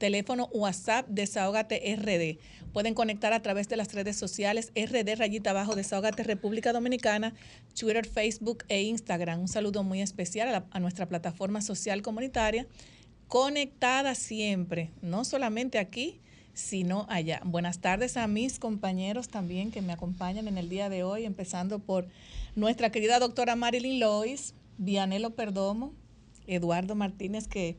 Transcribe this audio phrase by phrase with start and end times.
[0.00, 2.40] teléfono WhatsApp Desahógate RD.
[2.72, 7.34] Pueden conectar a través de las redes sociales RD Rayita Abajo Desahógate República Dominicana,
[7.78, 9.42] Twitter, Facebook e Instagram.
[9.42, 12.66] Un saludo muy especial a, nuestra plataforma social comunitaria,
[13.30, 16.18] conectada siempre, no solamente aquí,
[16.52, 17.40] sino allá.
[17.44, 21.78] Buenas tardes a mis compañeros también que me acompañan en el día de hoy, empezando
[21.78, 22.08] por
[22.56, 25.92] nuestra querida doctora Marilyn Lois, Vianelo Perdomo,
[26.48, 27.76] Eduardo Martínez, que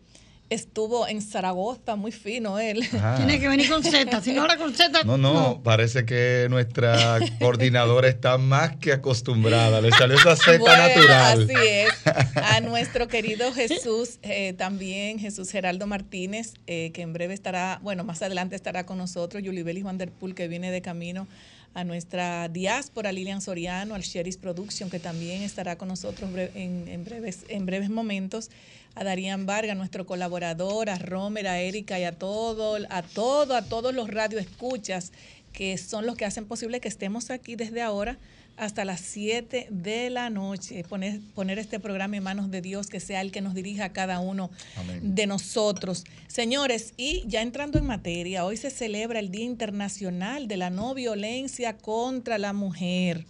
[0.51, 2.83] estuvo en Zaragoza, muy fino él.
[3.03, 3.15] Ah.
[3.17, 4.21] Tiene que venir con Z.
[4.21, 9.81] Si no habla con Z, No, no, parece que nuestra coordinadora está más que acostumbrada.
[9.81, 11.43] Le salió esa Z Bueno, natural.
[11.43, 11.89] Así es.
[12.35, 18.03] A nuestro querido Jesús, eh, también Jesús Geraldo Martínez, eh, que en breve estará, bueno,
[18.03, 21.27] más adelante estará con nosotros, Yulibelis Vanderpool, que viene de camino
[21.73, 27.03] a nuestra diáspora, Lilian Soriano, al Sheris Production, que también estará con nosotros en, en
[27.05, 28.51] breves, en breves momentos,
[28.95, 33.61] a Darían Vargas, nuestro colaborador, a Romer, a Erika y a todo, a todo, a
[33.63, 35.11] todos los radioescuchas
[35.53, 38.17] que son los que hacen posible que estemos aquí desde ahora
[38.57, 40.83] hasta las 7 de la noche.
[40.83, 43.93] Poner, poner este programa en manos de Dios, que sea el que nos dirija a
[43.93, 45.15] cada uno Amén.
[45.15, 46.03] de nosotros.
[46.27, 50.93] Señores, y ya entrando en materia, hoy se celebra el Día Internacional de la No
[50.93, 53.25] Violencia contra la Mujer,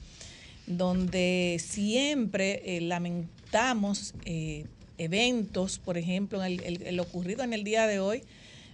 [0.67, 4.65] donde siempre eh, lamentamos eh,
[5.03, 8.23] eventos, por ejemplo, el, el- ocurrido en el día de hoy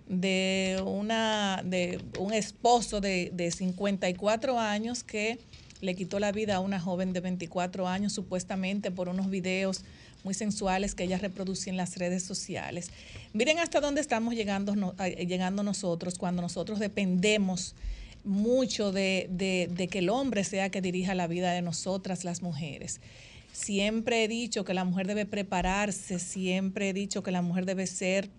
[0.08, 5.38] de una de un esposo de, de 54 años que
[5.82, 9.84] le quitó la vida a una joven de 24 años supuestamente por unos videos
[10.24, 12.90] muy sensuales que ella reproducía en las redes sociales.
[13.34, 14.74] Miren hasta dónde estamos llegando,
[15.28, 17.76] llegando nosotros cuando nosotros dependemos
[18.24, 22.42] mucho de, de- de que el hombre sea que dirija la vida de nosotras las
[22.42, 23.00] mujeres.
[23.52, 27.88] Siempre he dicho que la mujer debe prepararse, siempre he dicho que la mujer debe
[27.88, 28.30] ser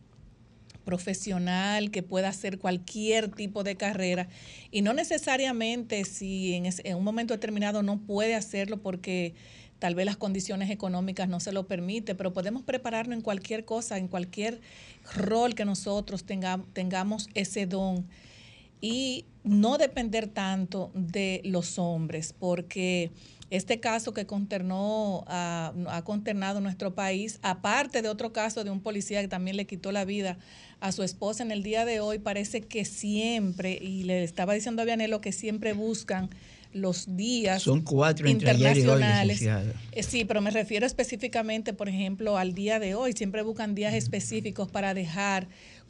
[0.84, 4.28] profesional que pueda hacer cualquier tipo de carrera.
[4.70, 9.34] Y no necesariamente si en, ese- en un momento determinado no puede hacerlo porque
[9.80, 13.98] tal vez las condiciones económicas no se lo permite, pero podemos prepararnos en cualquier cosa,
[13.98, 14.60] en cualquier
[15.14, 18.06] rol que nosotros tenga- tengamos ese don.
[18.80, 23.10] Y no depender tanto de los hombres, porque
[23.50, 28.80] este caso que consternó a- ha consternado nuestro país, aparte de otro caso de un
[28.80, 30.38] policía que también le quitó la vida
[30.80, 34.82] a su esposa en el día de hoy, parece que siempre, y le estaba diciendo
[34.82, 36.28] a Vianelo que siempre buscan
[36.74, 39.42] los días Son cuatro entre ayer y hoy, internacionales.
[39.92, 43.14] Eh, Sí, pero me refiero específicamente, por ejemplo, al día de hoy.
[43.14, 45.48] Siempre buscan días específicos para dejar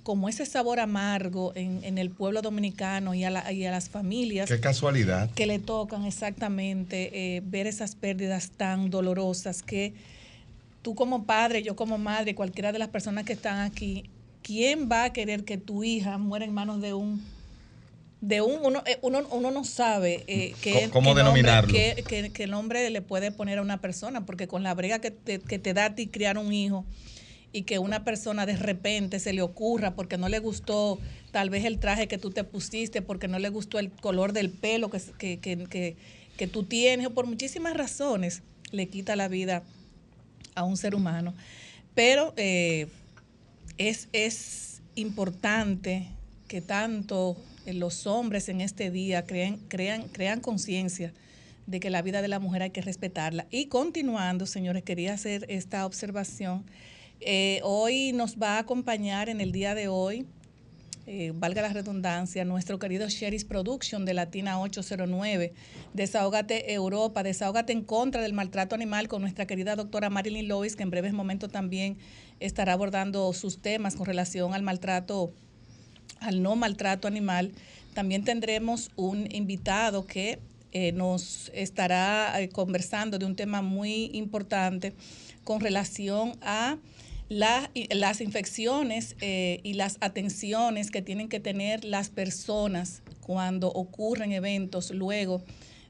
[0.08, 3.90] como ese sabor amargo en, en el pueblo dominicano y a, la- y a las
[3.90, 5.28] familias Qué casualidad.
[5.32, 9.92] que le tocan exactamente eh, ver esas pérdidas tan dolorosas que
[10.80, 14.08] tú como padre, yo como madre, cualquiera de las personas que están aquí,
[14.42, 17.22] ¿quién va a querer que tu hija muera en manos de un
[18.22, 21.70] de un uno eh, uno, uno no sabe eh, qué, ¿Cómo qué nombre- denominarlo?
[21.74, 25.10] qué- qué- qué nombre le puede poner a una persona porque con la brega que
[25.10, 26.86] te, que te da a ti criar un hijo
[27.52, 30.98] y que una persona de repente se le ocurra porque no le gustó
[31.30, 34.50] tal vez el traje que tú te pusiste, porque no le gustó el color del
[34.50, 35.96] pelo que, que, que,
[36.36, 39.62] que- tú tienes, o por muchísimas razones, le quita la vida
[40.54, 41.34] a un ser humano.
[41.94, 42.86] Pero eh,
[43.76, 46.06] es, es importante
[46.46, 47.36] que tanto
[47.66, 51.12] eh, los hombres en este día crean, crean, crean conciencia
[51.66, 53.46] de que la vida de la mujer hay que respetarla.
[53.50, 56.64] Y continuando, señores, quería hacer esta observación.
[57.20, 60.26] Eh, hoy nos va a acompañar en el día de hoy,
[61.06, 65.52] eh, valga la redundancia, nuestro querido Sheris Production de Latina 809,
[65.94, 70.84] Desahógate Europa, Desahógate en contra del maltrato animal con nuestra querida doctora Marilyn Lois, que
[70.84, 71.98] en breves momentos también
[72.38, 75.32] estará abordando sus temas con relación al maltrato,
[76.20, 77.52] al no maltrato animal.
[77.94, 80.38] También tendremos un invitado que
[80.70, 84.92] eh, nos estará conversando de un tema muy importante
[85.42, 86.76] con relación a
[87.28, 94.90] las infecciones eh, y las atenciones que tienen que tener las personas cuando ocurren eventos
[94.90, 95.42] luego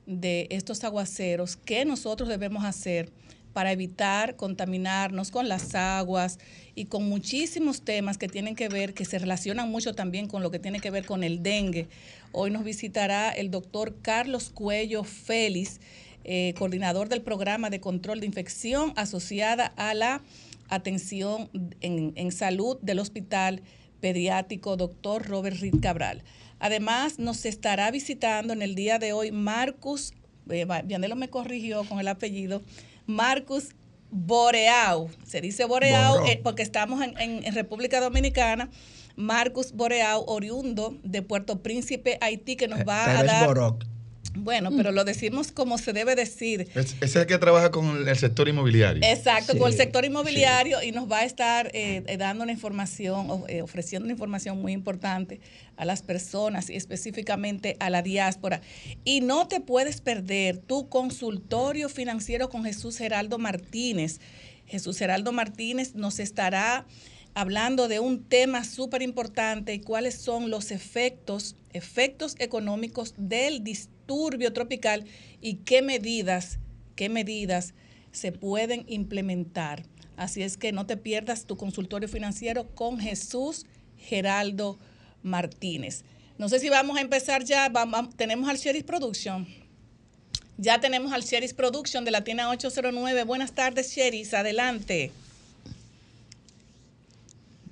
[0.06, 3.12] de estos aguaceros, qué nosotros debemos hacer
[3.52, 6.38] para evitar contaminarnos con las aguas
[6.74, 10.50] y con muchísimos temas que tienen que ver, que se relacionan mucho también con lo
[10.50, 11.88] que tiene que ver con el dengue.
[12.32, 15.80] Hoy nos visitará el doctor Carlos Cuello Félix,
[16.24, 20.22] eh, coordinador del programa de control de infección asociada a la
[20.68, 21.50] atención
[21.80, 23.62] en, en salud del hospital
[24.00, 26.22] pediátrico doctor Robert Reed Cabral.
[26.60, 30.12] Además, nos estará visitando en el día de hoy Marcus,
[30.50, 32.62] eh, Vianelo me corrigió con el apellido,
[33.06, 33.74] Marcus
[34.10, 35.08] Boreau.
[35.24, 38.70] Se dice Boreau eh, porque estamos en, República Dominicana.
[39.16, 43.48] Marcus Boreau, oriundo de Puerto Príncipe, Haití, que nos eh, va a dar...
[44.34, 46.68] Bueno, pero lo decimos como se debe decir.
[46.74, 49.02] Es, es el que trabaja con el sector inmobiliario.
[49.04, 53.44] Exacto, con el sector inmobiliario y nos va a estar eh, eh, dando una información,
[53.48, 55.40] eh, ofreciendo una información muy importante
[55.76, 58.60] a las personas y específicamente a la diáspora.
[59.04, 64.20] Y no te puedes perder tu consultorio financiero con Jesús Geraldo Martínez.
[64.66, 66.86] Jesús Geraldo Martínez nos estará
[67.38, 74.52] hablando de un tema súper importante y cuáles son los efectos, efectos económicos del disturbio
[74.52, 75.04] tropical
[75.40, 76.58] y qué medidas,
[76.96, 77.74] qué medidas
[78.10, 79.84] se pueden implementar.
[80.16, 84.76] Así es que no te pierdas tu consultorio financiero con Jesús Geraldo
[85.22, 86.02] Martínez.
[86.38, 87.70] No sé si vamos a empezar ya.
[88.16, 89.46] tenemos al Sheriff Production.
[90.56, 93.22] Ya tenemos al Sheriff Production de la tienda 809.
[93.22, 94.34] Buenas tardes, Sheriff.
[94.34, 95.12] Adelante.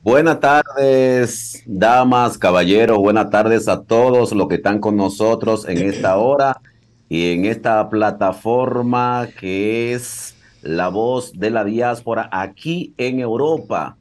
[0.07, 2.97] Buenas tardes, damas, caballeros.
[2.97, 6.61] Buenas tardes a todos los que están con nosotros en esta hora
[7.09, 13.97] y en esta plataforma que es la voz de la diáspora aquí en Europa.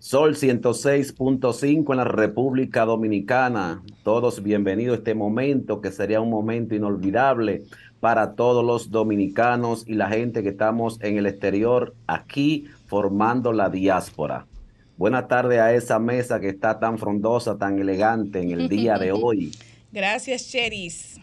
[0.00, 3.80] Sol 106.5 en la República Dominicana.
[4.02, 7.62] Todos bienvenidos a este momento que sería un momento inolvidable
[8.00, 13.70] para todos los dominicanos y la gente que estamos en el exterior aquí formando la
[13.70, 14.46] diáspora.
[14.96, 19.10] Buenas tardes a esa mesa que está tan frondosa, tan elegante en el día de
[19.12, 19.52] hoy.
[19.90, 21.16] Gracias, Cheris.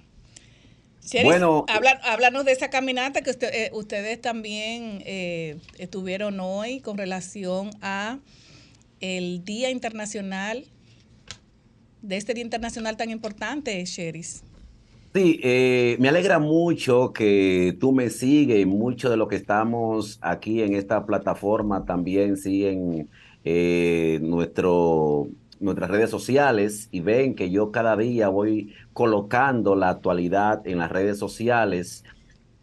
[1.24, 1.66] bueno,
[2.04, 8.20] háblanos de esa caminata que eh, ustedes también eh, estuvieron hoy con relación a
[9.00, 10.66] el Día Internacional,
[12.02, 14.44] de este Día Internacional tan importante, Cheris.
[15.14, 20.62] Sí, eh, me alegra mucho que tú me sigues, mucho de lo que estamos aquí
[20.62, 23.10] en esta plataforma también siguen
[23.44, 30.78] eh, nuestras redes sociales y ven que yo cada día voy colocando la actualidad en
[30.78, 32.04] las redes sociales.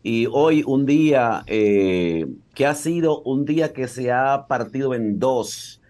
[0.02, 5.18] Y hoy un día eh, que ha sido un día que se ha partido en
[5.18, 5.80] dos.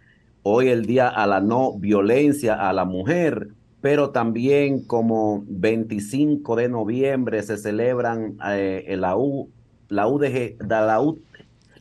[0.42, 3.48] Hoy el día a la no violencia a la mujer,
[3.80, 9.50] pero también como 25 de noviembre se celebran eh, la, U,
[9.88, 11.20] la, UDG, la, U,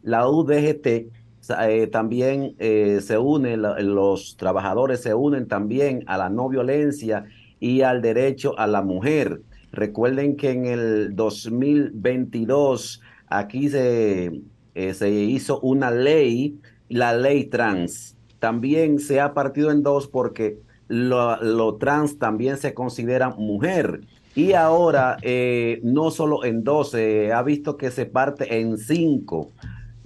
[0.03, 1.16] la UDGT
[1.50, 7.25] eh, también eh, se unen, los trabajadores se unen también a la no violencia
[7.60, 9.42] y al derecho a la mujer.
[9.72, 14.42] Recuerden que en el 2022 aquí se,
[14.75, 18.16] eh, se hizo una ley, la ley trans.
[18.39, 24.01] También se ha partido en dos porque lo, trans también se considera mujer.
[24.36, 25.18] Y ahora
[25.82, 29.51] no solo en dos, se ha visto que se parte en cinco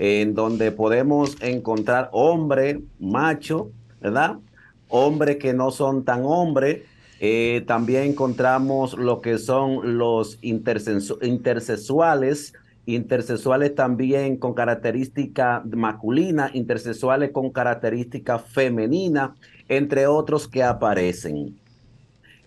[0.03, 3.69] en donde podemos encontrar hombre, macho,
[4.01, 4.39] ¿verdad?
[4.87, 6.81] Hombres que no son tan hombres.
[7.19, 12.55] Eh, también encontramos lo que son los intersexuales,
[12.87, 19.35] intersexuales también con característica masculina, intersexuales con característica femenina,
[19.69, 21.59] entre otros que aparecen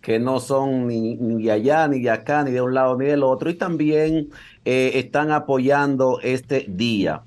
[0.01, 3.23] que no son ni, de allá, ni de acá, ni de un lado, ni del
[3.23, 4.31] otro, y también
[4.65, 7.23] eh, están apoyando este día.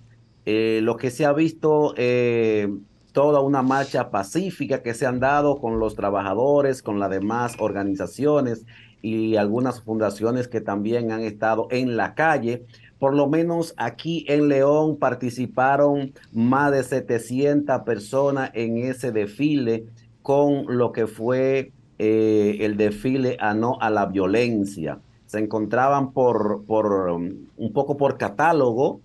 [0.50, 2.74] Eh, lo que se ha visto, eh,
[3.12, 8.66] toda una marcha pacífica que se han dado con los trabajadores, con las demás organizaciones
[9.02, 12.64] y algunas fundaciones que también han estado en la calle.
[12.98, 19.84] Por lo menos aquí en León participaron más de 700 personas en ese desfile
[20.22, 25.00] con lo que fue eh, el desfile a no a la violencia.
[25.26, 29.02] Se encontraban por, por um, un poco por catálogo,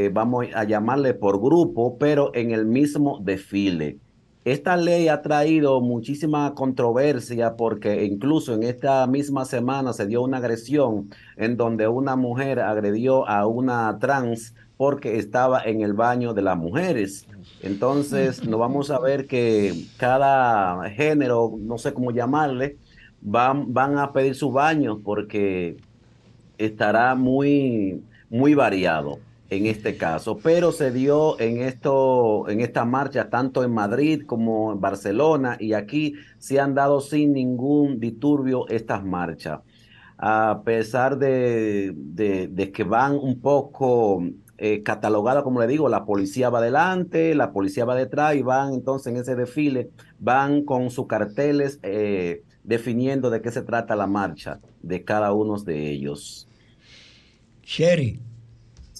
[0.00, 3.98] eh, vamos a llamarle por grupo, pero en el mismo desfile.
[4.46, 10.38] Esta ley ha traído muchísima controversia porque incluso en esta misma semana se dio una
[10.38, 16.40] agresión en donde una mujer agredió a una trans porque estaba en el baño de
[16.40, 17.26] las mujeres.
[17.60, 22.78] Entonces, nos vamos a ver que cada género, no sé cómo llamarle,
[23.20, 25.76] van, van a pedir su baño porque
[26.56, 29.18] estará muy, muy variado
[29.50, 34.72] en este caso, pero se dio en esto, en esta marcha tanto en Madrid como
[34.72, 39.60] en Barcelona y aquí se han dado sin ningún disturbio estas marchas.
[40.18, 44.22] A pesar de, de, que van un poco
[44.56, 44.84] eh,
[45.42, 49.18] como le digo, la policía va adelante, la policía va detrás y van entonces en
[49.18, 49.90] ese desfile,
[50.20, 55.58] van con sus carteles eh, definiendo de qué se trata la marcha de cada uno
[55.58, 56.46] de ellos.
[57.62, 58.20] Sherry,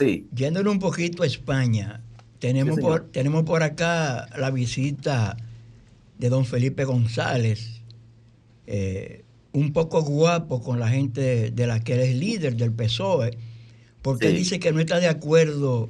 [0.00, 0.26] Sí.
[0.34, 2.00] Yéndole un poquito a España,
[2.38, 5.36] tenemos, por, tenemos por acá la visita
[6.18, 7.82] de don Felipe González,
[8.66, 13.36] eh, un poco guapo con la gente de la que él es líder del PSOE,
[14.00, 15.88] porque dice que no está de acuerdo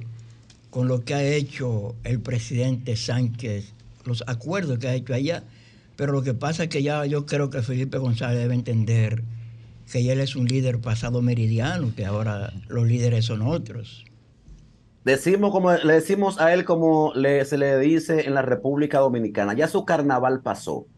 [0.69, 5.43] con lo que ha hecho el presidente Sánchez, los acuerdos que ha hecho allá,
[5.95, 9.23] pero lo que pasa es que ya yo creo que Felipe González debe entender
[9.91, 14.05] que él es un líder pasado meridiano, que ahora los líderes son otros.
[15.03, 19.53] Decimos como le decimos a él como le, se le dice en la República Dominicana,
[19.53, 20.85] ya su carnaval pasó.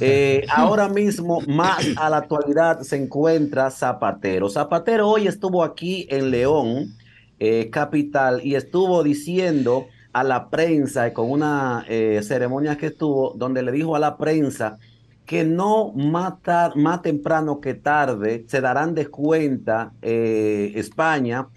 [0.00, 4.48] Eh, ahora mismo, más a la actualidad, se encuentra Zapatero.
[4.48, 6.94] Zapatero hoy estuvo aquí en León,
[7.38, 13.62] eh, capital, y estuvo diciendo a la prensa, con una eh, ceremonia que estuvo, donde
[13.62, 14.78] le dijo a la prensa
[15.26, 16.34] que no más,
[16.76, 21.48] más temprano que tarde se darán de cuenta eh, España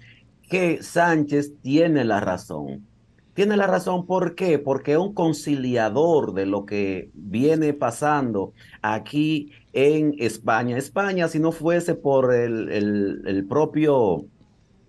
[0.49, 2.85] que Sánchez tiene la razón.
[3.33, 4.57] Tiene la razón, ¿por qué?
[4.57, 10.75] Porque es un conciliador de lo que viene pasando aquí en España.
[10.75, 14.25] España, si no fuese por el, el, propio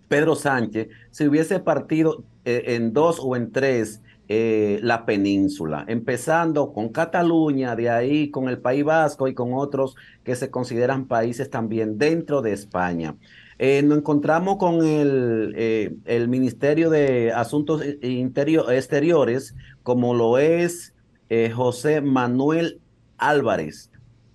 [0.09, 6.73] Pedro Sánchez, si hubiese partido eh, en dos o en tres eh, la península, empezando
[6.75, 11.49] con Cataluña, de ahí con el País Vasco y con otros que se consideran países
[11.49, 13.17] también dentro de España.
[13.59, 20.95] Eh, nos encontramos con el, eh, el Ministerio de Asuntos Exteriores, como lo es
[21.55, 22.81] José Manuel
[23.19, 23.88] Álvarez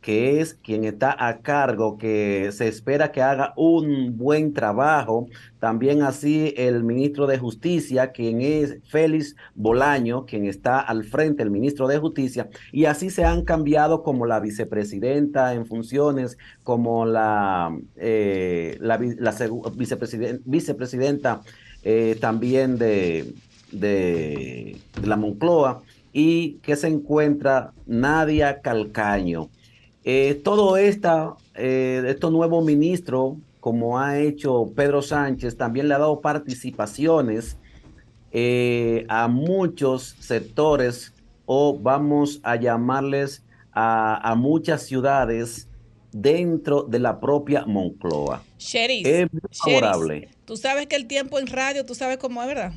[0.04, 5.30] que es quien está a cargo, que se espera que haga un buen trabajo.
[5.60, 11.52] También así el ministro de Justicia, quien es Félix Bolaño, quien está al frente, el
[11.52, 17.74] ministro de Justicia, y así se han cambiado como la vicepresidenta en funciones, como la,
[17.96, 21.42] eh, la, vicepresidenta
[21.82, 23.34] eh, también de,
[23.72, 25.82] de la Moncloa,
[26.12, 29.50] y que se encuentra Nadia Calcaño.
[30.06, 36.00] Eh, todo esta, eh, estos nuevos ministros, como ha hecho Pedro Sánchez, también le ha
[36.00, 37.58] dado participaciones
[38.32, 41.14] eh, a muchos sectores
[41.46, 45.68] o vamos a llamarles a, muchas ciudades
[46.12, 48.44] dentro de la propia Moncloa.
[48.60, 50.30] Sheriff, es favorable.
[50.46, 52.74] tú sabes que el tiempo en radio, tú sabes cómo es, ¿verdad?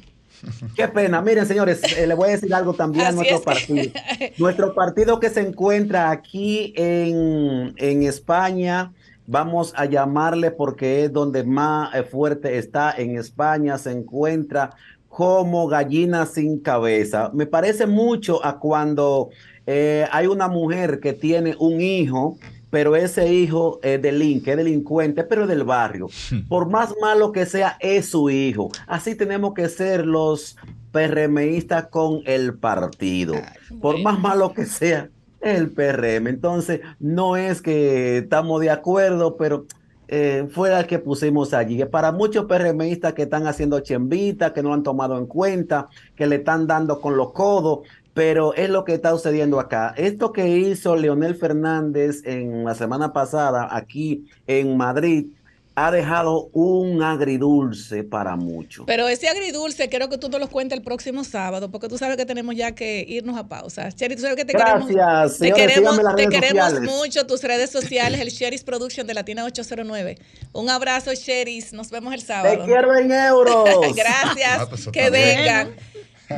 [0.74, 1.20] Qué pena.
[1.20, 3.92] Miren, señores, eh, le voy a decir algo también a nuestro partido.
[4.38, 8.92] Nuestro partido que se encuentra aquí en, en, España,
[9.26, 14.70] vamos a llamarle porque es donde más eh, fuerte está en España, se encuentra
[15.08, 17.30] como gallina sin cabeza.
[17.32, 19.30] Me parece mucho a cuando
[19.66, 22.38] eh, hay una mujer que tiene un hijo
[22.76, 26.08] pero ese hijo es delinque, es delincuente, pero es del barrio.
[26.50, 28.70] Por más malo que sea, es su hijo.
[28.86, 30.58] Así tenemos que ser los
[30.92, 33.34] PRMistas con el partido.
[33.80, 35.08] Por más malo que sea,
[35.40, 36.26] el PRM.
[36.26, 39.64] Entonces, no es que estamos de acuerdo, pero
[40.08, 41.82] eh, fue el que pusimos allí.
[41.86, 46.36] Para muchos PRMistas que están haciendo chembita, que no han tomado en cuenta, que le
[46.36, 49.92] están dando con los codos, pero es lo que está sucediendo acá.
[49.98, 55.26] Esto que hizo Leonel Fernández en la semana pasada aquí en Madrid
[55.74, 58.86] ha dejado un agridulce para muchos.
[58.86, 62.16] Pero ese agridulce quiero que tú te lo cuentes el próximo sábado, porque tú sabes
[62.16, 63.90] que tenemos ya que irnos a pausa.
[63.90, 66.90] Sherry, tú sabes que te Gracias, queremos, te señores, queremos, en las te queremos sociales.
[66.90, 70.16] mucho, tus redes sociales, el Sherry's Production de Latina 809.
[70.54, 72.64] Un abrazo, Sherry's, nos vemos el Te sábado.
[72.64, 73.68] quiero en euros.
[73.94, 75.76] Gracias, Ah, pues que vengan.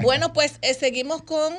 [0.03, 1.53] Bueno, pues eh, seguimos con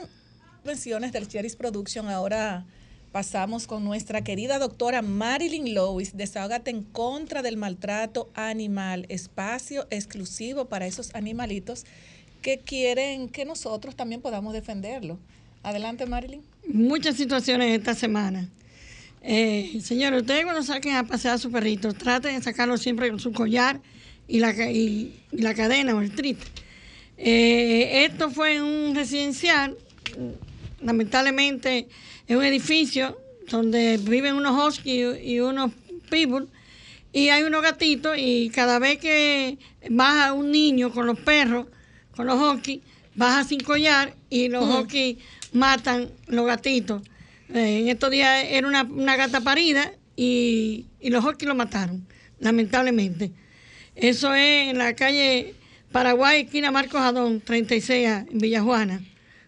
[0.64, 2.10] menciones del Sherry's Production.
[2.10, 2.66] Ahora
[3.12, 6.16] pasamos con nuestra querida doctora Marilyn Lewis.
[6.16, 9.08] Desahógate en contra del maltrato animal.
[9.10, 11.86] Espacio exclusivo para esos animalitos
[12.42, 15.18] que quieren que nosotros también podamos defenderlo.
[15.64, 16.42] Adelante, Marilyn.
[16.68, 18.48] Muchas situaciones esta semana.
[19.22, 23.20] Eh, señores, ustedes cuando saquen a pasear a su perrito, traten de sacarlo siempre con
[23.20, 23.82] su collar
[24.28, 26.46] y la, y la cadena o el triste.
[27.22, 29.76] Eh, esto fue en un residencial,
[30.82, 31.90] lamentablemente
[32.26, 35.74] es un edificio donde viven unos huskies y unos
[36.10, 36.48] pitbull
[37.12, 39.58] y hay unos gatitos y cada vez que
[39.90, 41.68] baja un niño con los perros,
[42.16, 42.80] con los huskies,
[43.16, 45.18] baja sin collar y los huskies
[45.52, 47.02] matan los gatitos.
[47.54, 52.08] Eh, en estos días era una, una gata parida y, y los huskies lo mataron,
[52.40, 53.32] lamentablemente.
[53.94, 55.56] Eso es en la calle
[55.92, 59.02] Paraguay, esquina Marcos Adón, 36 A, en Villajuana.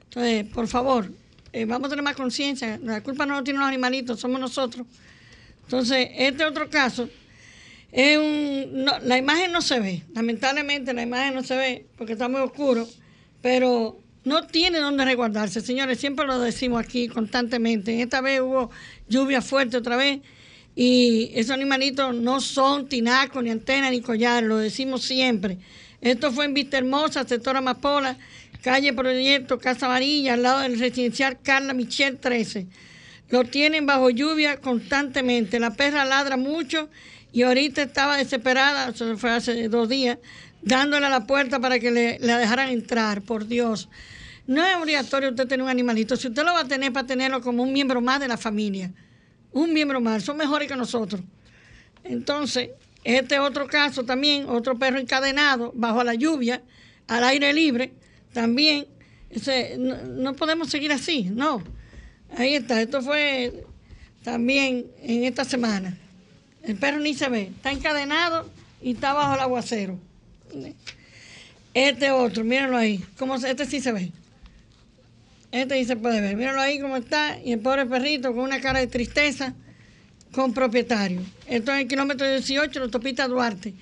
[0.03, 1.11] Entonces, por favor,
[1.53, 2.79] eh, vamos a tener más conciencia.
[2.83, 4.87] La culpa no la tienen los animalitos, somos nosotros.
[5.63, 7.07] Entonces, este otro caso,
[7.93, 12.87] la imagen no se ve, lamentablemente la imagen no se ve porque está muy oscuro,
[13.41, 18.01] pero no tiene dónde resguardarse, señores, siempre lo decimos aquí constantemente.
[18.01, 18.69] Esta vez hubo
[19.07, 20.21] lluvia fuerte otra vez
[20.75, 25.57] y esos animalitos no son tinacos, ni antenas, ni collares, lo decimos siempre.
[26.01, 28.17] Esto fue en Vista Hermosa, sector Amapola,
[28.63, 32.65] calle Proyecto, Casa Amarilla, al lado del residencial Carla Michel 13.
[33.29, 35.59] Lo tienen bajo lluvia constantemente.
[35.59, 36.89] La perra ladra mucho
[37.31, 40.17] y ahorita estaba desesperada, eso fue hace dos días,
[40.63, 43.87] dándole a la puerta para que le, la dejaran entrar, por Dios.
[44.47, 46.17] No es obligatorio usted tener un animalito.
[46.17, 48.91] Si usted lo va a tener para tenerlo como un miembro más de la familia,
[49.51, 51.21] un miembro más, son mejores que nosotros.
[52.03, 52.71] Entonces,
[53.03, 56.61] este otro caso también, otro perro encadenado bajo la lluvia,
[57.07, 57.93] al aire libre,
[58.33, 58.85] también,
[59.77, 61.63] no, podemos seguir así, no.
[62.37, 63.65] Ahí está, esto fue
[64.23, 65.97] también en esta semana.
[66.63, 68.49] El perro ni se ve, está encadenado
[68.81, 69.97] y está bajo el aguacero.
[71.73, 74.11] Este otro, mírenlo ahí, cómo se- este sí se ve.
[75.51, 78.61] Este sí se puede ver, mírenlo ahí cómo está, y el pobre perrito con una
[78.61, 79.53] cara de tristeza
[80.33, 81.21] con propietario.
[81.47, 83.73] Esto es el kilómetro 18, la autopista Duarte,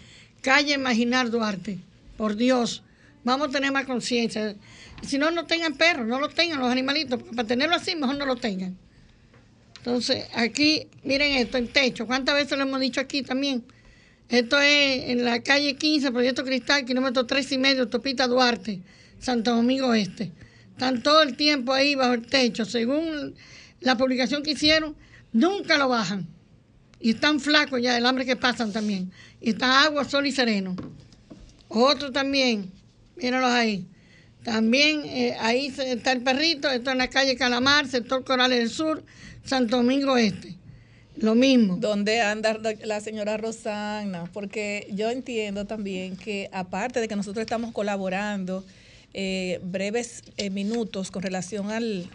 [0.41, 1.77] calle Imaginar Duarte.
[2.17, 2.83] Por Dios,
[3.23, 4.55] vamos a tener más conciencia.
[5.01, 8.25] Si no, no tengan perros, no los tengan los animalitos, para tenerlo así, mejor no
[8.25, 8.77] lo tengan.
[9.77, 12.05] Entonces, aquí, miren esto, en techo.
[12.05, 13.63] ¿Cuántas veces lo hemos dicho aquí también?
[14.27, 18.81] Esto es en la calle 15, Proyecto Cristal, kilómetro 3 y medio, autopista Duarte,
[19.19, 20.31] Santo Domingo Este.
[20.71, 22.65] Están todo el tiempo ahí bajo el techo.
[22.65, 23.35] Según
[23.79, 24.95] la publicación que hicieron,
[25.31, 26.27] nunca lo bajan.
[26.99, 29.11] Y están flacos ya, el hambre que pasan también.
[29.41, 30.75] Y está agua, sol y sereno.
[31.69, 32.71] Otro también,
[33.15, 33.85] míralos ahí.
[34.43, 39.03] También eh, ahí está el perrito, esto en la calle Calamar, sector Corales del Sur,
[39.43, 40.55] Santo Domingo Este.
[41.17, 41.75] Lo mismo.
[41.75, 44.23] ¿Dónde anda la señora Rosana?
[44.31, 48.63] Porque yo entiendo también que aparte de que nosotros estamos colaborando
[49.13, 52.09] eh, breves eh, minutos con relación al-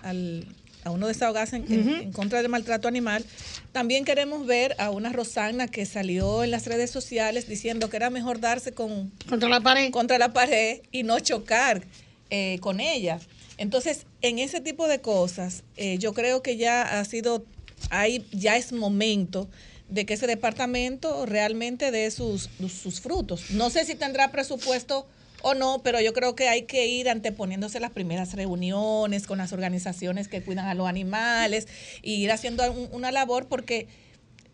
[0.85, 3.25] a uno desahogarse en, en- en contra del maltrato animal,
[3.73, 8.11] también queremos ver a una Rosana que salió en las redes sociales diciendo que era
[8.11, 9.91] mejor darse con, Contra la pared.
[9.91, 11.83] contra la pared y no chocar
[12.31, 13.19] eh, con ella.
[13.57, 17.45] Entonces, en ese tipo de cosas, eh, yo creo que ya ha sido,
[17.91, 19.49] hay, ya es momento
[19.89, 23.51] de que ese departamento realmente dé sus, sus frutos.
[23.51, 25.07] No sé si tendrá presupuesto
[25.45, 29.53] o no, pero yo creo que hay que ir anteponiéndose las primeras reuniones con las
[29.53, 31.69] organizaciones que cuidan a los animales
[32.03, 33.87] y ir haciendo un- una labor porque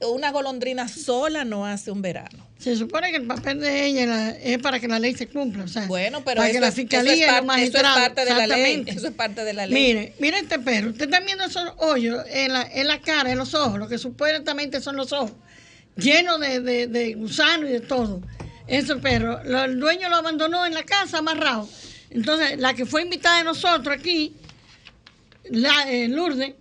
[0.01, 2.47] una golondrina sola no hace un verano.
[2.59, 5.65] Se supone que el papel de ella la- es para que la ley se cumpla.
[5.65, 7.63] O sea, Bueno, pero para eso, que la es- eso fiscalía es y los parte,
[7.63, 8.85] eso es parte de la ley.
[8.87, 9.75] Eso es parte de la ley.
[9.83, 10.91] Mire, mire este perro.
[10.91, 13.99] Usted está viendo esos hoyos en la, en la cara, en los ojos, lo que
[13.99, 15.33] supuestamente son los ojos,
[15.97, 18.23] llenos de, de, de gusanos y de todo.
[18.71, 21.69] Ese perro, lo- el dueño lo abandonó en la casa amarrado.
[22.11, 24.35] Entonces, la que fue invitada de nosotros aquí,
[25.51, 26.55] la, eh, Lourdes,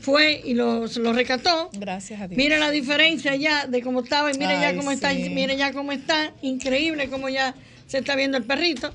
[0.00, 1.70] fue y lo, lo rescató.
[1.72, 2.36] Gracias a Dios.
[2.36, 5.30] Mire la diferencia ya de cómo estaba y mire ya cómo está, sí.
[5.30, 7.54] mire ya cómo está, increíble cómo ya
[7.86, 8.92] se está viendo el perrito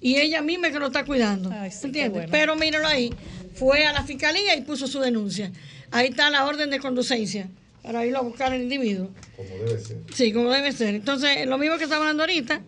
[0.00, 1.50] y ella misma es que lo está cuidando.
[1.52, 2.12] Ay, sí, ¿Entiendes?
[2.12, 2.28] bueno.
[2.30, 3.12] Pero míralo ahí,
[3.54, 5.50] fue a la fiscalía y puso su denuncia.
[5.90, 7.48] Ahí está la orden de conducencia.
[7.82, 9.10] Para irlo a buscar el individuo.
[9.36, 9.96] Como debe ser.
[10.14, 10.94] Sí, como debe ser.
[10.94, 12.62] Entonces, lo mismo que estaba hablando ahorita,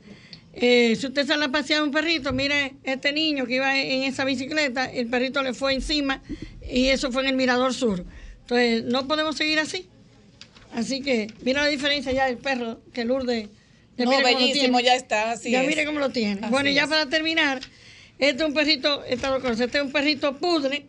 [0.53, 4.25] eh, si usted sale a pasear un perrito, mire, este niño que iba en esa
[4.25, 6.23] bicicleta, el perrito le fue encima
[6.69, 8.05] y eso fue en el Mirador Sur.
[8.41, 9.89] Entonces, no podemos seguir así.
[10.73, 13.49] Así que, mira la diferencia ya del perro que Lourdes.
[13.97, 15.31] Ya no, bellísimo, ya está.
[15.31, 15.69] Así ya es.
[15.69, 16.49] mire cómo lo tiene.
[16.49, 17.61] bueno, y ya para terminar,
[18.19, 20.87] este es un perrito, este es un perrito pudre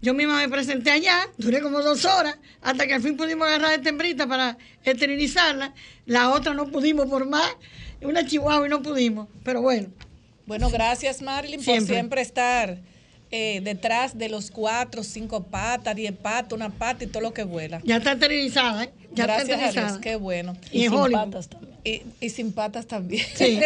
[0.00, 3.74] Yo misma me presenté allá, duré como dos horas, hasta que al fin pudimos agarrar
[3.74, 5.74] esta hembrita para esterilizarla.
[6.06, 7.48] La otra no pudimos por más,
[8.00, 9.90] una chihuahua y no pudimos, pero bueno.
[10.44, 12.80] Bueno, gracias Marilyn por siempre estar
[13.34, 17.44] eh, detrás de los cuatro, cinco patas, diez patas, una pata y todo lo que
[17.44, 17.80] vuela.
[17.82, 18.92] Ya está esterilizada, ¿eh?
[19.12, 19.86] Ya Gracias está esterilizada.
[19.86, 20.54] a Dios, qué bueno.
[20.70, 22.02] Y, sin patas también.
[22.20, 23.24] Y, sin patas también.
[23.34, 23.58] Sí.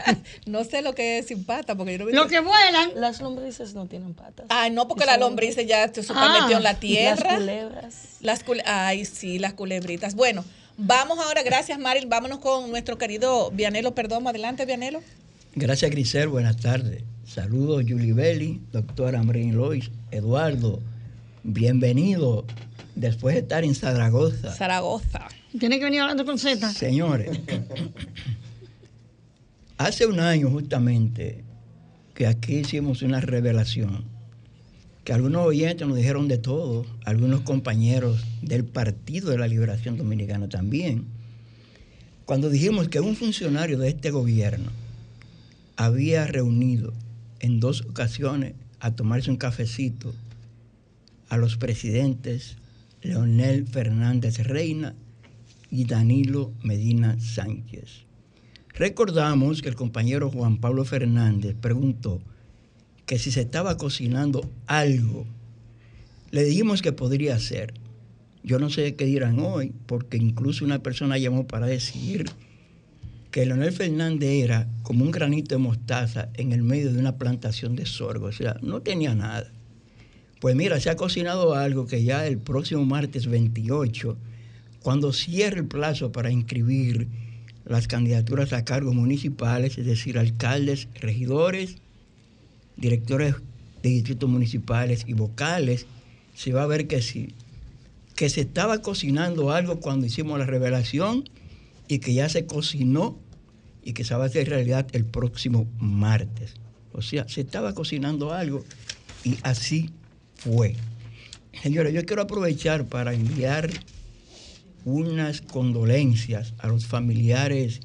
[0.46, 2.90] no sé lo que es sin patas, porque yo no Lo que vuelan.
[2.96, 4.44] Las lombrices no tienen patas.
[4.50, 7.30] Ay, no, porque las lombrices ya se metió en la tierra.
[7.30, 7.94] Las culebras.
[8.20, 10.16] Las cule Ay, sí, las culebritas.
[10.16, 10.44] Bueno,
[10.76, 14.28] vamos ahora, gracias Maril, vámonos con nuestro querido Vianelo Perdomo.
[14.28, 15.00] Adelante, Vianelo.
[15.54, 16.28] Gracias, Grisel.
[16.28, 17.04] Buenas tardes.
[17.34, 20.80] Saludos, Julie Belli, doctora Ambrin Lois, Eduardo.
[21.42, 22.44] Bienvenido
[22.94, 24.52] después de estar en Zaragoza.
[24.52, 25.26] Zaragoza.
[25.58, 26.72] Tiene que venir hablando con Z.
[26.72, 27.40] Señores,
[29.78, 31.42] hace un año justamente
[32.14, 34.04] que aquí hicimos una revelación,
[35.02, 40.48] que algunos oyentes nos dijeron de todo, algunos compañeros del Partido de la Liberación Dominicana
[40.48, 41.06] también,
[42.26, 44.70] cuando dijimos que un funcionario de este gobierno
[45.76, 46.92] había reunido
[47.44, 50.14] en dos ocasiones a tomarse un cafecito
[51.28, 52.56] a los presidentes
[53.02, 54.94] Leonel Fernández Reina
[55.70, 58.06] y Danilo Medina Sánchez.
[58.70, 62.22] Recordamos que el compañero Juan Pablo Fernández preguntó
[63.04, 65.26] que si se estaba cocinando algo,
[66.30, 67.74] le dijimos que podría ser.
[68.42, 72.24] Yo no sé qué dirán hoy, porque incluso una persona llamó para decir
[73.34, 77.74] que Leonel Fernández era como un granito de mostaza en el medio de una plantación
[77.74, 79.50] de sorgo, o sea, no tenía nada.
[80.40, 84.16] Pues mira, se ha cocinado algo que ya el próximo martes 28,
[84.84, 87.08] cuando cierre el plazo para inscribir
[87.64, 91.78] las candidaturas a cargos municipales, es decir, alcaldes, regidores,
[92.76, 93.34] directores
[93.82, 95.86] de distritos municipales y vocales,
[96.36, 97.34] se va a ver que sí,
[98.14, 101.24] que se estaba cocinando algo cuando hicimos la revelación
[101.88, 103.23] y que ya se cocinó
[103.84, 106.54] y que se va a hacer realidad el próximo martes.
[106.92, 108.64] O sea, se estaba cocinando algo
[109.24, 109.90] y así
[110.36, 110.76] fue.
[111.62, 113.70] Señores, yo quiero aprovechar para enviar
[114.84, 117.80] unas condolencias a los familiares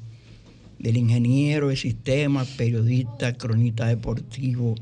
[0.78, 4.74] del ingeniero de sistema, periodista, cronista deportivo,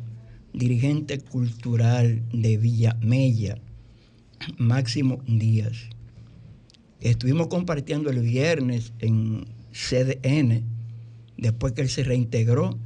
[0.52, 3.58] dirigente cultural de Villa Mella,
[4.56, 5.88] Máximo Díaz.
[7.00, 10.77] Estuvimos compartiendo el viernes en CDN
[11.38, 12.78] después que él se reintegró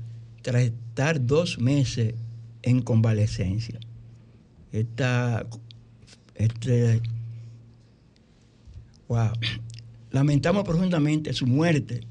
[0.42, 2.14] tras estar dos meses
[2.62, 3.80] en convalecencia.
[4.70, 5.46] Esta,
[6.34, 7.00] este,
[9.08, 9.32] wow.
[10.10, 12.02] Lamentamos profundamente su muerte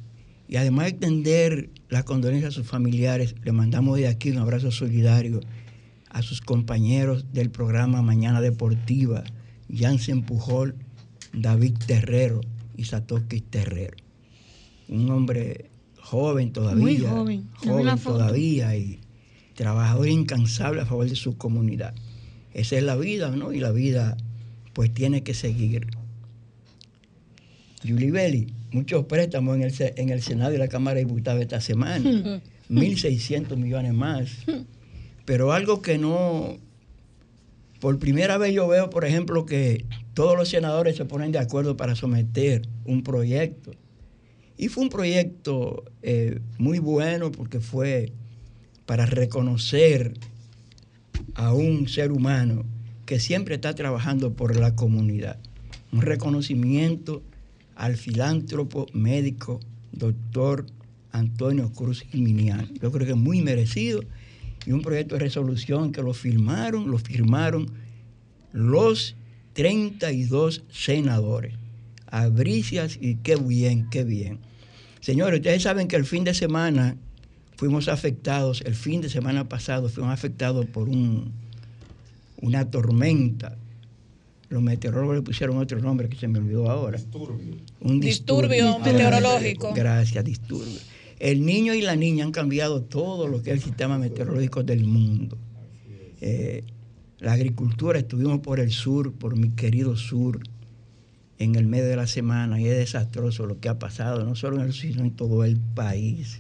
[0.48, 4.72] y además de extender las condolencias a sus familiares, le mandamos de aquí un abrazo
[4.72, 5.40] solidario
[6.10, 9.24] a sus compañeros del programa Mañana Deportiva,
[9.74, 10.76] Jansen Pujol,
[11.34, 12.42] David Terrero
[12.76, 13.96] y Satoshi Terrero.
[14.90, 15.71] Un hombre
[16.12, 16.82] joven todavía.
[16.84, 17.50] Muy joven.
[17.56, 19.00] Joven todavía y
[19.56, 21.96] trabajador incansable a favor de su comunidad.
[22.54, 23.54] Esa es la vida, ¿no?
[23.54, 24.18] Y la vida
[24.74, 25.88] pues tiene que seguir.
[27.82, 31.62] Julie Belli, muchos préstamos en el, en el Senado y la Cámara de Diputados esta
[31.62, 32.42] semana.
[32.70, 34.32] 1.600 millones más.
[35.26, 36.58] Pero algo que no...
[37.80, 41.78] Por primera vez yo veo, por ejemplo, que todos los senadores se ponen de acuerdo
[41.78, 43.72] para someter un proyecto
[44.62, 48.14] y fue un proyecto eh, muy bueno porque fue
[48.86, 50.14] para reconocer
[51.34, 52.64] a un ser humano
[53.08, 55.40] que siempre está trabajando por la comunidad.
[55.92, 57.24] Un reconocimiento
[57.76, 59.60] al filántropo médico,
[59.94, 60.68] doctor
[61.12, 62.68] Antonio Cruz Jiminiano.
[62.80, 64.04] Yo creo que es muy merecido
[64.68, 67.66] y un proyecto de resolución que lo firmaron, lo firmaron
[68.52, 69.16] los
[69.54, 71.56] 32 senadores.
[72.06, 74.51] Abricias y qué bien, qué bien.
[75.02, 76.96] Señores, ustedes saben que el fin de semana
[77.58, 81.34] fuimos afectados, el fin de semana pasado fuimos afectados por un,
[82.42, 83.58] una tormenta
[84.52, 86.98] los meteorólogos le pusieron otro nombre que se me olvidó ahora.
[86.98, 87.56] Disturbio.
[87.80, 89.74] Un disturbio, meteorológico.
[89.74, 90.78] Gracias, disturbio.
[91.20, 94.84] El niño y la niña han cambiado todo lo que es el sistema meteorológico del
[94.84, 95.38] mundo.
[96.20, 96.66] Eh,
[97.20, 100.42] la agricultura, estuvimos por el sur, por mi querido sur,
[101.44, 104.58] en el medio de la semana, y es desastroso lo que ha pasado, no solo
[104.58, 106.40] en el sur, sino en todo el país.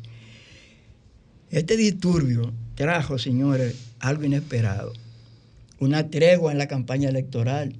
[1.49, 4.93] Este disturbio trajo, señores, algo inesperado.
[5.79, 7.73] Una tregua en la campaña electoral,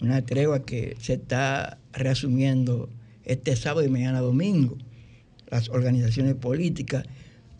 [0.00, 2.88] una tregua que se está reasumiendo
[3.24, 4.78] este sábado y mañana domingo,
[5.50, 7.04] las organizaciones políticas,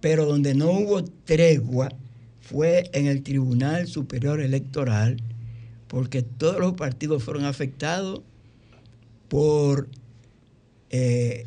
[0.00, 1.90] pero donde no hubo tregua
[2.40, 5.18] fue en el Tribunal Superior Electoral,
[5.88, 8.22] porque todos los partidos fueron afectados
[9.32, 9.88] por
[10.90, 11.46] eh,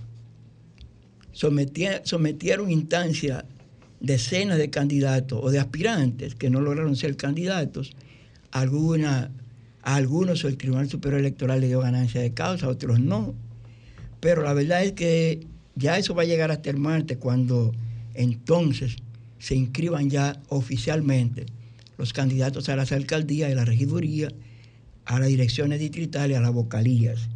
[1.33, 3.45] sometieron instancia
[3.99, 7.91] decenas de candidatos o de aspirantes que no lograron ser candidatos,
[8.49, 8.61] a
[9.83, 13.35] algunos el Tribunal Superior Electoral le dio ganancia de causa, a otros no.
[14.19, 15.45] Pero la verdad es que
[15.75, 17.71] ya eso va a llegar hasta el martes cuando
[18.15, 18.95] entonces
[19.37, 21.45] se inscriban ya oficialmente
[21.99, 24.29] los candidatos a las alcaldías y la regiduría,
[25.05, 27.29] a las direcciones distritales, a las vocalías.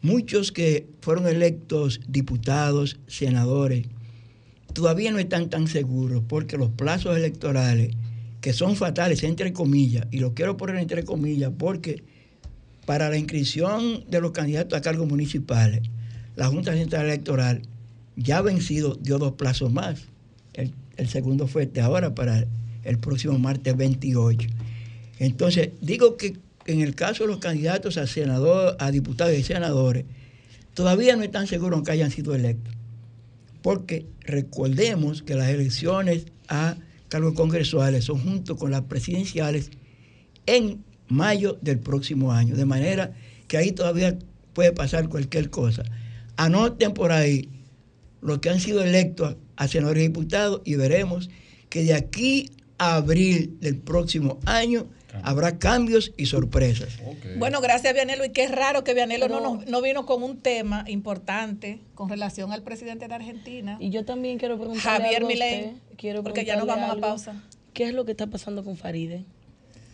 [0.00, 3.86] Muchos que fueron electos diputados, senadores,
[4.72, 7.94] todavía no están tan seguros porque los plazos electorales,
[8.40, 12.04] que son fatales, entre comillas, y lo quiero poner entre comillas porque
[12.86, 15.82] para la inscripción de los candidatos a cargos municipales,
[16.36, 17.62] la Junta Central Electoral
[18.14, 20.04] ya vencido, dio dos plazos más.
[20.54, 22.46] El, el segundo fue este ahora para
[22.84, 24.48] el próximo martes 28.
[25.18, 26.36] Entonces, digo que
[26.72, 30.04] en el caso de los candidatos a senador, a diputados y senadores,
[30.74, 32.78] todavía no están seguros que hayan sido electos
[33.62, 36.76] porque recordemos que las elecciones a
[37.08, 39.70] cargos congresuales son junto con las presidenciales
[40.46, 43.14] en mayo del próximo año, de manera
[43.46, 44.18] que ahí todavía
[44.52, 45.84] puede pasar cualquier cosa.
[46.36, 47.48] Anoten por ahí
[48.20, 51.30] los que han sido electos a senadores y diputados y veremos
[51.68, 54.86] que de aquí a abril del próximo año
[55.22, 56.98] habrá cambios y sorpresas.
[57.36, 58.24] Bueno, gracias Vianelo.
[58.24, 62.62] Y qué raro que Vianelo no, no, vino con un tema importante con relación al
[62.62, 63.76] presidente de Argentina.
[63.80, 65.72] Y yo también quiero preguntarle Javier algo Milei,
[66.22, 67.42] porque ya nos vamos a pausa.
[67.72, 69.24] ¿Qué es lo que está pasando con Faride?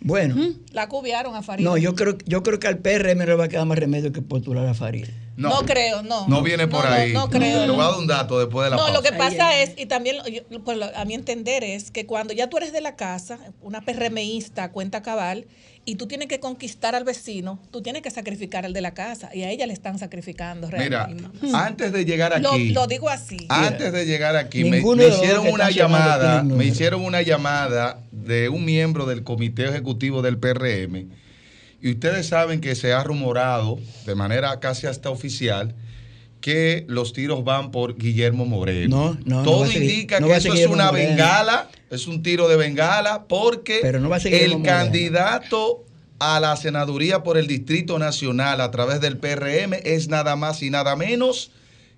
[0.01, 0.37] Bueno.
[0.73, 1.69] La cubiaron a Faride.
[1.69, 4.23] No, yo creo, yo creo que al PRM le va a quedar más remedio que
[4.23, 5.13] postular a Faride.
[5.37, 6.29] No, creo, no.
[6.29, 7.13] No viene por ahí.
[7.13, 7.67] No, creo.
[7.67, 8.95] Le voy a dar un dato después de la No, pausa.
[8.95, 10.19] lo que pasa es, y también
[10.65, 14.71] pues, a mi entender es que cuando ya tú eres de la casa, una PRMista
[14.71, 15.47] cuenta cabal,
[15.87, 19.31] y tú tienes que conquistar al vecino, tú tienes que sacrificar al de la casa,
[19.35, 21.29] y a ella le están sacrificando Mira, realmente.
[21.55, 22.71] antes de llegar aquí.
[22.71, 23.37] Lo, lo digo así.
[23.49, 29.05] Antes de llegar aquí, me, hicieron una llamada, me hicieron una llamada de un miembro
[29.05, 31.11] del comité ejecutivo del PRM.
[31.85, 35.75] Y ustedes saben que se ha rumorado de manera casi hasta oficial
[36.41, 39.15] que los tiros van por Guillermo Moreno.
[39.15, 41.11] No, no, no Todo a seguir- indica no que eso es una Moreno.
[41.11, 45.85] bengala, es un tiro de bengala, porque Pero no va a seguir el candidato
[46.19, 50.71] a la senaduría por el Distrito Nacional a través del PRM es nada más y
[50.71, 51.51] nada menos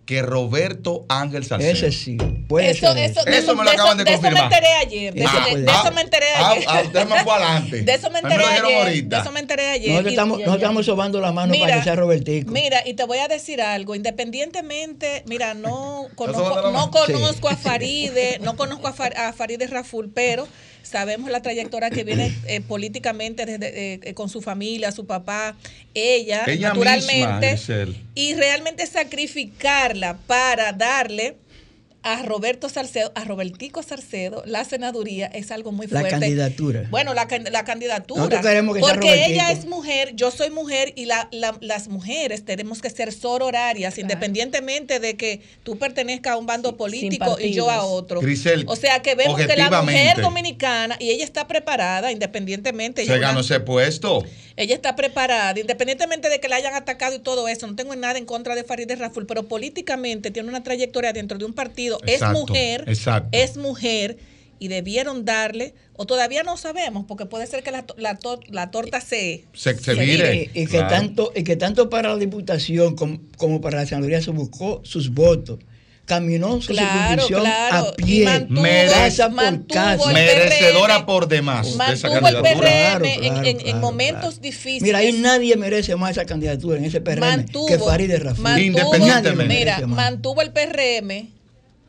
[0.07, 1.73] que Roberto Ángel Salcedo.
[1.73, 2.17] Ese sí.
[2.49, 3.11] Puede Eso, ser.
[3.11, 4.53] eso, Eso eso, me lo acaban eso- de de eso me confirmar.
[4.53, 5.15] enteré ayer.
[5.15, 5.75] De, Ese de- ser.
[5.77, 6.65] eso me enteré Ah, ayer.
[6.69, 7.83] ah, usted me fue adelante.
[7.83, 8.77] De eso me enteré ayer.
[8.79, 9.17] ahorita.
[9.17, 9.91] De eso me enteré ayer.
[9.91, 12.51] Nosotros estamos, nosotros estamos sobando la mano para que sea Robertico.
[12.53, 13.95] Mira, y te voy a decir algo,
[14.41, 20.11] independientemente, mira, no conozco, no conozco a Faride, no conozco a, Far- a Faride Raful,
[20.15, 20.47] pero
[20.87, 25.57] sabemos la trayectoria que viene eh, políticamente desde, eh, con su familia, su papá,
[25.95, 31.37] ella, Ella naturalmente, misma, y realmente sacrificarla para darle
[32.07, 36.11] a Roberto Salcedo, a Robertico Salcedo, la senaduría es algo muy La fuerte.
[36.21, 36.85] candidatura.
[36.89, 38.21] Bueno, la, la candidatura.
[38.21, 41.89] Nosotros queremos que sea porque ella es mujer, yo soy mujer y la- la- las
[41.89, 47.53] mujeres tenemos que ser sororarias, independientemente de que tú pertenezcas a un bando político y
[47.53, 48.21] yo a otro.
[48.21, 53.05] Grisel, o sea que vemos que la mujer dominicana, y ella está preparada, independientemente.
[53.05, 54.23] Se ganó ese puesto.
[54.57, 57.67] Ella está preparada, independientemente de que la hayan atacado y todo eso.
[57.67, 61.45] No tengo nada en contra de Farideh Raful, pero políticamente tiene una trayectoria dentro de
[61.45, 61.99] un partido.
[62.07, 63.29] Exacto, es mujer, exacto.
[63.33, 64.17] es mujer
[64.59, 69.03] y debieron darle, o todavía no sabemos, porque puede ser que la, la, la torta
[69.03, 70.51] se, Se, se vire.
[70.55, 70.89] Y, y que Claro.
[70.89, 75.11] tanto, y que tanto para la diputación como, como para la senaduría se buscó sus
[75.13, 75.59] votos.
[76.07, 76.89] Caminó su Claro,
[77.27, 77.89] circunscripción claro.
[77.89, 78.63] a pie, Y mantuvo-
[79.35, 80.09] por casa.
[80.09, 82.43] el Merecedora PRM, por demás de esa mantuvo el.
[82.43, 84.37] PRM Claro, en, claro, en- en claro, momentos claro.
[84.41, 84.83] difíciles.
[84.83, 88.59] Mira, ahí nadie merece más esa candidatura en ese PRM mantuvo, que Farideh Raful.
[88.61, 89.55] Independientemente.
[89.55, 91.31] Mira, Merece mantuvo el PRM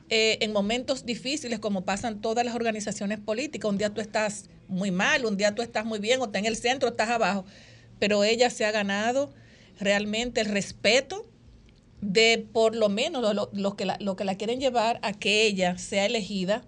[0.09, 3.69] eh, en momentos difíciles como pasan todas las organizaciones políticas.
[3.69, 6.45] Un día tú estás muy mal, un día tú estás muy bien, o estás en
[6.47, 7.45] el centro, o estás abajo.
[7.99, 9.31] pero ella se ha ganado
[9.79, 11.26] realmente el respeto
[12.01, 15.77] de por lo menos los que, la, lo que la quieren llevar a que ella
[15.77, 16.63] sea elegida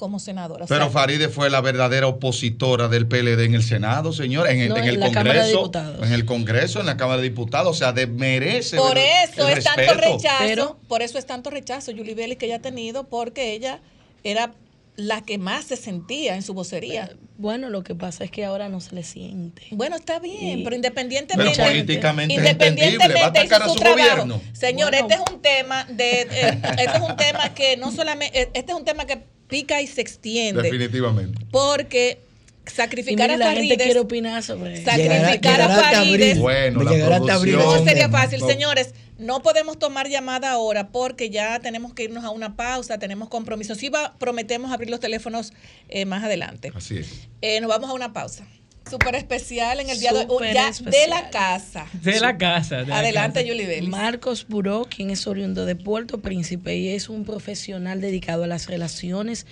[0.00, 0.64] como senadora.
[0.66, 5.70] Pero Faride fue la verdadera opositora del PLD en el Senado, señor, en, el Congreso,
[6.02, 9.62] en el Congreso, en la Cámara de Diputados, o sea, de, merece Por eso es
[9.62, 13.80] tanto rechazo, por eso es tanto rechazo Julie Vélez que ella ha tenido porque ella
[14.24, 14.54] era
[14.96, 17.16] la que más se sentía en su vocería.
[17.38, 19.62] Bueno, lo que pasa es que ahora no se le siente.
[19.70, 21.54] Bueno, está bien, pero independientemente.
[21.56, 24.40] Pero políticamente independientemente va a atacar a su, gobierno.
[24.52, 28.50] Señor, este es un tema de, eh, este es un tema que no solamente, eh,
[28.52, 30.62] este es un tema que pica y se extiende.
[30.62, 31.46] Definitivamente.
[31.50, 32.20] Porque
[32.66, 38.40] sacrificar a la gente quiere opinar sobre sacrificar a Farides bueno, la no sería fácil
[38.42, 43.28] señores no podemos tomar llamada ahora porque ya tenemos que irnos a una pausa tenemos
[43.28, 45.52] compromisos sí va, prometemos abrir los teléfonos
[45.88, 46.72] eh, más adelante.
[46.74, 47.28] Así es.
[47.42, 48.46] Eh, nos vamos a una pausa.
[48.88, 50.48] Súper especial en el día de hoy.
[50.52, 51.86] Ya de la casa.
[51.92, 53.88] De la casa adelante Julie Vélez.
[53.88, 58.66] Marcos Buró quien es oriundo de Puerto Príncipe y es un profesional dedicado a las
[58.66, 59.46] relaciones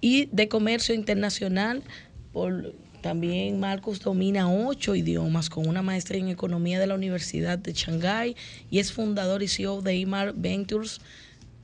[0.00, 1.82] y de comercio internacional
[2.32, 7.72] por, también Marcos domina ocho idiomas con una maestría en economía de la Universidad de
[7.74, 8.36] Shanghái
[8.70, 11.00] y es fundador y CEO de IMAR Ventures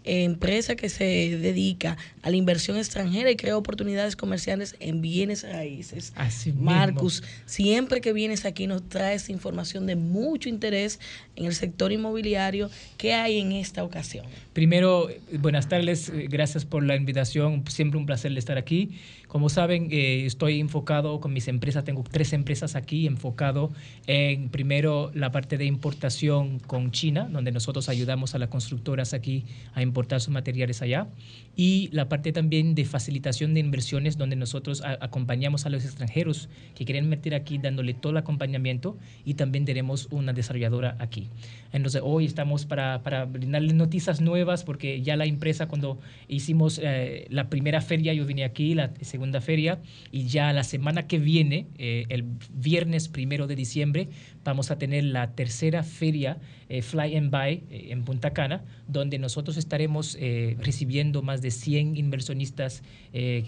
[0.09, 6.13] empresa que se dedica a la inversión extranjera y crea oportunidades comerciales en bienes raíces.
[6.17, 10.99] Así Marcus, siempre que vienes aquí nos traes información de mucho interés
[11.37, 12.71] en el sector inmobiliario.
[12.97, 14.27] ¿Qué hay en esta ocasión?
[14.53, 15.09] Primero,
[15.41, 18.99] buenas tardes, gracias por la invitación, siempre un placer estar aquí.
[19.29, 23.71] Como saben, eh, estoy enfocado con mis empresas, tengo tres empresas aquí, enfocado
[24.07, 29.45] en primero la parte de importación con China, donde nosotros ayudamos a las constructoras aquí
[29.75, 31.09] a importar sus materiales allá,
[31.55, 36.87] y la parte también de facilitación de inversiones, donde nosotros acompañamos a los extranjeros que
[36.87, 41.29] quieren meter aquí, dándole todo el acompañamiento, y también tenemos una desarrolladora aquí.
[41.73, 47.27] Entonces, hoy estamos para, para brindarles noticias nuevas, porque ya la empresa, cuando hicimos eh,
[47.29, 51.67] la primera feria, yo vine aquí, la segunda feria, y ya la semana que viene,
[51.79, 54.09] eh, el viernes primero de diciembre,
[54.45, 59.57] vamos a tener la tercera feria eh, Fly and Buy en Punta Cana, donde nosotros
[59.57, 60.19] estaremos
[60.59, 62.83] recibiendo más de 100 inversionistas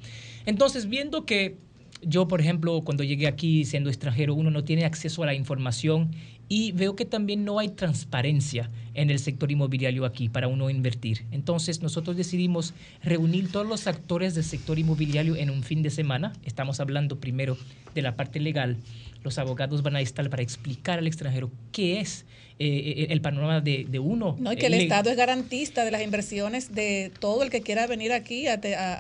[0.47, 1.59] Entonces, viendo que
[2.03, 6.11] yo, por ejemplo, cuando llegué aquí siendo extranjero, uno no tiene acceso a la información
[6.53, 11.25] y veo que también no hay transparencia en el sector inmobiliario aquí para uno invertir.
[11.31, 16.33] Entonces nosotros decidimos reunir todos los actores del sector inmobiliario en un fin de semana.
[16.45, 17.57] Estamos hablando primero
[17.95, 18.79] de la parte legal.
[19.23, 22.27] Los abogados van a estar para explicar al extranjero qué es
[22.59, 24.37] eh, el panorama de, uno.
[24.41, 27.87] No, y que el, Estado es garantista de las inversiones de todo el que quiera
[27.87, 28.55] venir aquí a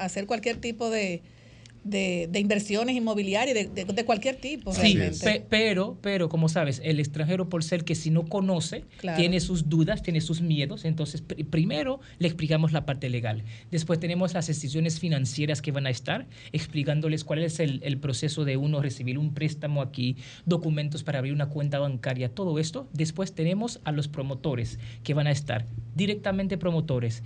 [0.04, 1.20] hacer cualquier tipo de,
[1.84, 4.72] de, inversiones inmobiliarias de, de, cualquier tipo.
[4.72, 4.98] Sí,
[5.48, 8.84] pero, pero como sabes, el extranjero por ser que si no conoce,
[9.16, 13.44] tiene sus dudas, tiene sus miedos, entonces primero le explicamos la parte legal.
[13.70, 18.44] Después tenemos las decisiones financieras que van a estar, explicándoles cuál es el, el proceso
[18.44, 22.88] de uno recibir un préstamo aquí, documentos para abrir una cuenta bancaria, todo esto.
[22.92, 27.22] Después tenemos a los promotores que van a estar directamente promotores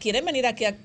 [0.00, 0.76] quieren venir aquí a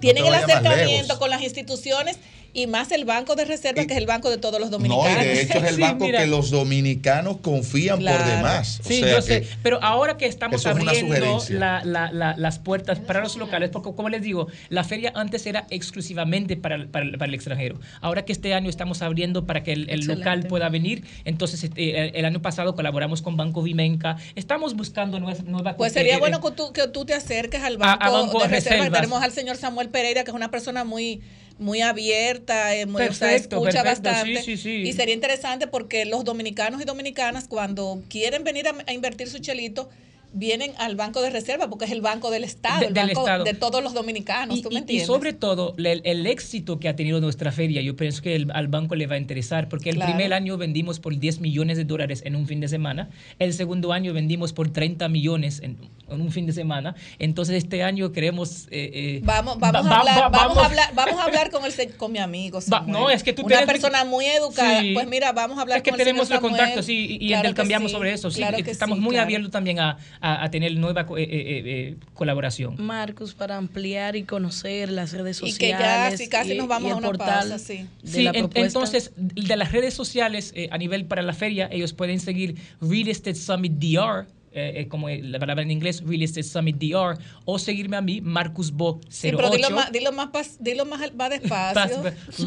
[0.00, 2.18] tienen el acercamiento con las instituciones
[2.54, 5.16] y más el Banco de Reserva, que es el banco de todos los dominicanos.
[5.16, 8.80] No, y de hecho es el banco que los dominicanos confían por demás.
[8.82, 9.46] sí, yo sé.
[9.62, 14.84] Pero ahora que estamos abriendo las puertas para los locales, porque como les digo, la
[14.84, 17.80] feria antes era exclusivamente para, para, el extranjero.
[18.00, 22.24] Ahora que este año estamos abriendo para que el, local pueda venir, entonces este, el,
[22.24, 24.16] año pasado colaboramos con Banco Vimenca.
[24.36, 25.42] Estamos buscando nuevas...
[25.42, 28.90] nuevas pues sería eh, bueno que tú, que tú te acerques al Banco, de Reserva.
[28.90, 31.20] Tenemos al señor Samuel Pereira, que es una persona muy
[31.58, 34.42] muy abierta, eh, muy, o sea, escucha bastante.
[34.88, 39.38] Y sería interesante porque los dominicanos y dominicanas cuando quieren venir a, a invertir su
[39.38, 39.88] chelito,
[40.34, 43.82] vienen al Banco de Reserva porque es el banco del Estado, el banco de todos
[43.82, 44.60] los dominicanos.
[44.60, 45.04] ¿tú me entiendes?
[45.04, 48.96] y sobre todo, el, éxito que ha tenido nuestra feria, yo pienso que al banco
[48.96, 52.34] le va a interesar porque el primer año vendimos por 10 millones de dólares en
[52.34, 55.78] un fin de semana, el segundo año vendimos por 30 millones en,
[56.08, 58.66] un fin de semana, entonces este año queremos...
[58.70, 62.12] Eh, eh, vamos, vamos, a hablar, vamos, a hablar, vamos a hablar con, el, con
[62.12, 62.58] mi amigo.
[62.86, 64.82] no, es que tú Una persona muy educada.
[64.94, 67.92] Pues mira, vamos a hablar con el Es que tenemos el contacto, sí, y, intercambiamos
[67.92, 68.30] sobre eso.
[68.30, 72.76] Sí, estamos muy abiertos también a a, tener nueva eh, eh, eh, colaboración.
[72.78, 75.56] Marcos, para ampliar y conocer las redes sociales.
[75.56, 77.86] Y que casi, casi nos vamos a una pausa, sí.
[78.02, 83.08] sí entonces, de las redes sociales a nivel para la feria, ellos pueden seguir Real
[83.08, 87.58] Estate Summit DR eh, eh, como la palabra en inglés, Real Estate Summit DR, o
[87.58, 89.08] seguirme a mí, Marcus Bo 08.
[89.10, 90.28] Sí, pero dilo más, dilo más,
[90.60, 92.04] dilo más, más despacio.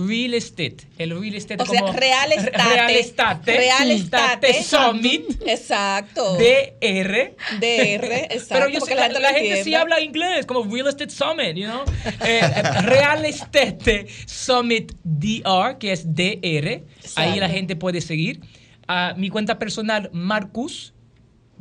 [0.08, 1.92] real Estate, el Real Estate o como...
[1.92, 2.58] Sea, real Estate.
[2.58, 3.58] Real Estate.
[3.58, 4.64] Real Estate.
[4.64, 5.42] Summit.
[5.46, 6.38] Exacto.
[6.38, 7.36] DR.
[7.60, 8.54] DR, exacto.
[8.54, 11.84] Pero yo sé, la, la, gente sí habla inglés, como Real Estate Summit, you know.
[12.26, 12.42] Eh,
[12.84, 16.84] real Estate Summit DR, que es DR.
[17.18, 18.40] Ahí la gente puede seguir.
[18.88, 20.94] a mi cuenta personal, Marcus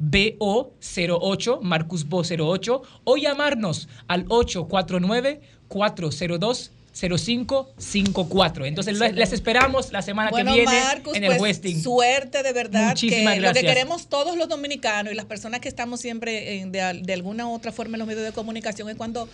[0.01, 8.64] BO08, Marcus Bo08, o llamarnos al 849 402 0554.
[8.64, 10.72] Entonces les esperamos la semana que viene
[11.14, 12.88] en el pues, Suerte de verdad.
[12.88, 13.62] Muchísimas que gracias.
[13.62, 17.47] Lo que queremos todos los dominicanos y las personas que estamos siempre de, de, alguna
[17.47, 19.28] u otra forma en los medios de comunicación es cuando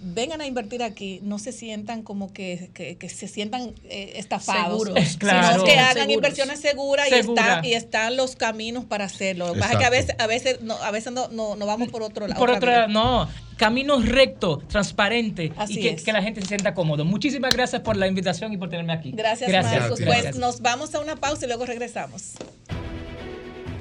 [0.00, 5.64] vengan a invertir aquí, no se sientan como que, que, se sientan eh, estafados, sino
[5.64, 9.48] que hagan inversiones seguras y, está, y están los caminos para hacerlo.
[9.48, 11.88] Lo que pasa es que a veces, a veces, no, a veces no, no, vamos
[11.88, 12.38] por otro lado.
[12.38, 13.28] Por otro lado, no.
[13.56, 17.04] Camino recto, transparente y que, que, la gente se sienta cómodo.
[17.04, 19.10] Muchísimas gracias por la invitación y por tenerme aquí.
[19.10, 19.80] Gracias, gracias.
[19.80, 20.00] Marcos.
[20.04, 22.34] Pues nos vamos a una pausa y luego regresamos.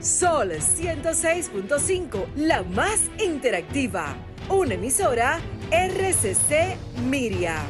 [0.02, 4.16] Sol 106.5, la más interactiva.
[4.50, 5.42] Una emisora
[5.72, 6.78] RCC
[7.10, 7.66] Miria.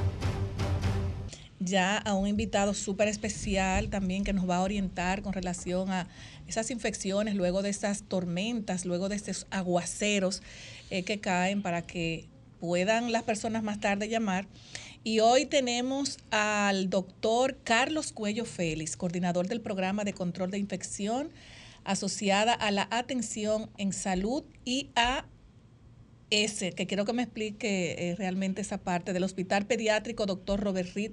[1.59, 6.07] Ya a un invitado súper especial también que nos va a orientar con relación a
[6.47, 10.43] esas infecciones, luego de estas tormentas, luego de estos aguaceros
[10.91, 12.27] eh, que caen para que
[12.59, 14.45] puedan las personas más tarde llamar.
[15.03, 21.31] Y hoy tenemos al doctor Carlos Cuello Félix, coordinador del programa de control de infección
[21.85, 25.25] asociada a la atención en salud y a
[26.29, 30.89] ese, que quiero que me explique eh, realmente esa parte del Hospital Pediátrico Doctor Robert
[30.93, 31.11] Reed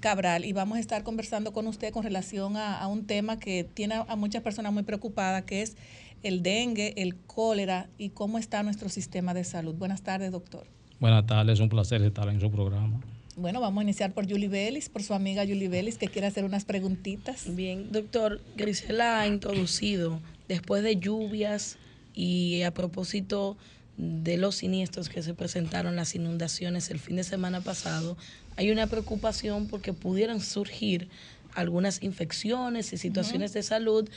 [0.00, 4.02] Cabral y vamos a estar conversando con usted con relación a, un tema que tiene
[4.06, 5.76] a muchas personas muy preocupadas, que es
[6.22, 9.74] el dengue, el cólera y cómo está nuestro sistema de salud.
[9.74, 10.66] Buenas tardes, doctor.
[10.98, 13.00] Buenas tardes, un placer estar en su programa.
[13.36, 16.44] Bueno, vamos a iniciar por Julie Vélez, por su amiga Julie Vélez, que quiere hacer
[16.44, 17.54] unas preguntitas.
[17.54, 21.76] Bien, doctor, Grisela ha introducido, después de lluvias
[22.14, 23.58] y a propósito
[23.96, 28.16] de los siniestros que se presentaron, las inundaciones el fin de semana pasado,
[28.56, 31.08] hay una preocupación porque pudieran surgir
[31.54, 34.08] algunas infecciones y situaciones de salud.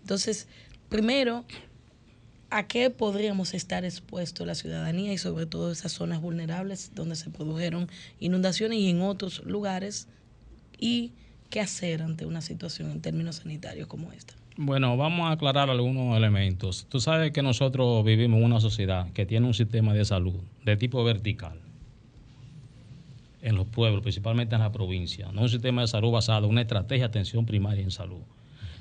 [0.00, 0.48] Entonces,
[0.88, 1.44] primero,
[2.50, 7.30] ¿a qué podríamos estar expuestos la ciudadanía y sobre todo esas zonas vulnerables donde se
[7.30, 10.08] produjeron inundaciones y en otros lugares?
[10.78, 11.12] ¿Y
[11.50, 14.34] qué hacer ante una situación en términos sanitarios como esta?
[14.60, 16.84] Bueno, vamos a aclarar algunos elementos.
[16.88, 20.34] Tú sabes que nosotros vivimos en una sociedad que tiene un sistema de salud
[20.64, 21.60] de tipo vertical
[23.40, 26.62] en los pueblos, principalmente en la provincia, no un sistema de salud basado en una
[26.62, 28.18] estrategia de atención primaria en salud,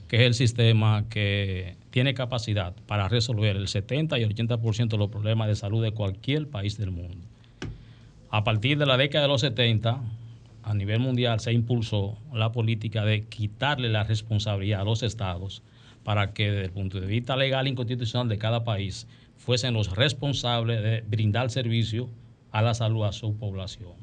[0.07, 4.97] que es el sistema que tiene capacidad para resolver el 70 y el 80% de
[4.97, 7.19] los problemas de salud de cualquier país del mundo.
[8.31, 10.01] A partir de la década de los 70,
[10.67, 15.63] a nivel mundial se impulsó la política de quitarle la responsabilidad a los estados
[16.03, 19.07] para que desde el punto de vista legal y constitucional de cada país
[19.37, 22.09] fuesen los responsables de brindar servicio
[22.51, 23.93] a la salud a su población.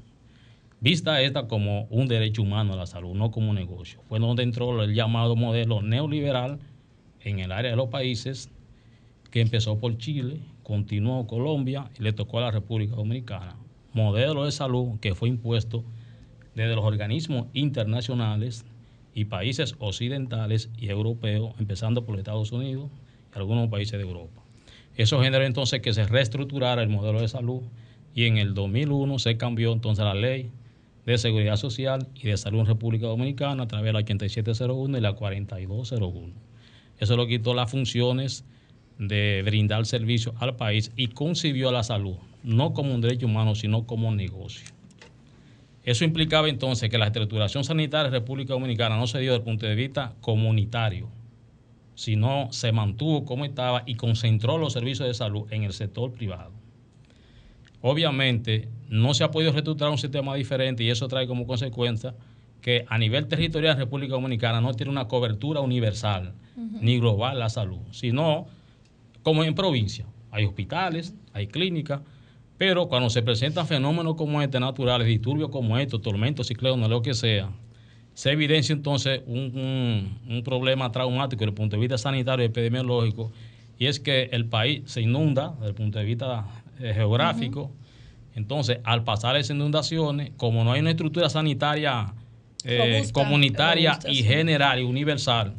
[0.80, 4.00] Vista esta como un derecho humano a la salud, no como un negocio.
[4.08, 6.60] Fue donde entró el llamado modelo neoliberal
[7.20, 8.48] en el área de los países,
[9.30, 13.54] que empezó por Chile, continuó Colombia y le tocó a la República Dominicana.
[13.92, 15.84] Modelo de salud que fue impuesto
[16.54, 18.64] desde los organismos internacionales
[19.14, 22.90] y países occidentales y europeos, empezando por Estados Unidos
[23.34, 24.42] y algunos países de Europa.
[24.96, 27.62] Eso generó entonces que se reestructurara el modelo de salud
[28.14, 30.50] y en el 2001 se cambió entonces la ley
[31.04, 35.00] de seguridad social y de salud en República Dominicana a través de la 8701 y
[35.00, 36.32] la 4201.
[36.98, 38.44] Eso lo quitó las funciones
[38.98, 43.86] de brindar servicio al país y concibió la salud no como un derecho humano, sino
[43.86, 44.68] como un negocio.
[45.84, 49.44] Eso implicaba entonces que la estructuración sanitaria de República Dominicana no se dio desde el
[49.44, 51.10] punto de vista comunitario,
[51.94, 56.52] sino se mantuvo como estaba y concentró los servicios de salud en el sector privado.
[57.82, 62.14] Obviamente no se ha podido reestructurar un sistema diferente y eso trae como consecuencia
[62.62, 66.32] que a nivel territorial República Dominicana no tiene una cobertura universal
[66.80, 68.46] ni global la salud, sino
[69.22, 70.06] como en provincia.
[70.30, 72.00] Hay hospitales, hay clínicas,
[72.58, 77.14] pero cuando se presentan fenómenos como este, naturales, disturbios como estos, tormentos, ciclones, lo que
[77.14, 77.50] sea,
[78.14, 83.32] se evidencia entonces un, problema traumático desde el punto de vista sanitario y epidemiológico,
[83.78, 86.46] y es que el país se inunda desde el punto de vista
[86.78, 87.72] eh, geográfico.
[88.36, 92.14] Entonces, al pasar esas inundaciones, como no hay una estructura sanitaria
[92.64, 95.54] eh, comunitaria y general y universal,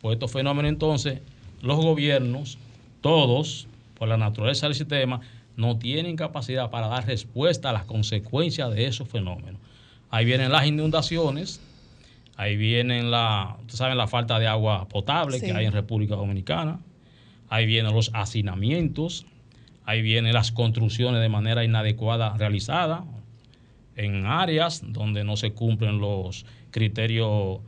[0.00, 1.20] pues estos fenómenos entonces,
[1.62, 2.58] los gobiernos,
[3.00, 5.20] todos, por la naturaleza del sistema,
[5.56, 9.60] no tienen capacidad para dar respuesta a las consecuencias de esos fenómenos.
[10.10, 11.60] Ahí vienen las inundaciones,
[12.36, 16.80] ahí vienen la, saben, la falta de agua potable que hay en República Dominicana,
[17.48, 19.26] ahí vienen los hacinamientos,
[19.84, 23.02] ahí vienen las construcciones de manera inadecuada realizadas
[23.96, 27.60] en áreas donde no se cumplen los criterios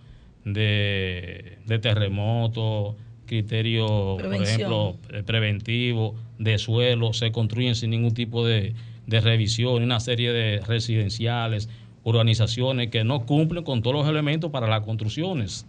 [0.44, 8.46] de, de terremoto, criterio, por ejemplo, eh, preventivo, de suelo, se construyen sin ningún tipo
[8.46, 8.74] de,
[9.06, 11.68] de revisión, una serie de residenciales,
[12.04, 15.66] urbanizaciones que no cumplen con todos los elementos para las construcciones.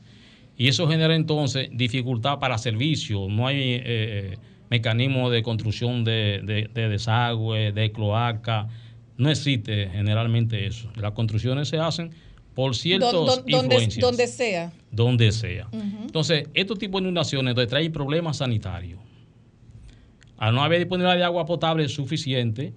[0.57, 4.37] Y eso genera entonces dificultad para servicios, no hay eh, eh,
[4.69, 8.67] mecanismo de construcción de, desagüe, de cloaca,
[9.17, 10.89] no existe generalmente eso.
[10.95, 12.11] Las construcciones se hacen
[12.53, 14.01] por ciertos influencias.
[14.01, 14.71] Donde, sea.
[14.91, 15.67] Donde sea.
[15.71, 18.99] Entonces, estos tipos de inundaciones traen problemas sanitarios.
[20.37, 22.73] Al no haber disponibilidad de agua potable suficiente,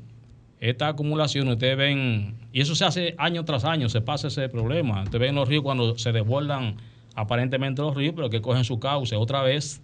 [0.61, 5.03] esta acumulación, ustedes ven, y eso se hace año tras año, se pasa ese problema.
[5.05, 6.77] Ustedes ven los ríos cuando se desbordan
[7.15, 9.83] aparentemente los ríos, pero que cogen su cauce otra vez,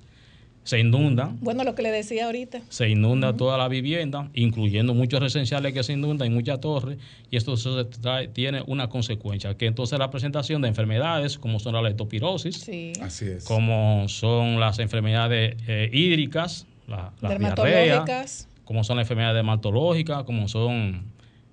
[0.65, 1.39] se inundan.
[1.41, 2.61] Bueno, lo que le decía ahorita.
[2.69, 6.99] Se inunda toda la vivienda, incluyendo muchos residenciales que se inundan y muchas torres,
[7.31, 7.55] y esto
[8.33, 12.69] tiene una consecuencia, que entonces la presentación de enfermedades, como son la leptospirosis,
[13.45, 20.49] como son las enfermedades eh, hídricas, la, las diarreas, como son las enfermedades dermatológicas, como
[20.49, 21.05] son,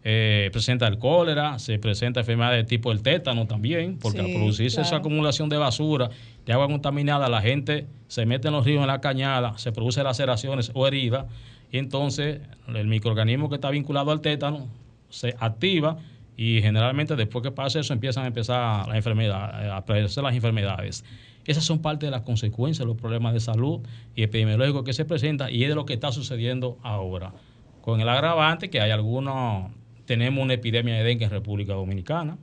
[0.04, 4.82] eh, presenta el cólera, se presenta enfermedades de tipo el tétano también, porque al producirse
[4.82, 6.10] esa acumulación de basura,
[6.46, 10.04] de agua contaminada, la gente se mete en los ríos, en la cañada, se produce
[10.04, 11.26] laceraciones o heridas,
[11.72, 14.68] y entonces el microorganismo que está vinculado al tétano
[15.10, 15.98] se activa
[16.36, 21.04] y generalmente después que pasa eso empiezan a empezar la enfermedad, a aparecer las enfermedades.
[21.46, 23.82] Esas son parte de las consecuencias de los problemas de salud
[24.16, 27.34] y epidemiológicos que se presentan y es de lo que está sucediendo ahora.
[27.82, 29.72] Con el agravante que hay algunos,
[30.06, 32.38] tenemos una epidemia de dengue en República Dominicana,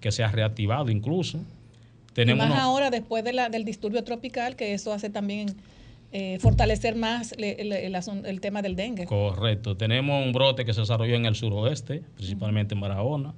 [0.00, 1.40] que se ha reactivado incluso.
[2.12, 5.56] Tenemos y más ahora después de la, del disturbio tropical, que eso hace también
[6.14, 9.06] eh, fortalecer más el, tema del dengue.
[9.06, 9.78] Correcto.
[9.78, 13.32] Tenemos un brote que se desarrolló en el suroeste, principalmente en Barahona,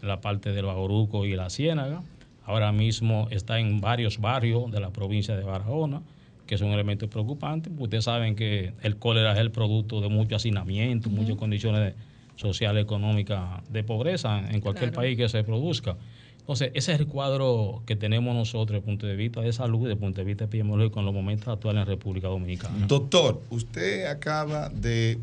[0.00, 2.00] en la parte del Bajoruco y la Ciénaga.
[2.44, 6.02] Ahora mismo está en varios barrios de la provincia de Barahona,
[6.46, 7.70] que es un elemento preocupante.
[7.78, 11.94] Ustedes saben que el cólera es el producto de mucho hacinamiento, muchas condiciones
[12.36, 15.96] sociales, económicas de pobreza en cualquier país que se produzca.
[16.40, 19.78] Entonces, ese es el cuadro que tenemos nosotros desde el punto de vista de salud,
[19.82, 22.86] desde el punto de vista epidemiológico en los momentos actuales en República Dominicana.
[22.88, 25.20] Doctor, usted acaba de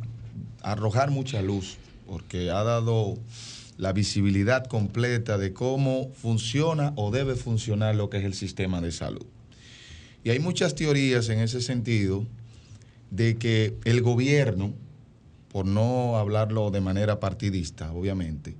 [0.61, 3.17] arrojar mucha luz porque ha dado
[3.79, 8.91] la visibilidad completa de cómo funciona o debe funcionar lo que es el sistema de
[8.91, 9.25] salud.
[10.21, 12.27] Y hay muchas teorías en ese sentido
[13.09, 14.73] de que el gobierno,
[15.49, 18.57] por no hablarlo de manera partidista, obviamente,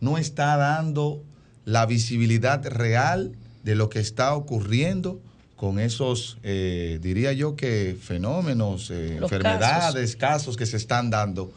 [0.00, 1.22] no está dando
[1.66, 3.32] la visibilidad real
[3.64, 5.20] de lo que está ocurriendo
[5.54, 11.52] con esos, eh, diría yo que fenómenos, eh, enfermedades, casos que se están dando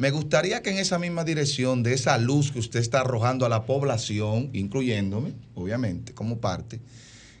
[0.00, 3.50] me gustaría que en esa misma dirección de esa luz que usted está arrojando a
[3.50, 6.80] la población, incluyéndome, obviamente, como parte,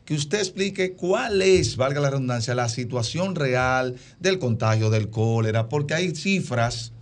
[0.04, 5.70] que usted explique cuál es, valga la redundancia, la situación real del contagio del cólera,
[5.70, 6.92] porque hay cifras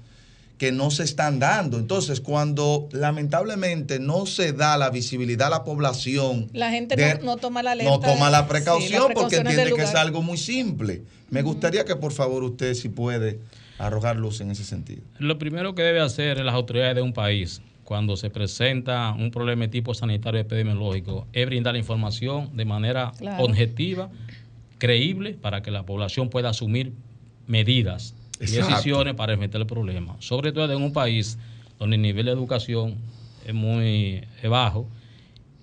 [0.59, 1.77] que no se están dando.
[1.77, 7.65] Entonces, cuando lamentablemente no se da la visibilidad a la población, la gente no, toma
[7.65, 11.03] la No toma la precaución porque entiende que es algo muy simple.
[11.31, 13.41] Me gustaría que por favor usted, si puede,
[13.79, 15.03] arrojar luz en ese sentido?
[15.19, 19.63] Lo primero que debe hacer las autoridades de un país cuando se presenta un problema
[19.63, 24.11] de tipo sanitario epidemiológico es brindar la información de manera objetiva,
[24.77, 26.93] creíble, para que la población pueda asumir
[27.47, 30.17] medidas y decisiones para enfrentar el problema.
[30.19, 31.39] Sobre todo en un país
[31.79, 32.97] donde el nivel de educación
[33.47, 34.87] es muy bajo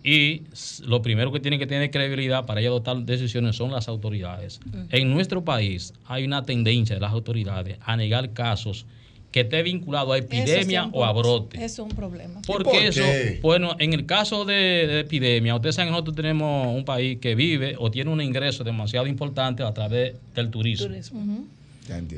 [0.05, 0.43] y
[0.83, 4.59] lo primero que tiene que tener credibilidad para adoptar decisiones son las autoridades.
[4.91, 8.85] En nuestro país hay una tendencia de las autoridades a negar casos
[9.31, 11.57] que esté vinculado a epidemia o a brote.
[11.57, 12.39] Eso es un problema.
[12.45, 13.01] Porque eso,
[13.41, 17.75] bueno, en el caso de, epidemia, ustedes saben que nosotros tenemos un país que vive
[17.79, 20.87] o tiene un ingreso demasiado importante a través del turismo.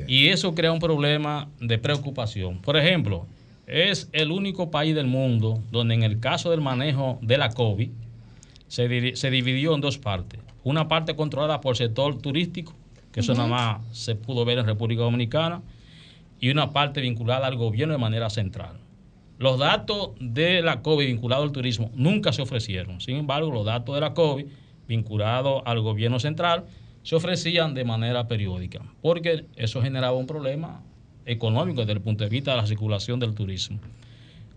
[0.06, 2.58] Y eso crea un problema de preocupación.
[2.58, 3.26] Por ejemplo,
[3.68, 7.90] es el único país del mundo donde en el caso del manejo de la COVID
[8.66, 8.88] se,
[9.30, 10.40] dividió en dos partes.
[10.64, 12.74] Una parte controlada por el sector turístico,
[13.12, 15.62] que eso nada más se pudo ver en República Dominicana,
[16.40, 18.78] y una parte vinculada al gobierno de manera central.
[19.38, 23.00] Los datos de la COVID vinculados al turismo nunca se ofrecieron.
[23.00, 24.46] Sin embargo, los datos de la COVID
[24.88, 26.64] vinculados al gobierno central
[27.02, 30.82] se ofrecían de manera periódica, porque eso generaba un problema
[31.28, 33.78] económico desde el punto de vista de la circulación del turismo.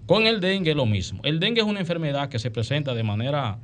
[0.05, 1.21] Con el dengue lo mismo.
[1.23, 3.59] El dengue es una enfermedad que se presenta de manera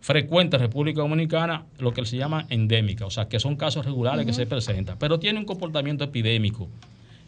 [0.00, 4.26] frecuente en República Dominicana, lo que se llama endémica, o sea, que son casos regulares
[4.26, 6.68] que se presentan, pero tiene un comportamiento epidémico.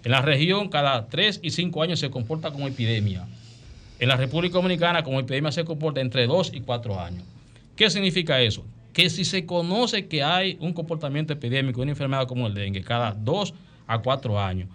[0.05, 3.27] En la región, cada tres y cinco años se comporta como epidemia.
[3.99, 7.25] En la República Dominicana, como epidemia, se comporta entre dos y cuatro años.
[7.77, 8.65] ¿Qué significa eso?
[8.95, 13.13] que si se conoce que hay un comportamiento epidémico, una enfermedad como el dengue, cada
[13.13, 13.53] dos
[13.87, 14.69] a cuatro años,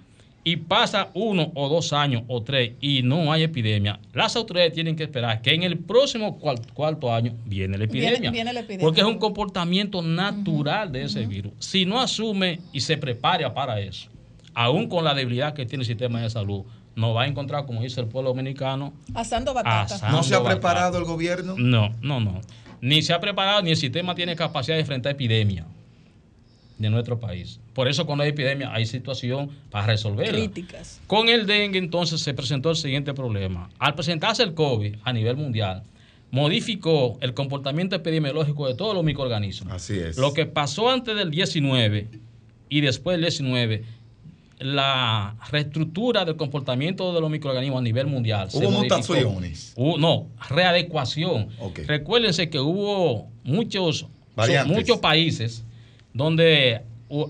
[0.49, 4.95] y pasa uno o dos años o tres y no hay epidemia, las autoridades tienen
[4.95, 8.33] que esperar que en el próximo cuarto año viene la epidemia.
[8.79, 11.53] Porque es un comportamiento natural de ese virus.
[11.59, 14.09] Si no asume y se prepara para eso,
[14.55, 16.63] aún con la debilidad que tiene el sistema de salud,
[16.95, 20.09] no va a encontrar, como dice el pueblo dominicano, asando batata.
[20.09, 21.53] ¿No se ha preparado el gobierno?
[21.59, 22.41] No, no, no.
[22.81, 25.67] Ni se ha preparado, ni el sistema tiene capacidad de enfrentar epidemia
[26.79, 27.59] de nuestro país.
[27.73, 30.31] Por eso cuando hay epidemia hay situación para resolverla.
[30.31, 31.01] Críticas.
[31.05, 33.69] Con el dengue entonces se presentó el siguiente problema.
[33.77, 35.83] Al presentarse el COVID a nivel mundial,
[36.31, 39.73] modificó el comportamiento epidemiológico de todos los microorganismos.
[39.73, 40.17] Así es.
[40.17, 42.07] Lo que pasó antes del 19
[42.69, 43.83] y después del 19,
[44.59, 48.47] la reestructura del comportamiento de los microorganismos a nivel mundial.
[48.53, 49.73] ¿Hubo mutaciones?
[49.77, 51.49] no, readecuación.
[51.87, 54.05] Recuérdense que hubo muchos,
[54.65, 55.65] muchos países
[56.13, 56.81] donde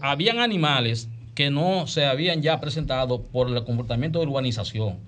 [0.02, 5.00] habían animales que no se habían ya presentado por el comportamiento de urbanización.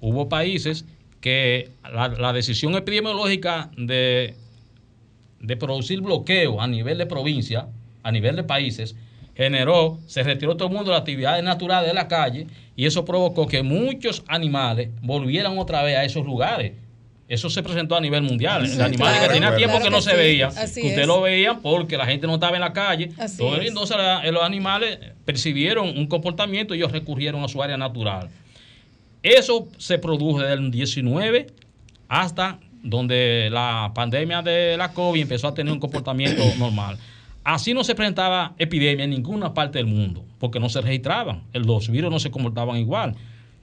[0.00, 0.86] Hubo países
[1.20, 4.34] que la, decisión epidemiológica de,
[5.40, 7.68] de producir bloqueo a nivel de provincia,
[8.02, 8.96] a nivel de países,
[9.34, 12.46] generó, se retiró todo el mundo de las actividades naturales de la calle
[12.76, 16.72] y eso provocó que muchos animales volvieran otra vez a esos lugares
[17.28, 18.64] eso se presentó a nivel mundial.
[18.64, 22.26] el animal que tenía tiempo que no se veía, usted lo veía porque la gente
[22.26, 23.10] no estaba en la calle.
[23.62, 23.96] entonces
[24.30, 28.28] los animales percibieron un comportamiento y ellos recurrieron a su área natural.
[29.22, 31.46] Eso se produjo desde el 19
[32.08, 36.98] hasta donde la pandemia de la COVID empezó a tener un comportamiento normal.
[37.42, 41.42] Así no se presentaba epidemia en ninguna parte del mundo, porque no se registraban.
[41.52, 43.14] Los virus no se comportaban igual.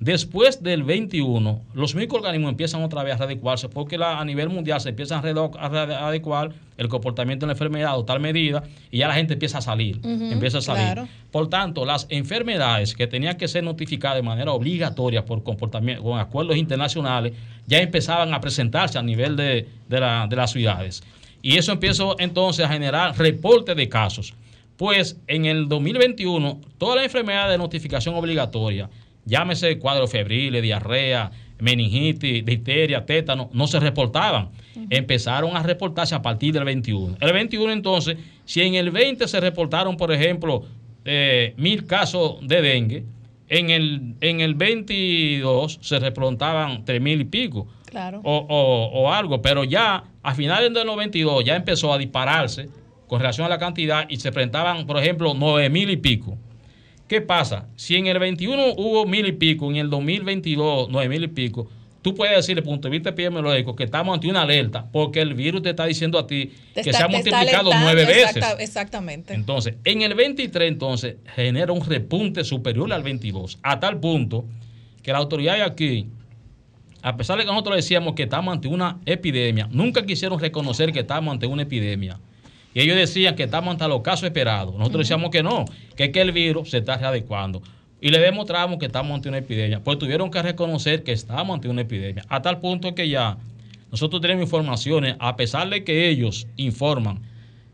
[0.02, 4.90] Después del 21, los microorganismos empiezan otra vez a adecuarse porque a nivel mundial se
[4.90, 9.34] empieza a adecuar el comportamiento de la enfermedad a tal medida y ya la gente
[9.34, 10.00] empieza a salir.
[10.04, 11.08] empieza a salir.
[11.30, 16.18] Por tanto, las enfermedades que tenían que ser notificadas de manera obligatoria por comportamiento, con
[16.18, 17.34] acuerdos internacionales,
[17.68, 20.00] ya empezaban a presentarse a nivel de, de
[20.36, 21.04] las ciudades.
[21.44, 24.34] Y eso empezó entonces a generar reportes de casos.
[24.78, 28.90] Pues en el 2021, todas las enfermedades de notificación obligatoria
[29.26, 34.50] llámese cuadro febril, diarrea, meningitis, difteria, tétano, no se reportaban.
[34.90, 37.18] Empezaron a reportarse a partir del 21.
[37.20, 40.66] El 21 entonces, si en el 20 se reportaron, por ejemplo,
[41.06, 43.06] eh, mil casos de dengue,
[43.48, 47.68] en el, en el 22 se reportaban tres mil y pico.
[47.86, 48.22] Claro.
[48.24, 52.70] O, o, algo, pero ya a finales del 92 ya empezó a dispararse
[53.08, 56.38] con relación a la cantidad y se presentaban, por ejemplo, nueve mil y pico.
[57.12, 57.68] ¿Qué pasa?
[57.76, 61.68] Si en el 21 hubo mil y pico, en el 2022 nueve mil y pico,
[62.02, 65.20] tú puedes decir desde el punto de vista epidemiológico que estamos ante una alerta porque
[65.20, 68.42] el virus te está diciendo a ti que se ha multiplicado nueve veces.
[68.60, 69.34] exactamente.
[69.34, 74.46] Entonces, en el 23 entonces genera un repunte superior al 22, a tal punto
[75.04, 76.08] que la autoridad aquí,
[77.02, 81.02] a pesar de que nosotros decíamos que estamos ante una epidemia, nunca quisieron reconocer que
[81.02, 82.22] estamos ante una epidemia.
[82.74, 84.76] Y ellos decían que estamos ante los casos esperados.
[84.76, 85.66] Nosotros decíamos que no,
[85.96, 87.62] que es que el virus se está readecuando.
[88.00, 89.84] Y le demostramos que estamos ante una epidemia.
[89.84, 92.26] Pues tuvieron que reconocer que estamos ante una epidemia.
[92.30, 93.38] A tal punto que ya
[93.92, 97.22] nosotros tenemos informaciones, a pesar de que ellos informan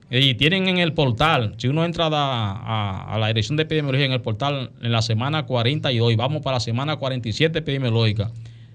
[0.10, 4.14] y tienen en el portal, si uno entra a, a la Dirección de Epidemiología en
[4.14, 8.32] el portal en la semana 42 y vamos para la semana 47 epidemiológica,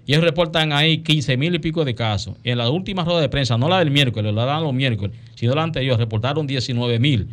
[0.06, 2.36] y ellos reportan ahí 15 mil y pico de casos.
[2.44, 5.54] En la última rueda de prensa, no la del miércoles, la dan los miércoles, sino
[5.54, 7.28] la anterior, reportaron 19 mil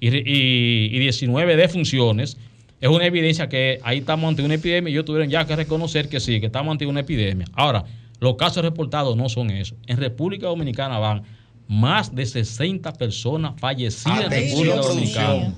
[0.00, 2.36] y, y, 19 defunciones.
[2.80, 6.08] Es una evidencia que ahí estamos ante una epidemia y ellos tuvieron ya que reconocer
[6.08, 7.46] que sí, que estamos ante una epidemia.
[7.52, 7.84] Ahora,
[8.20, 9.76] los casos reportados no son eso.
[9.86, 11.22] En República Dominicana van
[11.68, 15.54] más de 60 personas fallecidas en República Dominicana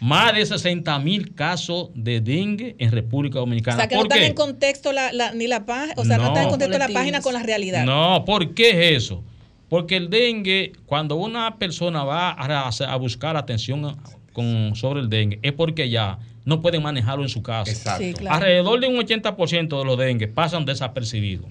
[0.00, 3.76] más de 60 mil casos de dengue en República Dominicana.
[3.76, 6.48] O sea, que no están en contexto la, ni la página, o sea, no, en
[6.48, 7.84] contexto la página con la realidad.
[7.84, 9.22] No, ¿por qué es eso?
[9.68, 13.96] Porque el dengue, cuando una persona va a, buscar atención
[14.32, 17.70] con, sobre el dengue, es porque ya no pueden manejarlo en su casa.
[17.70, 18.24] Exacto.
[18.28, 21.46] Alrededor de un 80% de los dengue pasan desapercibidos.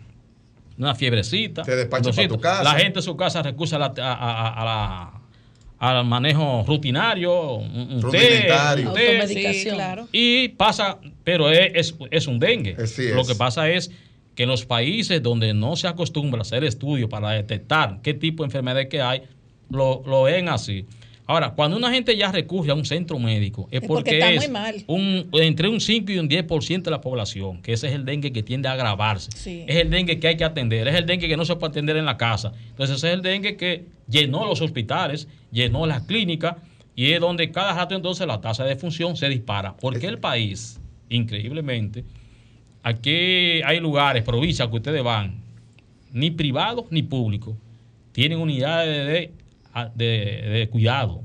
[0.78, 1.64] Una fiebrecita.
[1.64, 2.64] Te despachas para tu casa.
[2.64, 5.23] La gente en su casa recusa a la
[5.84, 8.94] al manejo rutinario, un Rudimentario.
[9.74, 10.08] claro.
[10.14, 12.78] Y pasa, pero es, es, un dengue.
[13.14, 13.92] Lo que pasa es
[14.34, 18.44] que en los países donde no se acostumbra a hacer estudios para detectar qué tipo
[18.44, 19.24] de enfermedad que hay,
[19.70, 20.86] lo, lo ven así.
[21.26, 24.50] Ahora, cuando una gente ya recurre a un centro médico, es, porque, es
[24.88, 28.34] Un, entre un 5 y un 10% de la población, que ese es el dengue
[28.34, 29.30] que tiende a agravarse.
[29.66, 31.96] Es el dengue que hay que atender, es el dengue que no se puede atender
[31.96, 32.52] en la casa.
[32.70, 36.56] Entonces, ese es el dengue que llenó los hospitales, llenó las clínicas
[36.96, 39.78] y es donde cada rato entonces la tasa de función se dispara.
[39.78, 42.04] Porque el país, increíblemente,
[42.84, 45.42] aquí hay lugares, provincias que ustedes van,
[46.12, 47.56] ni privados ni públicos,
[48.12, 49.43] tienen unidades de,
[49.96, 51.22] de, cuidado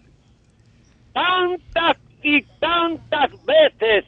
[1.14, 4.06] Tantas y tantas veces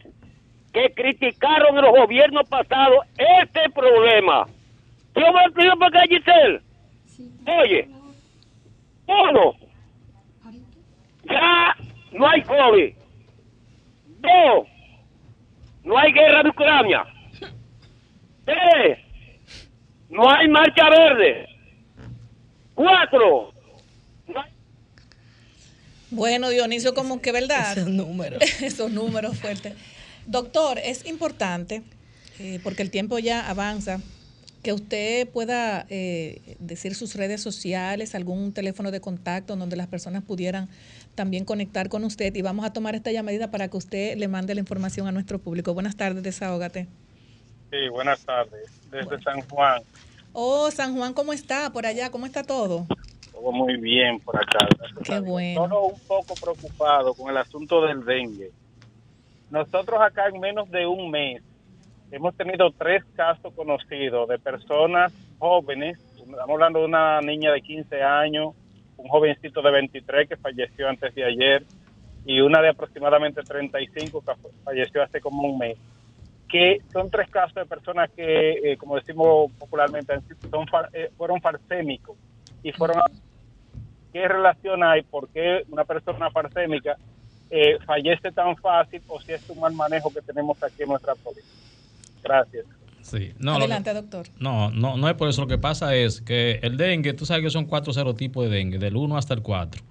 [0.73, 4.45] que criticaron el gobierno pasado este problema.
[5.15, 6.61] Yo me explico por qué, Giselle.
[7.61, 7.87] Oye,
[9.07, 9.53] uno,
[11.23, 11.75] ya
[12.11, 12.93] no hay COVID.
[14.19, 14.67] Dos,
[15.83, 17.05] no hay guerra de Ucrania.
[18.45, 18.99] Tres,
[20.09, 21.47] no hay marcha verde.
[22.73, 23.53] Cuatro.
[26.09, 27.77] Bueno, Dionisio, como que verdad.
[27.77, 28.41] Esos números.
[28.61, 29.73] Esos números fuertes.
[30.25, 31.83] Doctor, es importante,
[32.39, 33.99] eh, porque el tiempo ya avanza,
[34.63, 40.23] que usted pueda eh, decir sus redes sociales, algún teléfono de contacto donde las personas
[40.23, 40.69] pudieran
[41.15, 42.35] también conectar con usted.
[42.35, 45.39] Y vamos a tomar esta llamadita para que usted le mande la información a nuestro
[45.39, 45.73] público.
[45.73, 46.87] Buenas tardes, desahógate.
[47.69, 48.69] Sí, buenas tardes.
[48.89, 49.81] Desde San Juan.
[50.33, 52.09] Oh, San Juan, ¿cómo está por allá?
[52.09, 52.85] ¿Cómo está todo?
[53.31, 54.67] Todo muy bien por acá.
[55.03, 55.63] Qué bueno.
[55.63, 58.51] Solo un poco preocupado con el asunto del dengue.
[59.49, 61.41] Nosotros acá en menos de un mes
[62.11, 65.99] hemos tenido tres casos conocidos de personas jóvenes.
[66.17, 68.53] Estamos hablando de una niña de 15 años,
[68.97, 71.65] un jovencito de 23 que falleció antes de ayer
[72.25, 75.77] y una de aproximadamente 35 que falleció hace como un mes
[76.47, 80.13] que son tres casos de personas que, eh, como decimos popularmente,
[80.49, 82.17] son, eh, fueron farsémicos
[82.63, 83.01] y fueron...
[84.13, 85.03] ¿Qué relación hay?
[85.03, 86.97] ¿Por qué una persona farsémica
[87.49, 91.13] eh, fallece tan fácil o si es un mal manejo que tenemos aquí en nuestra
[91.15, 91.47] política?
[92.23, 92.65] Gracias.
[93.01, 93.33] Sí.
[93.37, 94.27] No, Adelante, doctor.
[94.39, 95.41] No, no, no es por eso.
[95.41, 98.79] Lo que pasa es que el dengue, tú sabes que son cuatro serotipos de dengue,
[98.79, 99.81] del 1 hasta el 4.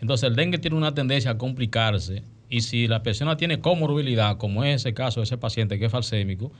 [0.00, 4.64] Entonces, el dengue tiene una tendencia a complicarse y si la persona tiene comorbilidad, como
[4.64, 6.52] es ese caso de ese paciente que es falsémico,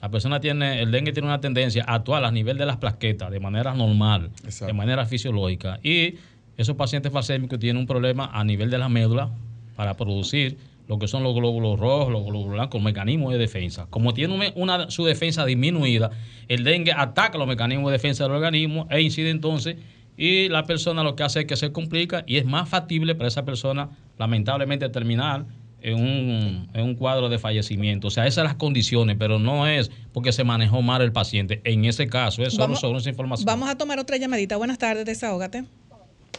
[0.00, 3.30] la persona tiene, el dengue tiene una tendencia a actuar a nivel de las plaquetas
[3.30, 5.80] de manera normal, de manera fisiológica.
[5.82, 6.16] Y
[6.56, 9.30] esos pacientes falsémicos tienen un problema a nivel de la médula
[9.74, 13.86] para producir lo que son los glóbulos rojos, los glóbulos blancos, mecanismos de defensa.
[13.90, 16.10] Como tiene una, su defensa disminuida,
[16.48, 19.76] el dengue ataca los mecanismos de defensa del organismo e incide entonces
[20.16, 23.28] y la persona lo que hace es que se complica y es más factible para
[23.28, 25.44] esa persona lamentablemente terminar
[25.82, 28.08] en un, en un cuadro de fallecimiento.
[28.08, 31.60] O sea, esas son las condiciones, pero no es porque se manejó mal el paciente.
[31.64, 33.46] En ese caso, es solo sobre esa información.
[33.46, 34.56] Vamos a tomar otra llamadita.
[34.56, 35.64] Buenas tardes, desahógate.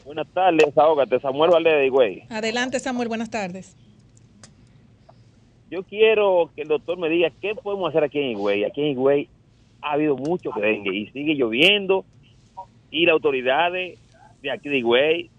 [0.05, 1.19] Buenas tardes, desahógate.
[1.19, 2.23] Samuel Valdez de Higüey.
[2.29, 3.75] Adelante, Samuel, buenas tardes.
[5.69, 8.63] Yo quiero que el doctor me diga qué podemos hacer aquí en Higüey.
[8.63, 9.29] Aquí en Higüey
[9.81, 12.05] ha habido mucho dengue y sigue lloviendo
[12.91, 13.99] y las autoridades
[14.41, 15.29] de aquí de Higüey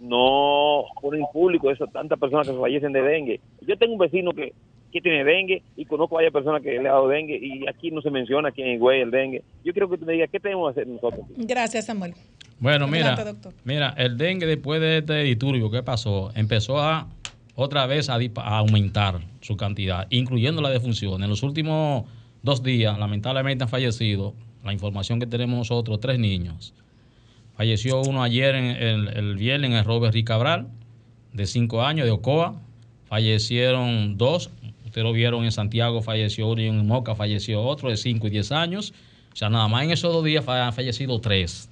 [0.00, 3.40] no ponen público eso, tantas personas que fallecen de dengue.
[3.66, 4.52] Yo tengo un vecino que,
[4.92, 7.90] que tiene dengue y conozco a varias personas que le ha dado dengue y aquí
[7.90, 9.42] no se menciona aquí en Higüey el dengue.
[9.64, 11.26] Yo quiero que tú me digas qué tenemos que hacer nosotros.
[11.36, 12.14] Gracias, Samuel.
[12.58, 13.52] Bueno, mira, Adelante, doctor.
[13.64, 16.30] mira, el dengue después de este disturbio, ¿qué pasó?
[16.34, 17.06] Empezó a
[17.54, 18.18] otra vez a
[18.58, 21.22] aumentar su cantidad, incluyendo la defunción.
[21.22, 22.04] En los últimos
[22.42, 24.34] dos días, lamentablemente han fallecido,
[24.64, 26.74] la información que tenemos nosotros, tres niños.
[27.60, 30.68] Falleció uno ayer, en el, el viernes, en el Robert Rick Cabral,
[31.34, 32.58] de cinco años, de Ocoa.
[33.04, 34.48] Fallecieron dos,
[34.86, 38.30] ustedes lo vieron en Santiago, falleció uno y en Moca falleció otro de cinco y
[38.30, 38.94] diez años.
[39.34, 41.68] O sea, nada más en esos dos días han fallecido tres.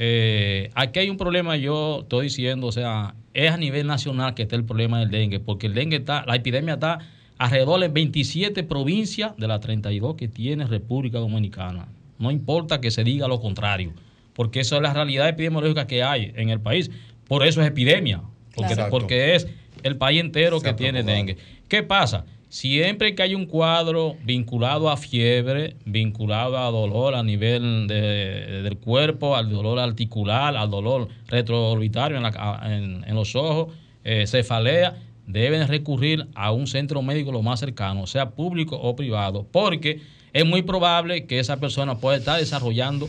[0.00, 4.42] Eh, aquí hay un problema, yo estoy diciendo, o sea, es a nivel nacional que
[4.42, 6.98] está el problema del dengue, porque el dengue está, la epidemia está
[7.38, 11.86] alrededor de 27 provincias de las 32 que tiene República Dominicana.
[12.18, 13.92] No importa que se diga lo contrario,
[14.34, 16.90] porque esa es la realidad epidemiológica que hay en el país.
[17.28, 18.20] Por eso es epidemia,
[18.54, 18.90] porque, Claro.
[18.90, 19.48] porque es
[19.82, 21.36] el país entero que tiene dengue.
[21.68, 22.24] ¿Qué pasa?
[22.48, 28.76] Siempre que hay un cuadro vinculado a fiebre, vinculado a dolor a nivel de- del
[28.76, 33.74] cuerpo, al dolor articular, al dolor retroorbitario en, la en los ojos,
[34.04, 34.94] eh, cefalea,
[35.26, 40.00] deben recurrir a un centro médico lo más cercano, sea público o privado, porque
[40.32, 43.08] es muy probable que esa persona pueda estar desarrollando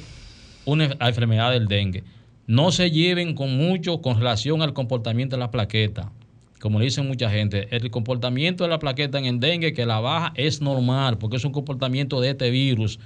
[0.65, 2.03] una enf- enfermedad del dengue.
[2.47, 6.11] No se lleven con mucho con relación al comportamiento de la plaqueta.
[6.59, 9.99] Como le dicen mucha gente, el comportamiento de la plaqueta en el dengue que la
[9.99, 12.99] baja es normal porque es un comportamiento de este virus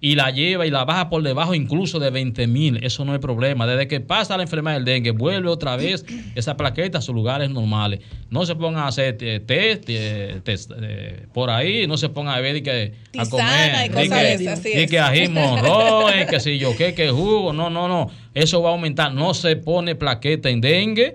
[0.00, 2.84] y la lleva y la baja por debajo incluso de 20 mil.
[2.84, 3.66] Eso no es problema.
[3.66, 6.04] Desde que pasa la enfermedad del dengue, vuelve otra vez
[6.36, 8.00] esa plaqueta a sus lugares normales.
[8.30, 12.62] No se pongan a hacer test, eh, por ahí, no se pongan a ver y
[12.62, 13.86] que a comer.
[13.86, 14.90] y que- es.
[14.90, 17.52] que ají monroe, que si yo qué, que jugo.
[17.52, 18.08] No, no, no.
[18.34, 19.12] Eso va a aumentar.
[19.12, 21.14] No se pone plaqueta en dengue.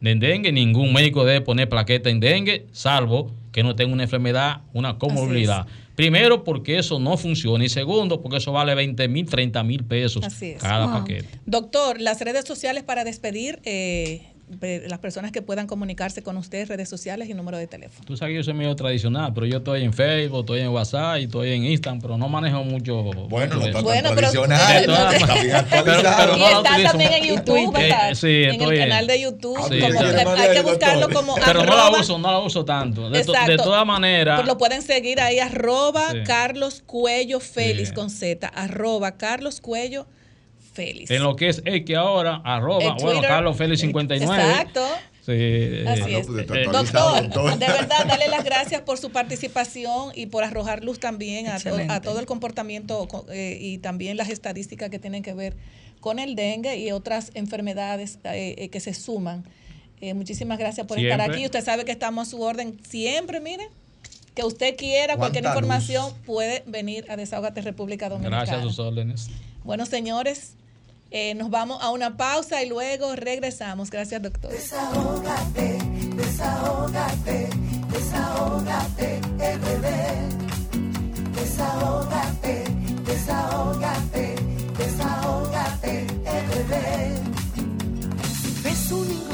[0.00, 4.62] En dengue, ningún médico debe poner plaqueta en dengue, salvo que no tenga una enfermedad,
[4.72, 5.64] una comorbilidad.
[5.94, 7.64] Primero, porque eso no funciona.
[7.64, 10.60] Y segundo, porque eso vale 20 mil, 30 mil pesos Así es.
[10.60, 10.98] cada Wow.
[10.98, 11.28] paquete.
[11.46, 14.22] Doctor, las redes sociales para despedir, eh,
[14.60, 18.04] las personas que puedan comunicarse con usted, redes sociales y número de teléfono.
[18.06, 21.18] Tú sabes que yo soy medio tradicional, pero yo estoy en Facebook, estoy en WhatsApp
[21.18, 23.02] y estoy en Instagram, pero no manejo mucho.
[23.28, 24.60] Bueno, no está tan Bueno, pero- tradicional,
[25.54, 26.36] actualizado.
[26.36, 27.34] y no la está también en mucho.
[27.56, 28.10] YouTube, ¿verdad?
[28.10, 29.56] Eh, sí, en estoy el canal de YouTube.
[29.68, 30.04] Sí, como sí.
[30.06, 33.10] usted- hay que buscarlo como Pero no la uso, no la uso tanto.
[33.10, 33.62] De, to- de Exacto.
[33.64, 34.36] todas maneras.
[34.40, 36.18] Pues lo pueden seguir ahí, arroba Sí.
[36.26, 37.94] Carlos Cuello Félix Sí.
[37.94, 40.06] con Z, arroba Carlos Cuello
[40.74, 41.10] Félix.
[41.10, 44.42] En lo que es X ahora, arroba, En bueno, Carlos Félix 59.
[44.42, 44.80] Exacto.
[45.24, 46.26] Sí, eh, Así es.
[46.28, 51.46] eh, Doctor, de verdad, darle las gracias por su participación y por arrojar luz también
[51.46, 55.32] a, to- a todo el comportamiento co- eh, y también las estadísticas que tienen que
[55.32, 55.56] ver
[56.00, 59.44] con el dengue y otras enfermedades eh, eh, que se suman.
[60.02, 61.44] Eh, muchísimas gracias por estar aquí.
[61.46, 63.68] Usted sabe que estamos a su orden siempre, mire.
[64.34, 65.52] Que usted quiera cualquier luz.
[65.54, 68.38] información puede venir a Desahogate República Dominicana.
[68.44, 69.30] Gracias a sus órdenes.
[69.62, 70.54] Bueno, señores,
[71.16, 73.88] eh, nos vamos a una pausa y luego regresamos.
[73.88, 74.50] Gracias, doctor.
[74.50, 75.78] Desahógate,
[76.16, 77.48] desahógate,
[77.92, 79.86] desahógate, RD.
[81.36, 82.64] Desahógate,
[83.06, 84.34] desahógate,
[84.76, 86.06] desahógate,
[86.50, 86.74] RD.
[88.64, 89.33] Ves una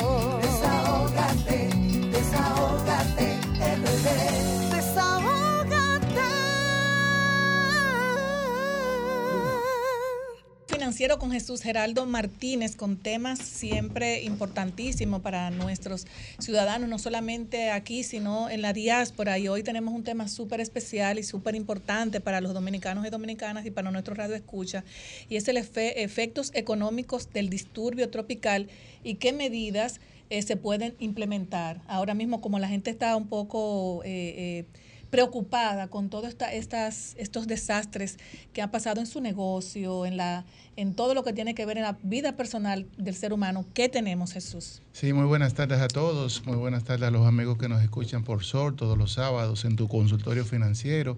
[10.91, 16.05] financiero con Jesús Geraldo Martínez con temas siempre importantísimos para nuestros
[16.37, 19.39] ciudadanos, no solamente aquí, sino en la diáspora.
[19.39, 23.65] Y hoy tenemos un tema súper especial y súper importante para los dominicanos y dominicanas
[23.65, 24.83] y para nuestro radio escucha,
[25.29, 28.67] y es el efectos económicos del disturbio tropical
[29.01, 31.79] y qué medidas eh, se pueden implementar.
[31.87, 34.01] Ahora mismo, como la gente está un poco...
[34.03, 34.65] Eh, eh,
[35.11, 38.17] preocupada con todos esta, estas, estos desastres
[38.53, 40.45] que han pasado en su negocio, en, la,
[40.77, 43.65] en todo lo que tiene que ver en la vida personal del ser humano.
[43.73, 44.81] ¿Qué tenemos, Jesús?
[44.93, 46.43] Sí, muy buenas tardes a todos.
[46.45, 49.75] Muy buenas tardes a los amigos que nos escuchan por SOR todos los sábados en
[49.75, 51.17] tu consultorio financiero.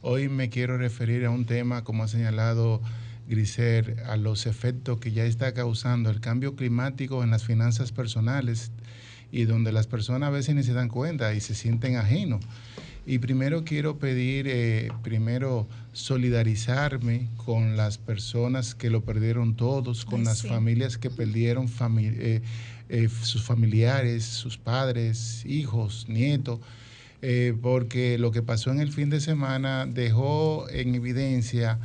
[0.00, 2.80] Hoy me quiero referir a un tema, como ha señalado
[3.26, 8.70] Griser, a los efectos que ya está causando el cambio climático en las finanzas personales
[9.32, 12.44] y donde las personas a veces ni se dan cuenta y se sienten ajenos.
[13.06, 20.24] Y primero quiero pedir, eh, primero solidarizarme con las personas que lo perdieron todos, con
[20.24, 22.40] las familias que perdieron eh,
[22.88, 26.60] eh, sus familiares, sus padres, hijos, nietos,
[27.62, 31.78] porque lo que pasó en el fin de semana dejó en evidencia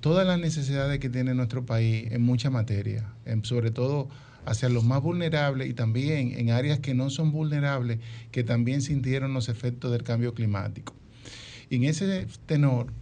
[0.00, 3.10] todas las necesidades que tiene nuestro país en mucha materia,
[3.42, 4.10] sobre todo
[4.44, 7.98] hacia los más vulnerables y también en áreas que no son vulnerables,
[8.30, 10.94] que también sintieron los efectos del cambio climático.
[11.70, 12.92] Y en ese tenor,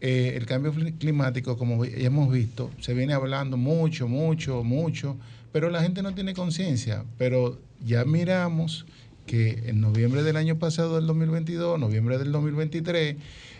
[0.00, 5.16] eh, el cambio climático, como hemos visto, se viene hablando mucho, mucho, mucho,
[5.52, 7.04] pero la gente no tiene conciencia.
[7.18, 8.86] Pero ya miramos
[9.26, 13.16] que en noviembre del año pasado, del 2022, noviembre del 2023,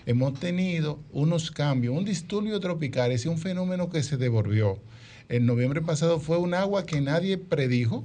[0.07, 4.79] hemos tenido unos cambios, un disturbio tropical, es un fenómeno que se devolvió
[5.31, 8.05] en noviembre pasado fue un agua que nadie predijo,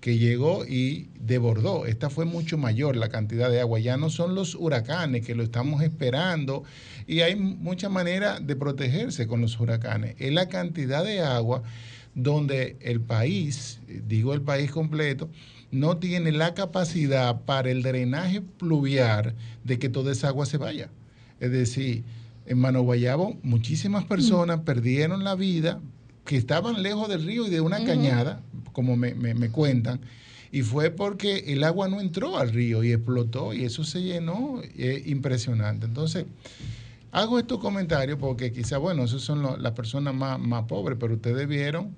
[0.00, 1.86] que llegó y desbordó.
[1.86, 3.80] Esta fue mucho mayor la cantidad de agua.
[3.80, 6.64] Ya no son los huracanes que lo estamos esperando
[7.06, 10.16] y hay mucha manera de protegerse con los huracanes.
[10.18, 11.62] Es la cantidad de agua
[12.14, 15.30] donde el país, digo el país completo,
[15.70, 20.90] no tiene la capacidad para el drenaje pluvial de que toda esa agua se vaya.
[21.40, 22.04] Es decir,
[22.44, 25.80] en Mano Guayabo muchísimas personas perdieron la vida
[26.26, 30.00] que estaban lejos del río y de una cañada, como me, cuentan,
[30.52, 34.60] y fue porque el agua no entró al río y explotó y eso se llenó,
[34.76, 35.86] es impresionante.
[35.86, 36.26] Entonces,
[37.12, 41.48] hago estos comentarios porque quizá, bueno, esos son las personas más, más pobres, pero ustedes
[41.48, 41.94] vieron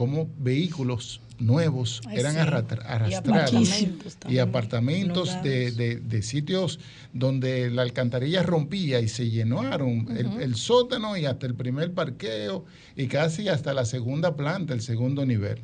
[0.00, 3.86] cómo vehículos nuevos eran arrastrados.
[4.30, 6.80] y apartamentos, de, sitios
[7.12, 10.08] donde la alcantarilla rompía y se llenaron
[10.40, 12.64] el, sótano y hasta el primer parqueo
[12.96, 15.58] y casi hasta la segunda planta, el segundo nivel.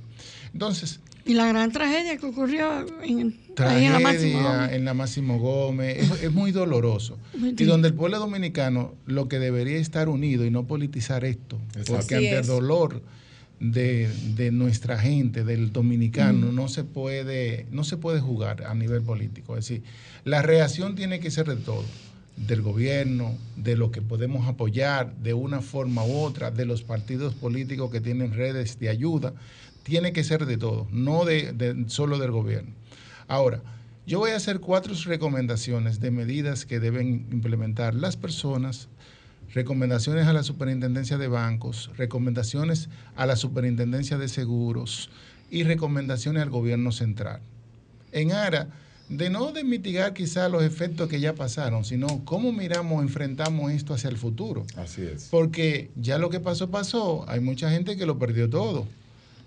[0.52, 1.00] Entonces...
[1.24, 6.30] Y la gran tragedia que ocurrió en, la Máximo Gómez, en la Máximo Gómez es,
[6.30, 7.16] muy doloroso.
[7.58, 12.16] y donde el pueblo dominicano lo que debería estar unido y no politizar esto, porque
[12.16, 13.00] ante el dolor
[13.60, 19.56] de, nuestra gente, del dominicano, no, se puede, no se puede jugar a nivel político.
[19.56, 19.82] Es decir,
[20.24, 21.84] la reacción tiene que ser de todo,
[22.36, 27.34] del gobierno, de lo que podemos apoyar de una forma u otra, de los partidos
[27.34, 29.32] políticos que tienen redes de ayuda,
[29.82, 32.72] tiene que ser de todo, no de solo del gobierno.
[33.28, 33.62] Ahora,
[34.06, 38.88] yo voy a hacer cuatro recomendaciones de medidas que deben implementar las personas
[39.52, 45.10] recomendaciones a la superintendencia de bancos, recomendaciones a la superintendencia de seguros
[45.50, 47.40] y recomendaciones al gobierno central.
[48.12, 48.68] En ARA,
[49.08, 53.94] de no de mitigar quizá los efectos que ya pasaron, sino cómo miramos, enfrentamos esto
[53.94, 54.64] hacia el futuro.
[54.76, 55.28] Así es.
[55.30, 57.24] Porque ya lo que pasó, pasó.
[57.28, 58.86] Hay mucha gente que lo perdió todo.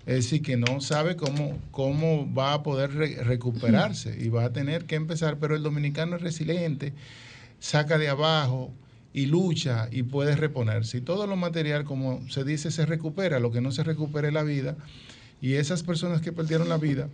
[0.06, 4.86] Es decir, que no sabe cómo, cómo va a poder recuperarse y va a tener
[4.86, 5.36] que empezar.
[5.38, 6.94] Pero el dominicano es resiliente,
[7.60, 8.72] saca de abajo,
[9.12, 10.98] y lucha y puede reponerse.
[10.98, 14.34] Y todo lo material, como se dice, se recupera, lo que no se recupera es
[14.34, 14.76] la vida.
[15.40, 17.08] Y esas personas que perdieron la vida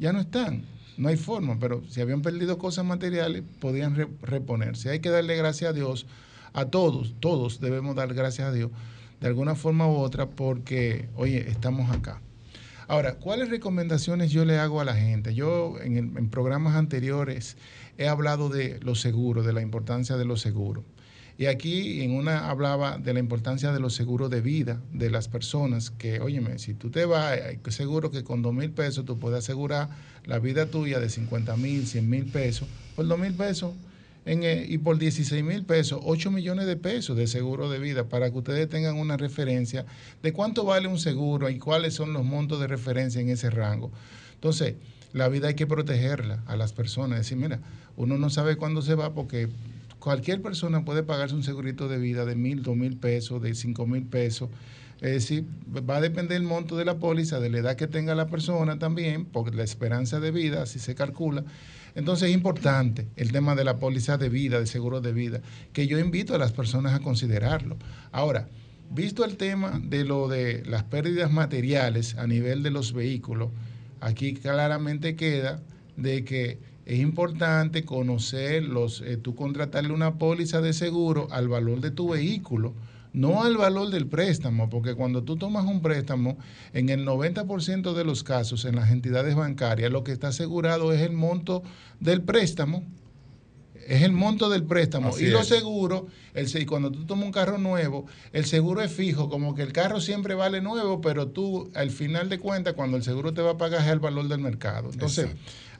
[0.00, 0.64] ya no están,
[0.96, 4.90] no hay forma, pero si habían perdido cosas materiales, podían reponerse.
[4.90, 6.06] Hay que darle gracias a Dios,
[6.52, 8.70] a todos, todos debemos dar gracias a Dios,
[9.20, 12.20] de alguna forma u otra, porque, oye, estamos acá.
[12.88, 15.34] Ahora, ¿cuáles recomendaciones yo le hago a la gente?
[15.34, 17.56] Yo en, en programas anteriores
[18.02, 20.84] he hablado de los seguros, de la importancia de los seguros.
[21.38, 25.28] Y aquí en una hablaba de la importancia de los seguros de vida de las
[25.28, 27.38] personas, que, óyeme, si tú te vas,
[27.68, 29.88] seguro que con dos mil pesos tú puedes asegurar
[30.24, 33.72] la vida tuya de 50 mil, 100 mil pesos, por dos mil pesos,
[34.24, 38.30] eh, y por 16 mil pesos, 8 millones de pesos de seguro de vida, para
[38.30, 39.84] que ustedes tengan una referencia
[40.22, 43.90] de cuánto vale un seguro y cuáles son los montos de referencia en ese rango.
[44.34, 44.74] Entonces,
[45.12, 47.60] la vida hay que protegerla a las personas, decir, mira,
[47.96, 49.48] uno no sabe cuándo se va porque
[49.98, 53.86] cualquier persona puede pagarse un segurito de vida de mil, dos mil pesos, de cinco
[53.86, 54.48] mil pesos.
[55.00, 58.14] Es decir, va a depender el monto de la póliza, de la edad que tenga
[58.14, 61.44] la persona también, porque la esperanza de vida, así se calcula.
[61.94, 65.40] Entonces es importante el tema de la póliza de vida, de seguro de vida,
[65.72, 67.76] que yo invito a las personas a considerarlo.
[68.12, 68.48] Ahora,
[68.90, 73.50] visto el tema de lo de las pérdidas materiales a nivel de los vehículos,
[74.02, 75.62] aquí claramente queda
[75.96, 81.80] de que es importante conocer los, eh, tú contratarle una póliza de seguro al valor
[81.80, 82.74] de tu vehículo,
[83.12, 86.36] no al valor del préstamo, porque cuando tú tomas un préstamo,
[86.72, 91.00] en el 90% de los casos en las entidades bancarias, lo que está asegurado es
[91.02, 91.62] el monto
[92.00, 92.84] del préstamo,
[93.86, 95.10] es el monto del préstamo.
[95.10, 96.04] Así y los seguros,
[96.34, 100.00] el, cuando tú tomas un carro nuevo, el seguro es fijo, como que el carro
[100.00, 103.56] siempre vale nuevo, pero tú al final de cuentas, cuando el seguro te va a
[103.58, 104.90] pagar es el valor del mercado.
[104.92, 105.28] Entonces,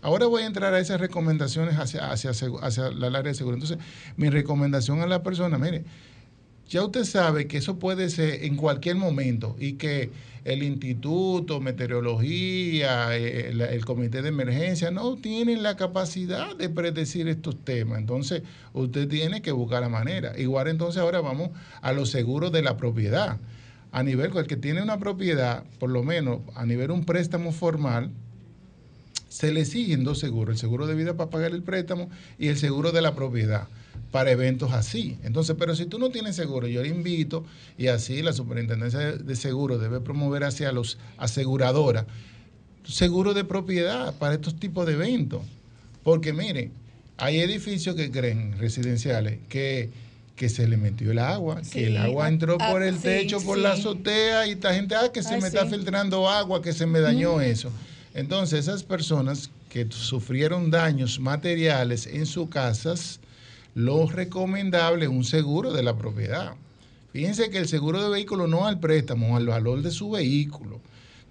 [0.01, 3.55] ahora voy a entrar a esas recomendaciones hacia, hacia, hacia la área de seguro.
[3.55, 3.79] Entonces,
[4.17, 5.85] mi recomendación a la persona, mire,
[6.69, 10.11] ya usted sabe que eso puede ser en cualquier momento y que
[10.45, 17.63] el instituto, meteorología, eh, el, comité de emergencia no tienen la capacidad de predecir estos
[17.65, 17.99] temas.
[17.99, 20.37] Entonces, usted tiene que buscar la manera.
[20.39, 23.39] Igual entonces ahora vamos a los seguros de la propiedad.
[23.93, 28.11] A nivel, el que tiene una propiedad, por lo menos a nivel un préstamo formal,
[29.29, 32.57] se le exigen dos seguros, el seguro de vida para pagar el préstamo y el
[32.57, 33.69] seguro de la propiedad
[34.13, 35.19] para eventos así.
[35.25, 37.45] Entonces, pero si tú no tienes seguro, yo le invito,
[37.77, 42.05] y así la Superintendencia de, Seguros debe promover hacia los aseguradoras,
[42.85, 45.41] seguro de propiedad para estos tipos de eventos.
[46.05, 46.71] Porque miren,
[47.17, 49.89] hay edificios que creen, residenciales, que,
[50.37, 53.05] que se le metió el agua, que el agua ah, entró ah, por el sí,
[53.05, 53.63] techo, por sí.
[53.63, 56.85] la azotea, y esta gente, ah, que se Ay, me está filtrando agua, que se
[56.85, 57.41] me dañó Ujú.
[57.41, 57.73] eso.
[58.13, 63.21] Entonces, esas personas que sufrieron daños materiales en sus casas,
[63.75, 66.55] lo recomendable es un seguro de la propiedad.
[67.13, 70.81] Fíjense que el seguro de vehículo no al préstamo, al valor de su vehículo,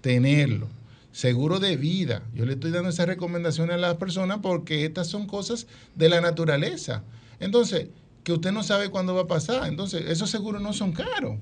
[0.00, 0.68] tenerlo.
[1.12, 2.22] Seguro de vida.
[2.34, 6.20] Yo le estoy dando esas recomendaciones a las personas porque estas son cosas de la
[6.20, 7.02] naturaleza.
[7.38, 7.88] Entonces,
[8.24, 9.68] que usted no sabe cuándo va a pasar.
[9.68, 11.36] Entonces, esos seguros no son caros.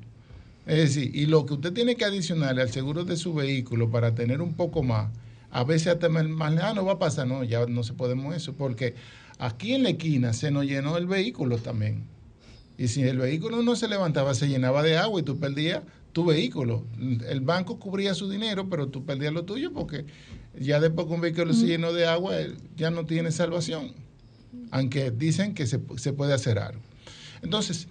[0.67, 4.15] Es decir, y lo que usted tiene que adicionarle al seguro de su vehículo para
[4.15, 5.11] tener un poco más,
[5.51, 6.25] a veces hasta más,
[6.63, 8.95] ah, no va a pasar, no, ya no se podemos eso, porque
[9.41, 12.05] aquí en la esquina se nos llenó el vehículo también.
[12.79, 16.25] Y si el vehículo no se levantaba, se llenaba de agua y tú perdías tu
[16.27, 16.85] vehículo.
[17.29, 20.05] El banco cubría su dinero, pero tú perdías lo tuyo porque
[20.59, 22.35] ya después que un vehículo se llenó de agua,
[22.77, 23.93] ya no tiene salvación.
[24.71, 26.81] Aunque dicen que se, se puede hacer algo.
[27.43, 27.89] Entonces,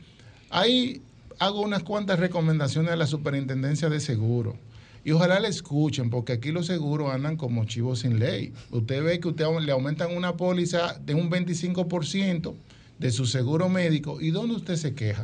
[0.49, 1.01] ahí
[1.39, 4.57] hago unas cuantas recomendaciones a la superintendencia de seguro.
[5.03, 8.53] Y ojalá le escuchen, porque aquí los seguros andan como chivos sin ley.
[8.71, 12.53] Usted ve que usted le aumentan una póliza de un 25%
[12.99, 14.19] de su seguro médico.
[14.21, 15.23] ¿Y dónde usted se queja?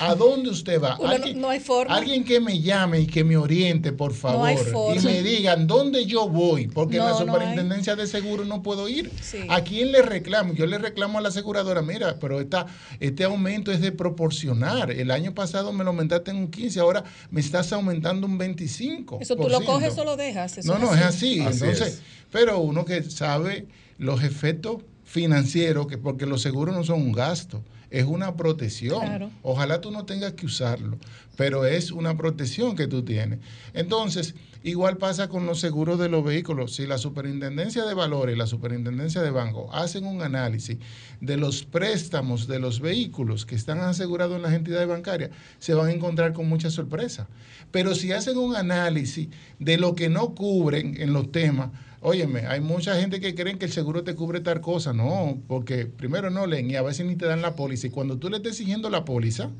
[0.00, 0.96] ¿A dónde usted va?
[0.98, 1.94] Uno no- Alguien- no hay forma.
[1.96, 4.46] Alguien que me llame y que me oriente, por favor.
[4.46, 5.00] hay forma.
[5.00, 8.88] y me digan dónde yo voy, porque en la no superintendencia de seguro no puedo
[8.88, 9.10] ir.
[9.20, 9.38] Sí.
[9.48, 10.52] ¿A quién le reclamo?
[10.54, 12.66] Yo le reclamo a la aseguradora, mira, pero esta,
[13.00, 14.90] este aumento es de proporcionar.
[14.90, 19.18] El año pasado me lo aumentaste en un 15, ahora me estás aumentando un 25.
[19.20, 20.58] Eso tú lo coges o lo dejas.
[20.58, 21.40] eso No, no, es así.
[21.40, 22.02] Así Entonces, es.
[22.30, 23.66] pero uno que sabe
[23.98, 29.00] los efectos financieros, que porque los seguros no son un gasto, es una protección.
[29.00, 29.30] Claro.
[29.42, 30.98] Ojalá tú no tengas que usarlo,
[31.36, 33.38] pero es una protección que tú tienes.
[33.72, 36.74] Entonces, igual pasa con los seguros de los vehículos.
[36.74, 40.78] Si la Superintendencia de Valores y la Superintendencia de Banco hacen un análisis
[41.20, 45.88] de los préstamos de los vehículos que están asegurados en las entidades bancarias, se van
[45.88, 47.28] a encontrar con mucha sorpresa.
[47.70, 49.28] Pero si hacen un análisis
[49.58, 51.70] de lo que no cubren en los temas,
[52.00, 54.92] Óyeme, hay mucha gente que creen que el seguro te cubre tal cosa.
[54.92, 57.88] No, porque primero no leen y a veces ni te dan la póliza.
[57.88, 59.50] Y cuando tú le estás exigiendo la póliza,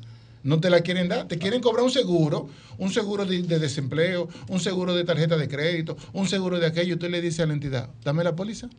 [0.43, 1.27] no te la quieren dar.
[1.27, 5.49] Te quieren cobrar un seguro, un seguro de, de desempleo, un seguro de tarjeta de
[5.49, 6.95] crédito, un seguro de aquello.
[6.95, 8.69] Usted le dice a la entidad, dame la póliza.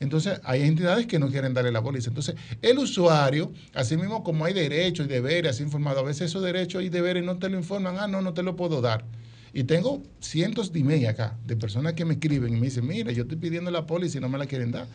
[0.00, 2.08] Entonces, hay entidades que no quieren darle la póliza.
[2.08, 6.42] Entonces, el usuario, así mismo como hay derechos y deberes, así informado, a veces esos
[6.42, 9.04] derechos y deberes no te lo informan, ah, no, no te lo puedo dar.
[9.52, 13.10] Y tengo cientos de emails acá de personas que me escriben y me dicen, mira,
[13.12, 14.86] yo estoy pidiendo la póliza y no me la quieren dar.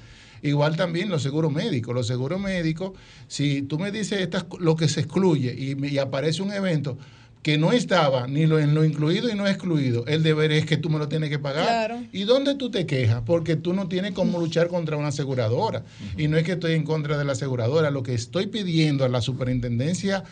[0.42, 1.94] Igual también los seguros médicos.
[1.96, 2.92] Los seguros médicos,
[3.28, 6.98] si tú me dices estas, lo que se excluye y, me- y aparece un evento
[7.42, 10.78] que no estaba ni lo, en lo incluido y no excluido, el deber es que
[10.78, 11.64] tú me lo tienes que pagar.
[11.66, 12.04] Claro.
[12.12, 13.22] ¿Y dónde tú te quejas?
[13.24, 15.84] Porque tú no tienes cómo luchar contra una aseguradora.
[16.18, 17.92] Y no es que estoy en contra de la aseguradora.
[17.92, 20.24] Lo que estoy pidiendo a la superintendencia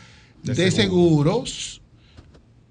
[0.43, 1.81] de, De seguros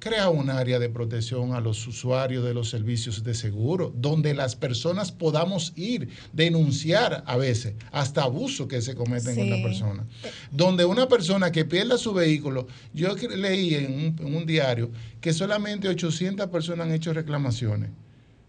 [0.02, 4.56] crea un área de protección a los usuarios de los servicios de seguro, donde las
[4.56, 9.62] personas podamos ir, denunciar a veces hasta abusos que se cometen con la Sí.
[9.62, 10.04] persona.
[10.50, 15.32] Donde una persona que pierda su vehículo, yo leí en un, en un diario que
[15.32, 17.90] solamente 800 personas han hecho reclamaciones,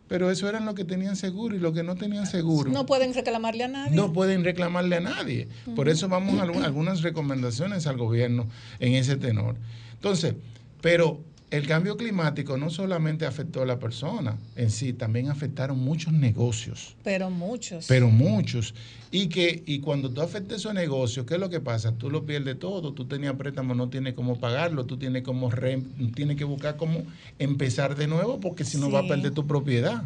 [0.08, 3.14] pero eso eran los que tenían seguro y los que no tenían seguro No pueden
[3.14, 3.96] reclamarle a nadie.
[3.96, 5.48] no pueden reclamarle a nadie.
[5.76, 8.48] Por eso vamos a algu- algunas recomendaciones al gobierno
[8.80, 9.56] en ese tenor.
[9.94, 10.34] Entonces,
[10.82, 11.22] pero
[11.54, 16.96] el cambio climático no solamente afectó a la persona en sí, también afectaron muchos negocios
[17.04, 17.86] Pero muchos.
[17.88, 18.74] pero muchos.
[19.12, 21.92] Y que y cuando tú afectas esos negocios, ¿qué es lo que pasa?
[21.92, 22.94] Tú lo pierdes todo.
[22.94, 24.86] Tú tenías préstamo, no tienes cómo pagarlo.
[24.86, 25.84] Tú tienes, como re-
[26.16, 27.04] tienes que buscar cómo
[27.38, 30.04] empezar de nuevo porque si no vas a perder tu propiedad.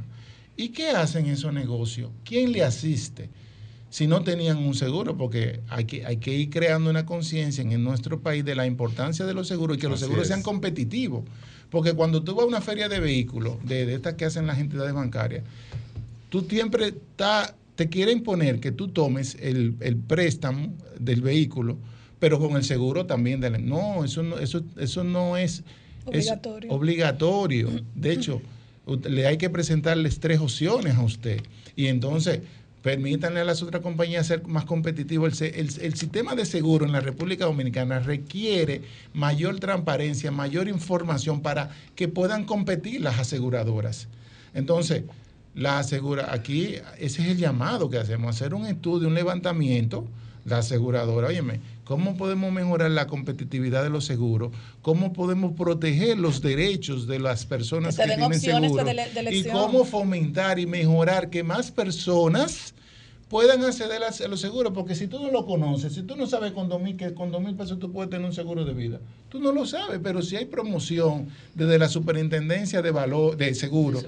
[0.58, 2.12] ¿Y qué hacen esos negocios?
[2.26, 3.30] ¿Quién le asiste?
[3.98, 7.84] Si no tenían un seguro, porque hay que, hay que ir creando una conciencia en
[7.84, 10.28] nuestro país de la importancia de los seguros y que los Así seguros es.
[10.28, 11.24] sean competitivos.
[11.72, 14.60] Porque cuando tú vas a una feria de vehículos, de, de estas que hacen las
[14.60, 15.46] entidades bancarias,
[16.30, 21.80] tú siempre está, te quiere imponer que tú tomes el, el préstamo del vehículo,
[22.20, 23.42] pero con el seguro también.
[23.42, 25.64] Del, no, eso no, eso, eso no es
[26.12, 26.72] es Obligatorio.
[26.72, 27.70] obligatorio.
[27.96, 28.44] De hecho,
[29.10, 31.42] le hay que presentarles tres opciones a usted.
[31.76, 32.42] Y entonces,
[32.82, 35.42] permítanle a las otras compañías ser más competitivos.
[35.42, 38.82] El, el- el sistema de seguro en la República Dominicana requiere
[39.14, 44.08] mayor transparencia, mayor información para que puedan competir las aseguradoras.
[44.54, 45.04] Entonces,
[45.56, 50.08] la asegura, aquí ese es el llamado que hacemos, hacer un estudio, un levantamiento,
[50.48, 54.52] la aseguradora, óyeme, ¿cómo podemos mejorar la competitividad de los seguros?
[54.82, 58.86] ¿Cómo podemos proteger los derechos de las personas Que que, tienen opciones seguro?
[58.86, 62.74] de ele- de y cómo fomentar y mejorar que más personas
[63.30, 66.54] puedan acceder a los seguros, porque si tú no lo conoces, si tú no sabes
[66.54, 69.00] con dos mil, que con dos mil pesos tú puedes tener un seguro de vida,
[69.30, 74.00] tú no lo sabes, pero si hay promoción desde la superintendencia de valor, de seguro,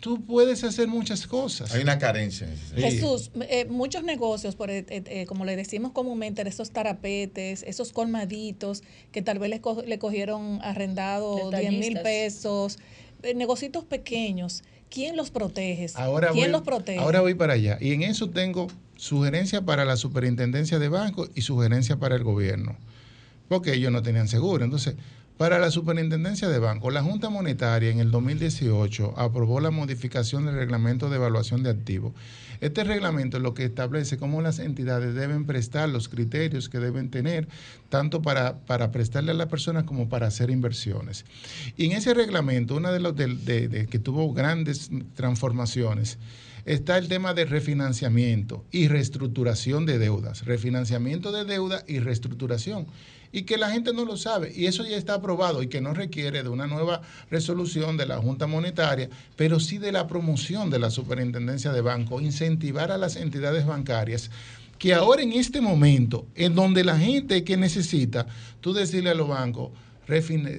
[0.00, 1.74] tú puedes hacer muchas cosas.
[1.74, 2.48] Hay una carencia.
[2.76, 7.92] Jesús, eh, muchos negocios, por, eh, eh, como le decimos comúnmente, de esos tarapetes, esos
[7.92, 8.82] colmaditos,
[9.12, 12.78] que tal vez le, co- le cogieron arrendado 10 mil pesos,
[13.22, 14.62] eh, negocios pequeños,
[14.94, 15.86] ¿quién los protege?
[15.94, 16.98] Ahora ¿Quién voy, los protege?
[16.98, 17.78] ahora voy para allá.
[17.80, 22.76] Y en eso tengo sugerencia para la superintendencia de bancos y sugerencia para el gobierno.
[23.48, 24.64] Porque ellos no tenían seguro.
[24.64, 24.94] Entonces,
[25.36, 30.54] para la superintendencia de bancos, la Junta Monetaria en el 2018 aprobó la modificación del
[30.54, 32.12] reglamento de evaluación de activos.
[32.64, 37.46] Este reglamento lo que establece cómo las entidades deben prestar los criterios que deben tener,
[37.90, 41.26] tanto para, para prestarle a las personas como para hacer inversiones.
[41.76, 46.16] Y en ese reglamento, una de de- de- que tuvo grandes transformaciones,
[46.64, 50.44] está el tema de refinanciamiento y reestructuración de deudas.
[50.44, 52.86] Refinanciamiento de deuda y reestructuración.
[53.32, 54.52] Y que la gente no lo sabe.
[54.54, 58.18] Y eso ya está aprobado y que no requiere de una nueva resolución de la
[58.18, 63.16] Junta Monetaria, pero sí de la promoción de la Superintendencia de Banco, incentivar a las
[63.16, 64.30] entidades bancarias
[64.78, 68.26] que ahora en este momento, en donde la gente que necesita,
[68.60, 69.70] tú decirle a los bancos,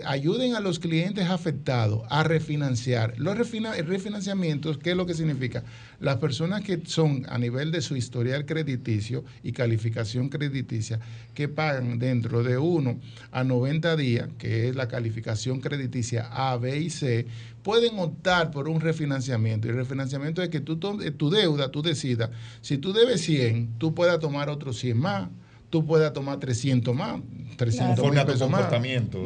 [0.05, 3.13] ayuden a los clientes afectados a refinanciar.
[3.17, 5.63] Los refina- refinanciamientos, ¿qué es lo que significa?
[5.99, 10.99] Las personas que son a nivel de su historial crediticio y calificación crediticia,
[11.33, 12.99] que pagan dentro de 1
[13.31, 17.27] a 90 días, que es la calificación crediticia A, B y C,
[17.63, 19.67] pueden optar por un refinanciamiento.
[19.67, 22.29] Y el refinanciamiento es que tú, tu deuda, tú decidas,
[22.61, 25.29] si tú debes 100, tú puedas tomar otros 100 más,
[25.75, 27.19] tú puedas tomar 300 más,
[27.57, 28.71] 300 Conforme mil pesos más.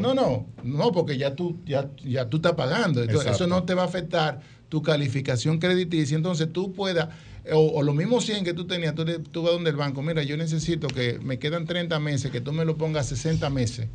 [0.02, 3.02] No, no, no, porque ya tú, ya, ya tú estás pagando.
[3.02, 3.44] Entonces, Exacto.
[3.44, 6.18] eso no te va a afectar tu calificación crediticia.
[6.18, 7.10] Entonces tú puedas,
[7.54, 10.24] o, o los mismos 100 que tú tenías, tú, tú vas donde el banco, mira,
[10.24, 13.88] yo necesito que me quedan 30 meses, que tú me lo pongas 60 meses.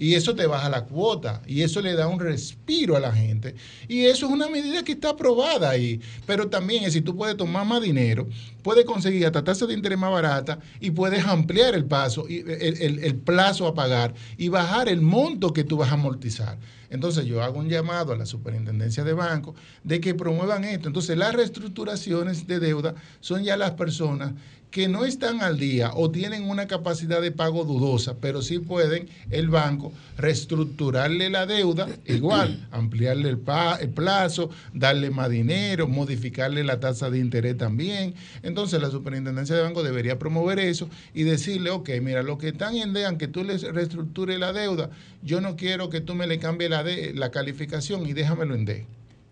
[0.00, 3.54] Y eso te baja la cuota y eso le da un respiro a la gente.
[3.86, 6.00] Y eso es una medida que está aprobada ahí.
[6.26, 8.26] Pero también es si tú puedes tomar más dinero,
[8.62, 13.74] puedes conseguir hasta tasa de interés más barata y puedes ampliar el, el plazo a
[13.74, 16.56] pagar y bajar el monto que tú vas a amortizar.
[16.90, 19.54] Entonces yo hago un llamado a la superintendencia de bancos
[19.84, 20.88] de que promuevan esto.
[20.88, 24.32] Entonces las reestructuraciones de deuda son ya las personas
[24.70, 29.08] que no están al día o tienen una capacidad de pago dudosa, pero sí pueden
[29.30, 37.10] el banco reestructurarle la deuda, igual, ampliarle el, plazo, darle más dinero, modificarle la tasa
[37.10, 38.14] de interés también.
[38.42, 42.76] Entonces la superintendencia de banco debería promover eso y decirle, ok, mira, los que están
[42.76, 44.90] en DEAN, que tú les reestructures la deuda,
[45.22, 48.64] yo no quiero que tú me le cambies la, de- la calificación y déjamelo en
[48.64, 48.86] D.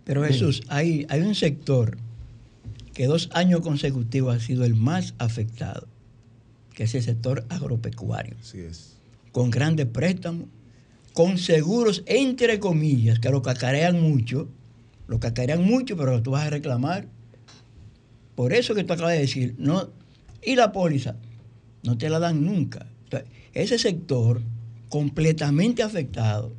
[0.04, 1.98] Pero Jesús, hay, hay un sector
[2.94, 5.86] que dos años consecutivos ha sido el más afectado,
[6.74, 8.34] que es el sector agropecuario.
[8.40, 8.96] Así es.
[9.32, 10.46] Con grandes préstamos,
[11.12, 14.48] con seguros entre comillas, que lo cacarean mucho,
[15.06, 17.06] lo cacarean mucho, pero tú vas a reclamar.
[18.34, 19.90] Por eso que tú acabas de decir, no,
[20.44, 21.16] y la póliza,
[21.82, 22.86] no te la dan nunca.
[23.52, 24.40] ese sector
[24.88, 26.52] completamente afectado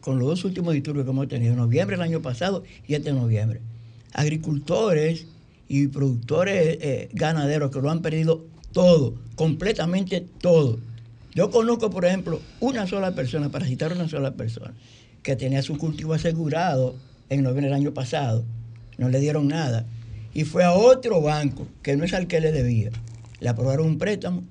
[0.00, 3.60] con los dos últimos disturbios que hemos tenido, noviembre del año pasado y este noviembre.
[4.12, 5.26] Agricultores
[5.68, 10.78] y productores eh, ganaderos que lo han perdido todo, completamente todo.
[11.34, 14.74] Yo conozco, por ejemplo, una sola persona, para citar una sola persona,
[15.22, 16.94] que tenía su cultivo asegurado
[17.28, 18.44] en noviembre del año pasado,
[18.96, 19.86] no le dieron nada,
[20.32, 22.90] y fue a otro banco, que no es al que le debía,
[23.40, 24.44] le aprobaron un préstamo,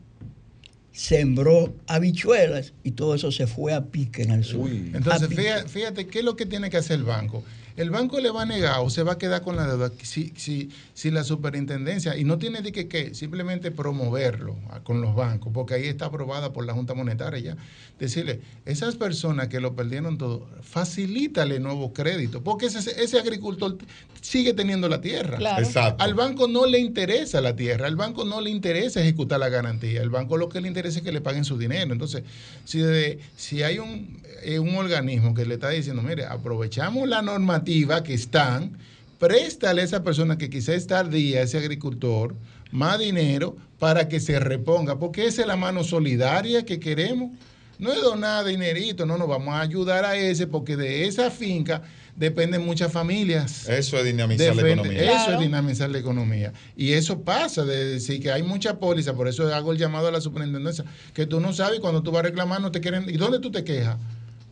[0.95, 4.69] sembró habichuelas y todo eso se fue a pique en el sur.
[4.71, 7.43] Entonces, fíjate, fíjate, qué es lo que tiene que hacer el banco
[7.77, 10.31] el banco le va a negar o se va a quedar con la deuda si,
[10.35, 15.73] si, si la superintendencia, y no tiene de que, simplemente promoverlo con los bancos, porque
[15.73, 17.57] ahí está aprobada por la Junta Monetaria ya,
[17.99, 23.77] decirle, esas personas que lo perdieron todo, facilítale nuevo crédito, porque ese, ese agricultor
[24.21, 25.37] sigue teniendo la tierra.
[25.59, 26.03] Exacto.
[26.03, 30.01] Al banco no le interesa la tierra, al banco no le interesa ejecutar la garantía,
[30.01, 31.91] al banco lo que le interesa es que le paguen su dinero.
[31.91, 32.23] Entonces,
[32.63, 32.81] si,
[33.35, 38.13] si hay un, eh, un organismo que le está diciendo, mire, aprovechamos la normativa, que
[38.13, 38.77] están,
[39.19, 42.35] préstale a esa persona que quizá está día, ese agricultor,
[42.71, 47.31] más dinero para que se reponga, porque esa es la mano solidaria que queremos.
[47.77, 51.81] No es donar dinerito, no, nos vamos a ayudar a ese, porque de esa finca
[52.15, 53.67] dependen muchas familias.
[53.67, 55.21] Eso es dinamizar la economía.
[55.21, 56.53] Eso es dinamizar la economía.
[56.77, 60.11] Y eso pasa de decir que hay mucha póliza, por eso hago el llamado a
[60.11, 63.09] la superintendencia, que tú no sabes cuando tú vas a reclamar, no te quieren.
[63.09, 63.97] ¿Y dónde tú te quejas?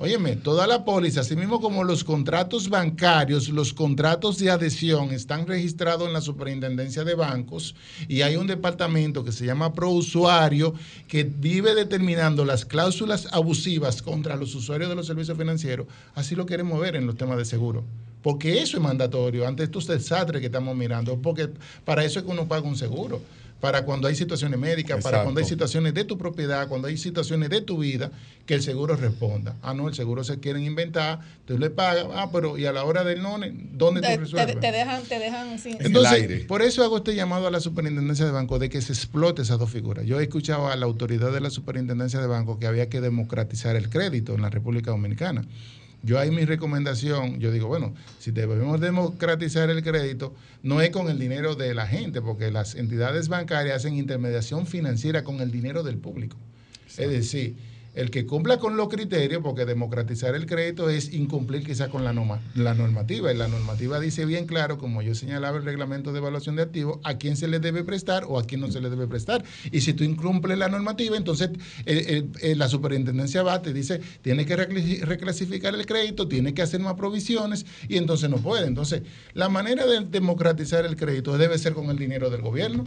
[0.04, 5.48] Óyeme, toda la póliza, así mismo como los contratos bancarios, los contratos de adhesión están
[5.48, 7.74] registrados en la Superintendencia de Bancos
[8.10, 10.74] y hay un departamento que se llama Prousuario
[11.08, 15.88] que vive determinando las cláusulas abusivas contra los usuarios de los servicios financieros.
[16.16, 17.86] Así lo queremos ver en los temas de seguro.
[18.22, 21.18] Porque eso es mandatorio ante estos desastres que estamos mirando.
[21.22, 21.50] Porque
[21.86, 23.22] para eso es que uno paga un seguro
[23.64, 27.50] para cuando hay situaciones médicas, para cuando hay situaciones de tu propiedad, cuando hay situaciones
[27.50, 28.12] de tu vida,
[28.46, 29.56] que el seguro responda.
[29.62, 32.84] Ah, no, el seguro se quieren inventar, tú le pagas, ah, pero y a la
[32.84, 33.40] hora del no,
[33.72, 34.60] ¿dónde te, tú resuelves?
[34.60, 36.40] Te, dejan, te dejan sin, Entonces, el aire.
[36.42, 39.60] Por eso hago este llamado a la superintendencia de banco de que se explote esas
[39.60, 40.06] dos figuras.
[40.06, 43.78] Yo he escuchado a la autoridad de la superintendencia de banco que había que democratizar
[43.78, 45.46] el crédito en la República Dominicana.
[46.06, 51.10] Yo ahí mi recomendación, yo digo, bueno, si debemos democratizar el crédito, no es con
[51.10, 55.82] el dinero de la gente, porque las entidades bancarias hacen intermediación financiera con el dinero
[55.82, 56.36] del público.
[56.98, 57.56] Es decir,
[57.94, 62.14] el que cumpla con los criterios, porque democratizar el crédito es incumplir quizá con la,
[62.14, 63.32] norma, la normativa.
[63.32, 67.00] Y la normativa dice bien claro, como yo señalaba el reglamento de evaluación de activos,
[67.04, 69.44] a quién se le debe prestar o a quién no se le debe prestar.
[69.72, 71.50] Y si tú incumples la normativa, entonces
[71.86, 76.62] eh, eh, eh, la superintendencia va, te dice, tiene que reclasificar el crédito, tiene que
[76.62, 78.68] hacer más provisiones y entonces no puede.
[78.68, 79.04] Entonces,
[79.34, 82.86] la manera de democratizar el crédito debe ser con el dinero del gobierno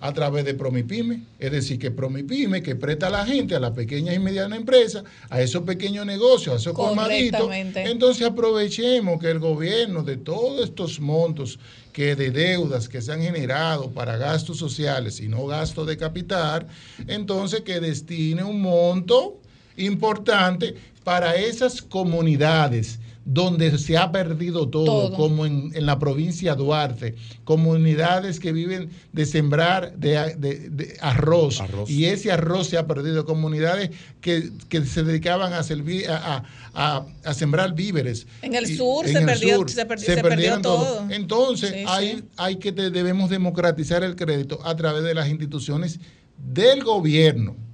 [0.00, 3.74] a través de Promipyme, es decir, que Promipyme que presta a la gente, a la
[3.74, 9.40] pequeña y mediana empresa, a esos pequeños negocios, a esos colmaditos, entonces aprovechemos que el
[9.40, 11.58] gobierno de todos estos montos
[11.92, 16.68] que de deudas que se han generado para gastos sociales y no gastos de capital,
[17.08, 19.40] entonces que destine un monto
[19.76, 23.00] importante para esas comunidades
[23.30, 27.14] donde se ha perdido todo, como en, la provincia de Duarte,
[27.44, 33.90] comunidades que viven de sembrar de, arroz, y ese arroz se ha perdido, comunidades
[34.22, 34.50] que,
[34.86, 38.26] se dedicaban a, servir, a, sembrar víveres.
[38.40, 41.06] En el sur, se, perdió, se, perdió, todo.
[41.10, 46.00] Entonces, hay, hay que debemos democratizar el crédito a través de las instituciones
[46.38, 47.67] del gobierno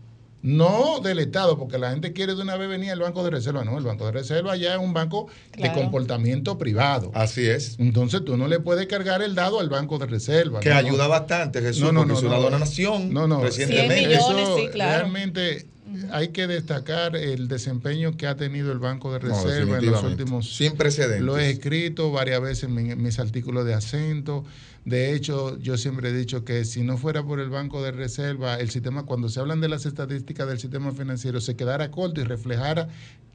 [0.44, 3.64] no del Estado, porque la gente quiere de una vez venir al Banco de Reserva.
[3.64, 5.26] No, el Banco de Reserva ya es un banco
[5.56, 7.10] de comportamiento privado.
[7.14, 7.76] Así es.
[7.78, 10.60] Entonces tú no le puedes cargar el dado al Banco de Reserva.
[10.60, 14.12] Que ayuda bastante, Jesús, no, no, no, una donación no, no, recientemente.
[14.12, 15.66] Eso realmente
[16.12, 20.54] hay que destacar el desempeño que ha tenido el Banco de Reserva en los últimos...
[20.54, 21.22] Sin precedentes.
[21.22, 24.44] Lo he escrito varias veces en mis artículos de acento
[24.84, 28.56] de hecho, yo siempre he dicho que si no fuera por el Banco de Reserva,
[28.56, 32.24] el sistema, cuando se hablan de las estadísticas del sistema financiero, se quedara corto y
[32.24, 32.88] reflejara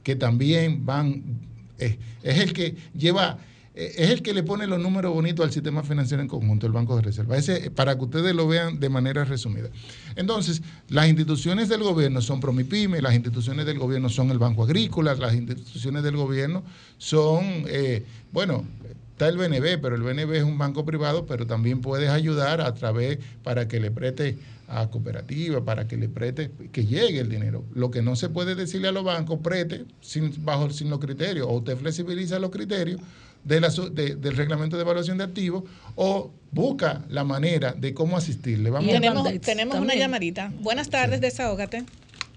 [0.03, 1.23] que también van,
[1.77, 3.39] es el que lleva
[3.79, 6.97] es el que le pone los números bonitos al sistema financiero en conjunto, el Banco
[6.97, 7.37] de Reserva.
[7.37, 9.69] Ese, para que ustedes lo vean de manera resumida.
[10.17, 15.15] Entonces, las instituciones del gobierno son Promipyme, las instituciones del gobierno son el Banco Agrícola,
[15.15, 16.63] las instituciones del gobierno
[16.97, 18.65] son, eh, bueno,
[19.19, 22.73] está el BNB, pero el BNB es un banco privado, pero también puedes ayudar a
[22.73, 24.37] través para que le preste
[24.69, 27.65] a cooperativa, para que le preste, que llegue el dinero.
[27.75, 31.47] Lo que no se puede decirle a los bancos, preste sin, bajo, sin los criterios,
[31.49, 33.01] o usted flexibiliza los criterios
[33.43, 35.63] de la su- de- del reglamento de evaluación de activos,
[35.95, 38.69] o busca la manera de cómo asistirle.
[38.69, 40.49] Vamos tenemos tenemos una llamadita.
[40.61, 41.83] Buenas tardes, desahógate.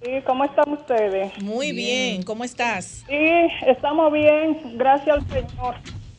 [0.03, 1.31] Sí, ¿cómo están ustedes?
[1.41, 3.05] Muy bien, ¿cómo estás?
[3.09, 3.15] Sí,
[3.69, 5.77] estamos bien, gracias al Señor.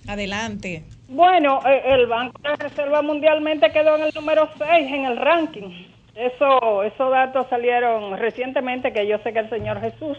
[0.08, 0.84] Adelante.
[1.08, 5.88] Bueno, eh, el Banco de Reserva mundialmente quedó en el número 6 en el ranking.
[6.16, 10.18] Eso, esos datos salieron recientemente, que yo sé que el Señor Jesús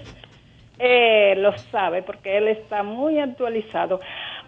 [0.79, 4.01] eh, lo sabe, porque Él está muy actualizado.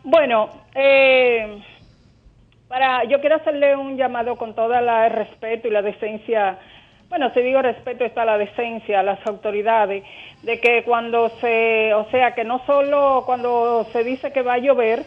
[0.03, 1.63] Bueno, eh,
[2.69, 6.59] para, yo quiero hacerle un llamado con todo el respeto y la decencia.
[7.09, 10.03] Bueno, si digo respeto está la decencia a las autoridades
[10.43, 14.59] de que cuando se, o sea, que no solo cuando se dice que va a
[14.59, 15.05] llover,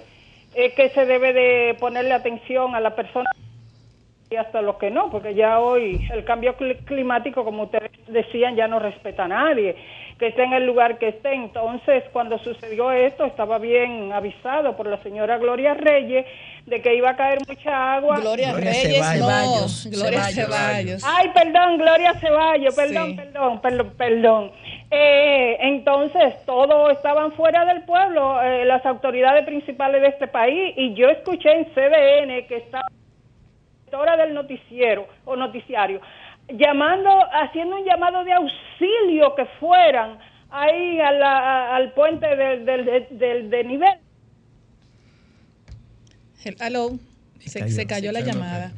[0.66, 3.30] es que se debe de ponerle atención a la persona
[4.32, 8.56] y hasta lo que no, porque ya hoy el cambio cli- climático, como ustedes decían,
[8.56, 9.76] ya no respeta a nadie,
[10.20, 11.34] que esté en el lugar que esté.
[11.34, 16.28] Entonces, cuando sucedió esto, estaba bien avisado por la señora Gloria Reyes
[16.68, 18.20] de que iba a caer mucha agua.
[18.20, 19.86] Gloria Gloria Reyes, Ceballos.
[19.88, 21.04] no, Gloria Ceballos.
[21.04, 23.14] Ay, perdón, Gloria Ceballos, perdón, Sí.
[23.16, 24.52] perdón, perdón, perdón.
[24.92, 30.94] Eh, entonces, todos estaban fuera del pueblo, eh, las autoridades principales de este país, y
[30.96, 32.84] yo escuché en CDN que estaba
[33.86, 36.02] directora del noticiero o noticiario
[36.52, 40.18] llamando, haciendo un llamado de auxilio que fueran
[40.50, 42.86] ahí a la- a- al puente del, del,
[43.20, 43.94] del, del nivel.
[46.44, 46.92] Hel- Aló,
[47.40, 48.72] se, cayó, se cayó se la cayó, llamada.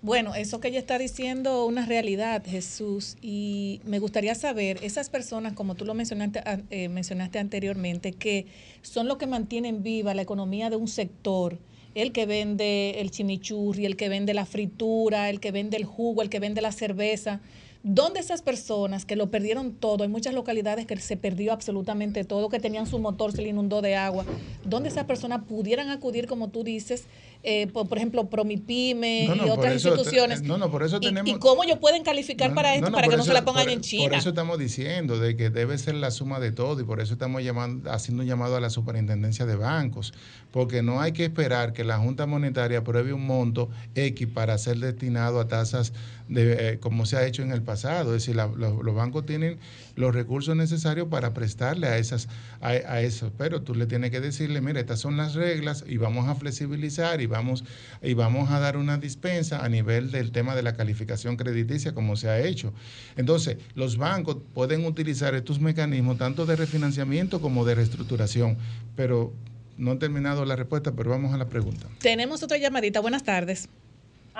[0.00, 5.54] Bueno, eso que ella está diciendo, una realidad, Jesús, y me gustaría saber, esas personas,
[5.54, 8.46] como tú lo mencionaste, eh, mencionaste anteriormente, que
[8.82, 11.58] son los que mantienen viva la economía de un sector,
[11.96, 16.22] el que vende el chimichurri, el que vende la fritura, el que vende el jugo,
[16.22, 17.40] el que vende la cerveza.
[17.82, 20.02] ¿Dónde esas personas que lo perdieron todo?
[20.02, 23.82] Hay muchas localidades que se perdió absolutamente todo, que tenían su motor, se le inundó
[23.82, 24.26] de agua.
[24.64, 27.04] ¿Dónde esas personas pudieran acudir, como tú dices,
[27.42, 30.42] eh, por, por ejemplo, Promipyme No, no, y otras eso instituciones?
[30.42, 33.16] no, no, por eso ¿Y- tenemos- ¿Y, cómo ellos pueden calificar para esto, para que
[33.16, 34.04] no se la pongan por- en China?
[34.08, 37.12] Por eso estamos diciendo de que debe ser la suma de todo y por eso
[37.12, 40.12] estamos llamando, haciendo un llamado a la superintendencia de bancos,
[40.50, 44.78] porque no hay que esperar que la Junta Monetaria apruebe un monto X para ser
[44.78, 45.92] destinado a tasas
[46.28, 48.14] de, eh, como se ha hecho en el pasado.
[48.14, 49.58] Es decir, la- los, los bancos tienen
[49.96, 52.28] los recursos necesarios para prestarle a esas
[52.60, 55.96] a, a eso, pero tú le tienes que decirle, mira, estas son las reglas y
[55.96, 57.64] vamos a flexibilizar y vamos
[58.02, 62.16] y vamos a dar una dispensa a nivel del tema de la calificación crediticia como
[62.16, 62.72] se ha hecho.
[63.16, 68.58] Entonces, los bancos pueden utilizar estos mecanismos tanto de refinanciamiento como de reestructuración,
[68.96, 69.32] pero
[69.76, 71.86] no he terminado la respuesta, pero vamos a la pregunta.
[72.00, 73.00] Tenemos otra llamadita.
[73.00, 73.68] Buenas tardes.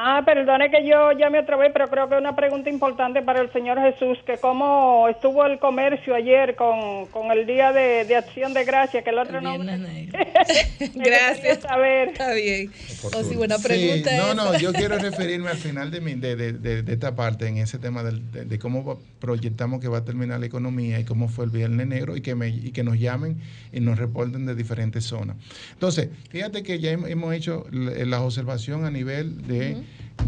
[0.00, 3.40] Ah, perdone que yo llame otra vez, pero creo que es una pregunta importante para
[3.40, 8.14] el señor Jesús, que cómo estuvo el comercio ayer con, con el Día de, de
[8.14, 9.76] Acción de Gracia, que el otro nombre...
[10.94, 11.62] Gracias.
[11.62, 12.10] saber.
[12.10, 12.70] Está bien.
[13.02, 14.34] O si buena Sí, pregunta no, esa.
[14.34, 17.58] no, yo quiero referirme al final de, mi, de, de- de- de esta parte, en
[17.58, 21.26] ese tema del- de, de cómo proyectamos que va a terminar la economía y cómo
[21.28, 23.38] fue el Viernes Negro y que, me, y que nos llamen
[23.72, 25.36] y nos reporten de diferentes zonas.
[25.72, 29.76] Entonces, fíjate que ya hem- hemos hecho la observación a nivel de,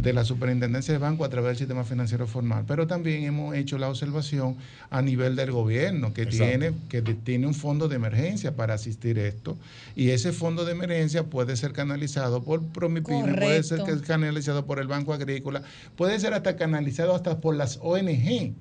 [0.03, 3.77] de la superintendencia de banco a través del sistema financiero formal, pero también hemos hecho
[3.77, 4.57] la observación
[4.89, 6.47] a nivel del gobierno que Exacto.
[6.47, 9.59] tiene que tiene un fondo de emergencia para asistir esto.
[9.97, 14.87] Y ese fondo de emergencia puede ser canalizado por Promipyme, puede ser canalizado por el
[14.87, 15.63] Banco Agrícola,
[15.97, 18.55] puede ser hasta canalizado hasta por las ONG,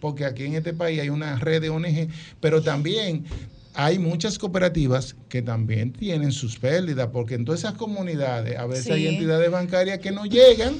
[0.00, 2.08] porque aquí en este país hay una red de ONG,
[2.40, 3.24] pero también
[3.74, 8.90] hay muchas cooperativas que también tienen sus pérdidas, porque en todas esas comunidades a veces
[8.92, 10.74] hay entidades bancarias que no llegan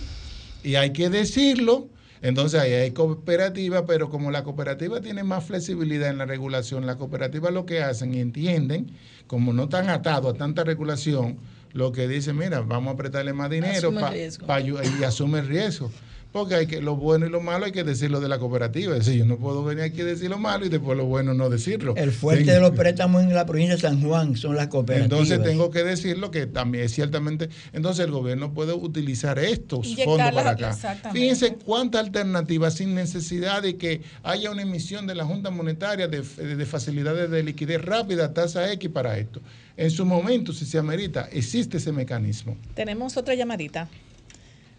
[0.62, 1.89] y hay que decirlo.
[2.23, 6.97] Entonces ahí hay cooperativas, pero como la cooperativa tiene más flexibilidad en la regulación, las
[6.97, 8.87] cooperativas lo que hacen y entienden,
[9.27, 11.37] como no están atados a tanta regulación,
[11.73, 14.47] lo que dicen, mira, vamos a prestarle más dinero Asume pa- riesgo.
[14.47, 15.91] pa ayu- y asume el riesgo.
[16.35, 18.97] Porque hay que, lo bueno y lo malo hay que decirlo de la cooperativa.
[18.97, 21.32] Es decir, yo no puedo venir aquí a decir lo malo y después lo bueno
[21.32, 21.94] no decirlo.
[21.97, 25.12] El fuerte Tengo- de los préstamos en la provincia de San Juan son las cooperativas.
[25.12, 30.51] entonces tengo que decirlo que también ciertamente, entonces el gobierno puede utilizar estos fondos para
[30.51, 30.74] acá.
[31.12, 36.23] Fíjense cuántas alternativas sin necesidad de que haya una emisión de la Junta Monetaria de,
[36.23, 39.40] de facilidades de liquidez rápida, tasa X para esto.
[39.77, 42.56] En su momento, si se amerita, existe ese mecanismo.
[42.74, 43.89] Tenemos otra llamadita.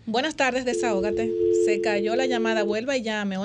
[0.08, 1.32] Buenas tardes, desahógate.
[1.66, 3.40] Se cayó la llamada, vuelva y llame,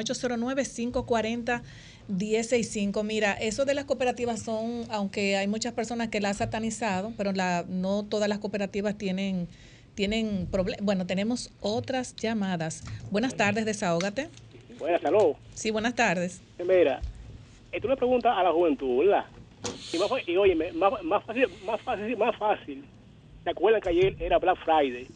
[2.08, 3.02] 1065.
[3.02, 7.32] Mira, eso de las cooperativas son, aunque hay muchas personas que las han satanizado, pero
[7.32, 9.48] la, no todas las cooperativas tienen,
[9.94, 10.84] tienen problemas.
[10.84, 12.84] Bueno, tenemos otras llamadas.
[13.10, 14.28] Buenas tardes, desahógate.
[14.78, 15.36] Buenas, salud.
[15.54, 16.42] Sí, buenas tardes.
[16.58, 17.00] Mira,
[17.80, 19.24] tú le preguntas a la juventud, ¿verdad?
[19.94, 22.84] Y, más, y oye, más, más, fácil, más fácil, más fácil.
[23.44, 25.06] ¿Te acuerdan que ayer era Black Friday?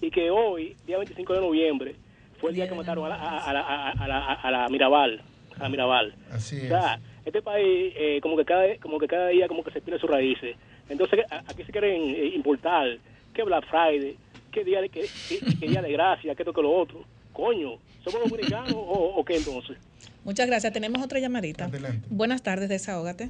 [0.00, 1.94] Y que hoy, día 25 de noviembre,
[2.40, 5.20] fue el día que mataron a la, a, la, a, la, a la Mirabal.
[5.58, 6.14] A la Mirabal.
[6.32, 9.70] Así O sea, este país eh, como que cada como que cada día como que
[9.72, 10.56] se pierde sus raíces.
[10.88, 12.96] Entonces a- aquí se quieren eh, importar
[13.34, 14.16] que Black Friday,
[14.50, 17.04] que día de que, que- que día de gracia, que esto que lo otro.
[17.34, 19.76] Coño, somos dominicanos o, o qué entonces?
[20.24, 20.72] Muchas gracias.
[20.72, 21.70] Tenemos otra llamadita.
[22.08, 23.28] Buenas tardes, desahógate.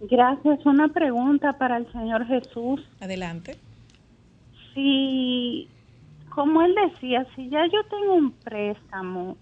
[0.00, 0.64] Gracias.
[0.66, 2.80] Una pregunta para el Señor Jesús.
[3.00, 3.56] Adelante.
[4.80, 5.70] Si,
[6.30, 9.38] como él decía, si ya yo tengo un préstamo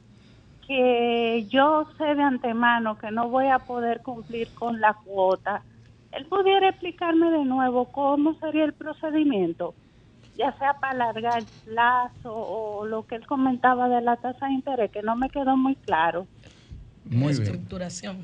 [0.66, 5.64] que yo sé de antemano que no voy a poder cumplir con la cuota,
[6.12, 9.76] él pudiera explicarme de nuevo cómo sería el procedimiento,
[10.34, 14.54] ya sea para alargar el plazo o lo que él comentaba de la tasa de
[14.54, 16.28] interés, que no me quedó muy claro.
[17.10, 17.66] Muy bien.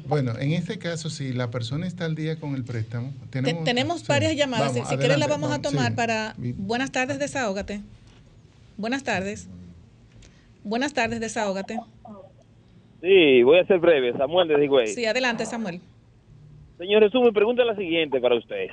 [0.06, 3.64] Bueno, en este caso, si la persona está al día con el préstamo, Te- tenemos,
[3.64, 4.06] tenemos sí.
[4.08, 4.74] varias llamadas.
[4.74, 5.96] Vamos, si quieres la adelante, vamos a tomar sí.
[5.96, 6.34] para...
[6.38, 7.80] Buenas tardes, desahógate.
[8.76, 9.48] Buenas tardes.
[10.62, 11.78] Buenas tardes, desahógate.
[13.00, 14.12] Sí, voy a ser breve.
[14.16, 14.86] Samuel de Higüey.
[14.88, 15.80] Sí, adelante, Samuel.
[16.78, 18.68] Señor Jesús, mi pregunta es la siguiente para usted.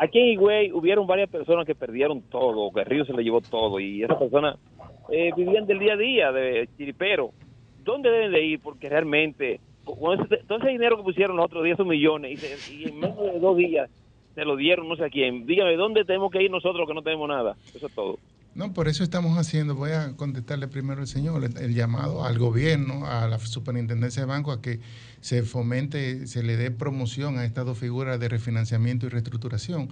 [0.00, 3.40] Aquí en Higüey hubieron varias personas que perdieron todo, que el río se le llevó
[3.40, 4.56] todo, y esas personas
[5.10, 7.32] eh, vivían del día a día, de chiripero.
[7.84, 8.60] ¿Dónde deben de ir?
[8.60, 12.84] Porque realmente, todo ese dinero que pusieron los otros días, esos millones, y, se- y
[12.88, 13.90] en menos de dos días
[14.34, 15.46] se lo dieron no sé a quién.
[15.46, 17.56] Dígame, ¿dónde tenemos que ir nosotros que no tenemos nada?
[17.74, 18.18] Eso es todo.
[18.54, 22.38] No, por eso estamos haciendo, voy a contestarle primero al señor, el, el llamado al
[22.38, 24.78] gobierno, a la superintendencia de banco, a que
[25.22, 29.88] se fomente, se le dé promoción a estas dos figuras de refinanciamiento y reestructuración.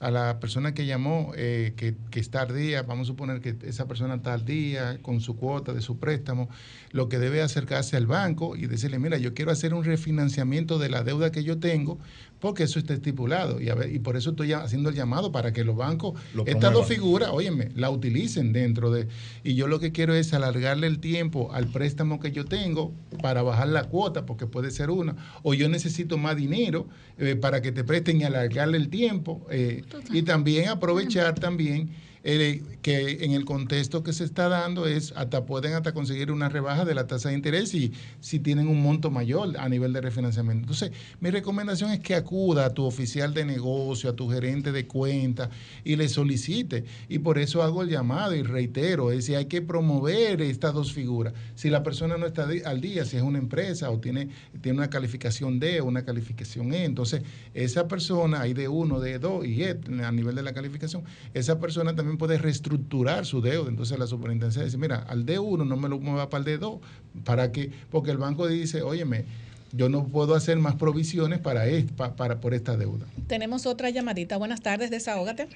[0.00, 3.54] A la persona que llamó, eh, que, que está al día, vamos a suponer que
[3.62, 6.48] esa persona está al día con su cuota de su préstamo,
[6.90, 10.88] lo que debe acercarse al banco y decirle, mira, yo quiero hacer un refinanciamiento de
[10.88, 12.00] la deuda que yo tengo,
[12.40, 13.60] porque eso está estipulado.
[13.60, 16.44] Y, a ver, y por eso estoy haciendo el llamado para que los bancos, Lo
[16.44, 19.06] estas dos figuras, óyeme, la utilicen dentro de...
[19.44, 22.92] Y yo lo que quiero es alargarle el tiempo al préstamo que yo tengo
[23.22, 26.88] para bajar la cuota, porque puede ser una, o yo necesito más dinero
[27.18, 29.46] eh, para que te presten y alargarle el tiempo.
[29.50, 29.82] eh,
[30.12, 31.90] y también aprovechar también
[32.24, 36.48] eh, que en el contexto que se está dando es hasta pueden hasta conseguir una
[36.48, 40.00] rebaja de la tasa de interés y si tienen un monto mayor a nivel de
[40.00, 40.62] refinanciamiento.
[40.62, 44.86] Entonces, mi recomendación es que acuda a tu oficial de negocio, a tu gerente de
[44.86, 45.50] cuenta
[45.84, 46.84] y le solicite.
[47.08, 50.92] Y por eso hago el llamado y reitero, es si hay que promover estas dos
[50.92, 51.34] figuras.
[51.54, 54.28] Si la persona no está al día, si es una empresa o tiene,
[54.60, 57.22] tiene una calificación D o una calificación E, entonces
[57.54, 61.02] esa persona, hay de uno, de dos y E a nivel de la calificación,
[61.34, 63.68] esa persona también puede reestructurar su deuda.
[63.68, 66.80] Entonces la superintendencia dice, mira, al D1 no me lo mueva para el D2,
[67.24, 69.24] para que, porque el banco dice, óyeme,
[69.72, 73.06] yo no puedo hacer más provisiones para, est- pa- para por esta deuda.
[73.26, 74.36] Tenemos otra llamadita.
[74.36, 75.48] Buenas tardes, desahógate.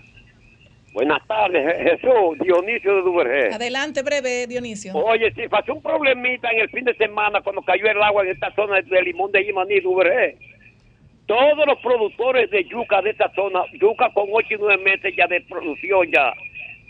[0.95, 3.55] Buenas tardes, Je- Jesús, Dionisio de Duvergé.
[3.55, 4.95] Adelante, breve, Dionisio.
[4.95, 8.31] Oye, si pasó un problemita en el fin de semana cuando cayó el agua en
[8.31, 10.39] esta zona de Limón de Imaní, Duvergé.
[11.27, 15.27] Todos los productores de yuca de esta zona, yuca con 8 y 9 meses ya
[15.27, 16.33] de producción ya,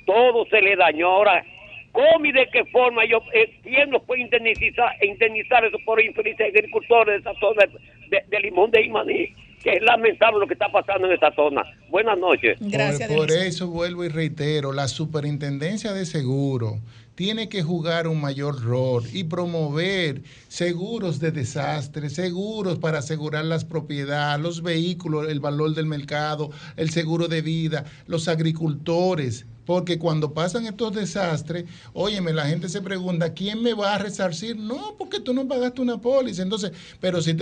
[0.04, 1.08] todo se le dañó.
[1.08, 1.44] Ahora,
[1.92, 6.48] ¿cómo y de qué forma ellos, eh, quién los puede indemnizar, indemnizar esos por infelices
[6.54, 7.64] agricultores de esa zona
[8.10, 9.34] de, de Limón de Imaní?
[9.62, 11.62] Que es lamentable lo que está pasando en esta zona.
[11.88, 12.58] Buenas noches.
[12.60, 16.76] por, por eso vuelvo y reitero, la superintendencia de seguro
[17.16, 23.64] tiene que jugar un mayor rol y promover seguros de desastre, seguros para asegurar las
[23.64, 29.46] propiedades, los vehículos, el valor del mercado, el seguro de vida, los agricultores.
[29.66, 34.56] Porque cuando pasan estos desastres, óyeme, la gente se pregunta, ¿quién me va a resarcir?
[34.56, 36.42] No, porque tú no pagaste una póliza.
[36.42, 36.70] Entonces,
[37.00, 37.34] pero si,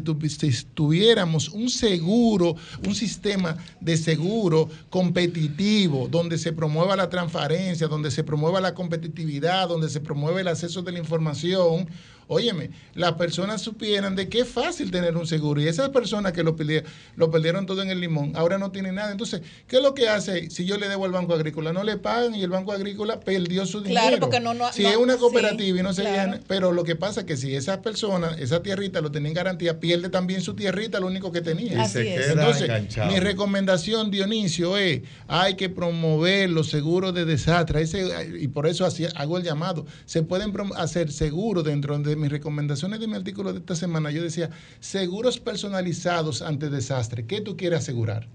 [0.00, 7.88] tu- si tuviéramos un seguro, un sistema de seguro competitivo, donde se promueva la transparencia,
[7.88, 11.88] donde se promueva la competitividad, donde se promueve el acceso de la información,
[12.32, 15.60] óyeme, las personas supieran de que es fácil tener un seguro.
[15.60, 18.94] Y esas personas que lo perdieron, lo perdieron todo en el limón, ahora no tienen
[18.94, 19.10] nada.
[19.10, 21.72] Entonces, ¿qué es lo que hace si yo le debo al Banco Agrícola?
[21.72, 24.00] No le pagan y el Banco Agrícola perdió su dinero.
[24.00, 26.16] Claro, porque no- no- si no- es una sí, cooperativa y no se claro.
[26.16, 29.34] gana- pero lo que pasa es que si esas personas, esa tierrita lo tenía en
[29.34, 31.72] garantía, pierde también su tierrita, lo único que tenía.
[31.72, 32.20] Y se Así es.
[32.26, 33.10] queda Entonces, enganchado.
[33.12, 37.82] mi recomendación, Dionisio, es hay que promover los seguros de desastre.
[37.82, 39.86] Ese- y por eso así hago el llamado.
[40.06, 44.22] Se pueden hacer seguros dentro de mis recomendaciones de mi artículo de esta semana, yo
[44.22, 47.26] decía, seguros personalizados ante desastre.
[47.26, 48.28] ¿Qué tú quieres asegurar?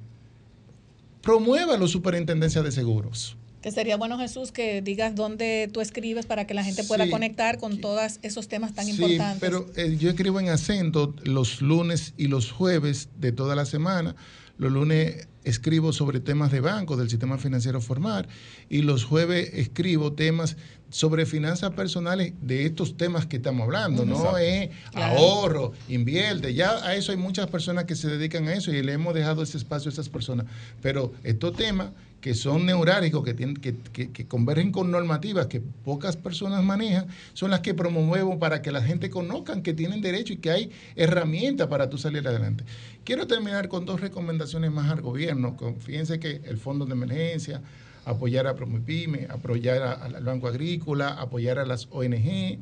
[1.22, 3.38] Promuévalo, Superintendencia de Seguros.
[3.66, 7.10] Que sería bueno, Jesús, que digas dónde tú escribes para que la gente pueda Sí.
[7.10, 9.40] conectar con todos esos temas tan Sí, importantes.
[9.40, 14.16] pero eh, yo escribo en acento los lunes y los jueves de toda la semana.
[14.60, 18.28] Los lunes escribo sobre temas de banco, del sistema financiero formal,
[18.70, 20.58] y los jueves escribo temas
[20.92, 24.38] sobre finanzas personales de estos temas que estamos hablando, ¿no?
[24.38, 25.18] Es Claro.
[25.18, 28.94] ahorro, invierte, ya a eso hay muchas personas que se dedican a eso y le
[28.94, 30.46] hemos dejado ese espacio a esas personas.
[30.84, 31.90] Pero estos temas
[32.26, 37.60] que son neurálgicos, que, tienen, que, convergen con normativas que pocas personas manejan, son las
[37.60, 41.88] que promovemos para que la gente conozcan que tienen derecho y que hay herramientas para
[41.88, 42.64] tú salir adelante.
[43.04, 45.56] Quiero terminar con dos recomendaciones más al gobierno.
[45.82, 47.62] Fíjense que el fondo de emergencia,
[48.06, 52.58] apoyar a Promipyme, apoyar al Banco Agrícola, apoyar a las ONG,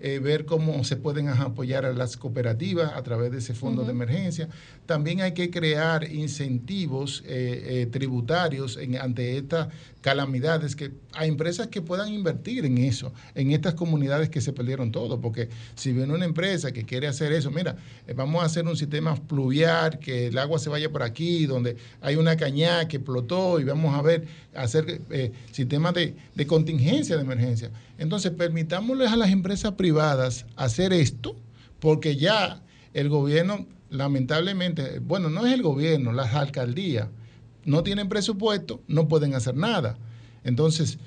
[0.00, 3.90] eh, ver cómo se pueden apoyar a las cooperativas a través de ese fondo de
[3.90, 4.48] emergencia.
[4.86, 9.68] También hay que crear incentivos eh, eh, tributarios en- ante estas
[10.00, 14.92] calamidades que a empresas que puedan invertir en eso, en estas comunidades que se perdieron
[14.92, 17.76] todo, porque si viene una empresa que quiere hacer eso, mira,
[18.14, 22.14] vamos a hacer un sistema pluvial, que el agua se vaya por aquí, donde hay
[22.14, 25.00] una cañada que explotó y vamos a ver, hacer
[25.50, 27.70] sistemas de, de contingencia de emergencia.
[27.98, 29.87] Entonces, permitámosles a las empresas privadas
[30.56, 31.36] hacer esto,
[31.80, 32.62] porque ya
[32.94, 37.08] el gobierno, lamentablemente, bueno, no es el gobierno, las alcaldías
[37.64, 39.98] no tienen presupuesto, no pueden hacer nada.
[40.44, 40.98] Entonces,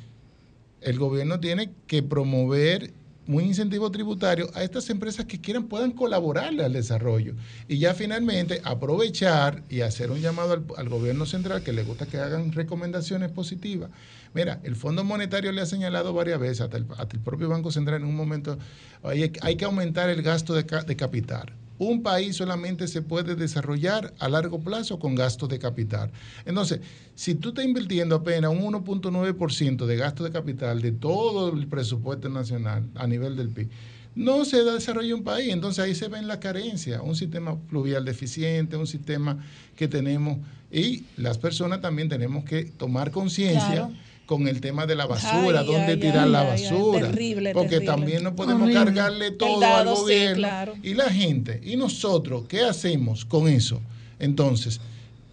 [0.82, 2.94] el gobierno tiene que promover
[3.28, 7.34] un incentivo tributario a estas empresas que quieran puedan colaborarle al desarrollo
[7.68, 12.08] y ya finalmente aprovechar y hacer un llamado al, al gobierno central que le gusta
[12.08, 13.90] que hagan recomendaciones positivas.
[14.34, 18.02] Mira, el Fondo Monetario le ha señalado varias veces, hasta el, hasta propio Banco Central
[18.02, 18.58] en un momento,
[19.04, 21.52] hay, que aumentar el gasto de, ca- de capital.
[21.80, 26.12] Un país solamente se puede desarrollar a largo plazo con gastos de capital.
[26.46, 26.80] Entonces,
[27.16, 32.30] si tú estás invirtiendo apenas un 1.9% de gasto de capital de todo el presupuesto
[32.30, 33.70] nacional a nivel del PIB,
[34.14, 35.52] no se desarrolla un país.
[35.52, 39.44] Entonces ahí se ven la carencia, un sistema pluvial deficiente, un sistema
[39.76, 40.38] que tenemos,
[40.72, 43.90] y las personas también tenemos que tomar conciencia.
[44.32, 47.08] Con el tema de la basura, Ay, dónde ay, tirar ay, la ay, ay, basura.
[47.10, 47.86] terrible, porque terrible.
[47.92, 48.86] también no podemos Horrible.
[48.86, 50.38] cargarle todo dado, al sí, gobierno.
[50.38, 50.74] claro.
[50.82, 53.82] Y la gente, y nosotros, ¿qué hacemos con eso?
[54.20, 54.80] Entonces,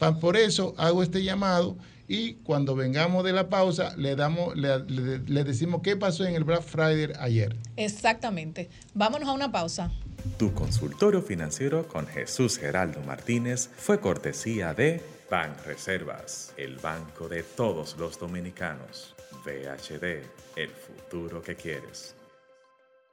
[0.01, 1.77] pa- por eso hago este llamado
[2.09, 6.35] y cuando vengamos de la pausa le damos le, le- le decimos qué pasó en
[6.35, 7.55] el Black Friday ayer.
[7.77, 8.69] Exactamente.
[8.95, 9.93] Vámonos a una pausa.
[10.39, 15.01] Tu consultorio financiero con Jesús Geraldo Martínez fue cortesía de
[15.31, 19.15] Ban Reservas, el banco de todos los dominicanos.
[19.45, 20.23] VHD,
[20.57, 22.15] el futuro que quieres.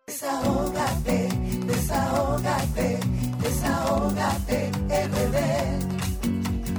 [0.07, 1.27] Desahógate,
[1.65, 2.99] desahógate,
[3.41, 5.37] desahógate, RD.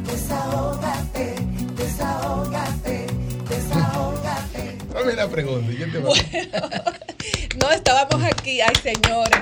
[0.07, 1.35] Desahógate,
[1.77, 3.07] desahógate,
[3.49, 4.79] desahógate.
[4.95, 5.71] Dame la pregunta.
[5.73, 6.93] ¿y qué te va a-
[7.61, 9.41] No, estábamos aquí, ay señores,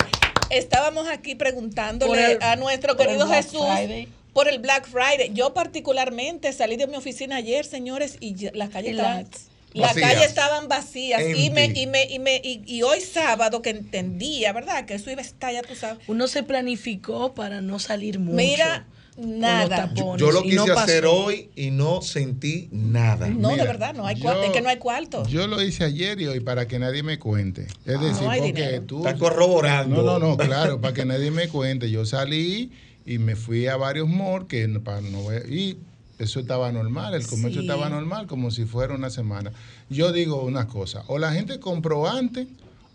[0.49, 4.09] estábamos aquí preguntándole el- a nuestro querido Jesús Friday.
[4.35, 5.31] Por el Black Friday.
[5.33, 9.27] Yo particularmente salí de mi oficina ayer, señores, y las calles estaban...
[9.73, 13.69] las- calles estaban vacías y me, y me, y me, y, y hoy sábado que
[13.69, 14.85] entendía, ¿verdad?
[14.85, 16.03] Que eso iba a estar, ya tú sabes.
[16.07, 18.35] Uno se planificó para no salir mucho.
[18.35, 18.87] Mira,
[19.17, 19.87] nada.
[19.87, 23.27] tapones, Yo lo no quise hacer hoy y no sentí nada.
[23.29, 24.43] No, de verdad, no hay cuarto.
[24.43, 25.25] Es que no hay cuarto.
[25.27, 27.67] Yo lo hice ayer y hoy para que nadie me cuente.
[27.85, 28.83] Es Ah, decir, no porque dinero.
[28.83, 28.97] tú.
[28.97, 30.01] Está corroborando.
[30.03, 31.89] No, no, no, claro, para que nadie me cuente.
[31.89, 32.71] Yo salí
[33.05, 35.77] y me fui a varios malls que no- para no ver- y
[36.17, 37.67] eso estaba normal, el comercio Sí.
[37.67, 39.51] estaba normal como si fuera una semana.
[39.89, 42.47] Yo digo una cosa, o la gente compró antes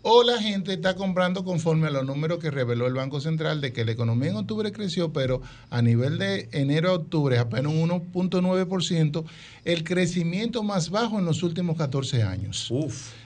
[0.03, 3.71] o la gente está comprando conforme a los números que reveló el Banco Central de
[3.71, 7.81] que la economía en octubre creció, pero a nivel de enero a octubre apenas un
[7.87, 9.23] 1.9%,
[9.63, 12.71] el crecimiento más bajo en los últimos 14 años.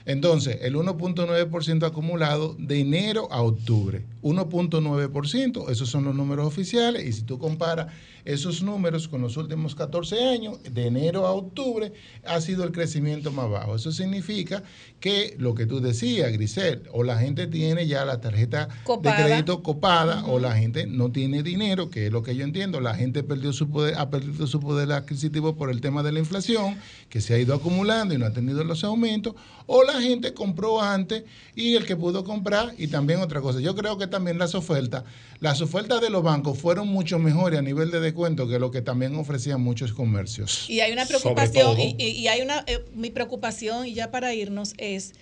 [0.04, 4.04] Entonces, el 1.9% acumulado de enero a octubre.
[4.22, 7.88] 1.9%, esos son los números oficiales, y si tú comparas
[8.24, 11.92] esos números con los últimos 14 años, de enero a octubre,
[12.24, 13.76] ha sido el crecimiento más bajo.
[13.76, 14.64] Eso significa
[14.98, 19.16] que lo que tú decías, Grisel, o la gente tiene ya la tarjeta Copada.
[19.16, 22.80] de crédito copada, o la gente no tiene dinero, que es lo que yo entiendo,
[22.80, 26.18] la gente perdió su poder, ha perdido su poder adquisitivo por el tema de la
[26.26, 26.78] inflación,
[27.08, 29.34] que se ha ido acumulando y no ha tenido los aumentos,
[29.66, 31.24] o la gente compró antes
[31.54, 35.04] y el que pudo comprar, y también otra cosa, yo creo que también las ofertas,
[35.40, 38.82] las ofertas de los bancos fueron mucho mejores a nivel de descuento que lo que
[38.82, 40.68] también ofrecían muchos comercios.
[40.68, 45.14] Y hay una preocupación, y hay una, eh, mi preocupación, y ya para irnos, es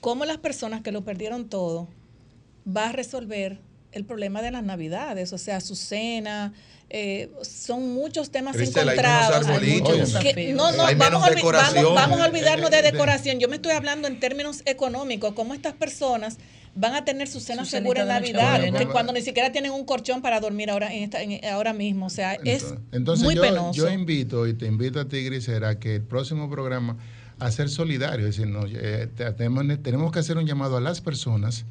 [0.00, 1.88] cómo las personas que lo perdieron todo
[2.66, 3.58] va a resolver
[3.92, 6.52] el problema de las navidades, o sea, su cena,
[6.90, 9.46] eh, son muchos temas Cristel, hay menos encontrados.
[9.48, 10.14] arbolitos.
[10.16, 13.38] Que- no, no, Hay vamos, menos a vamos- vamos a olvidarnos de Eh, de- decoración.
[13.38, 16.38] Yo me estoy hablando en términos económicos, cómo estas personas
[16.74, 19.84] van a tener su cena Su segura en Navidad, que cuando ni siquiera tienen un
[19.84, 22.06] colchón para dormir ahora, en esta, en- ahora mismo.
[22.06, 23.72] O sea, es Entonces muy yo, penoso.
[23.72, 26.96] yo invito y te invito a ti, Grisera, que el próximo programa
[27.38, 30.80] a ser solidario, es decir, no, eh, te- tenemos, tenemos que hacer un llamado a
[30.80, 31.64] las personas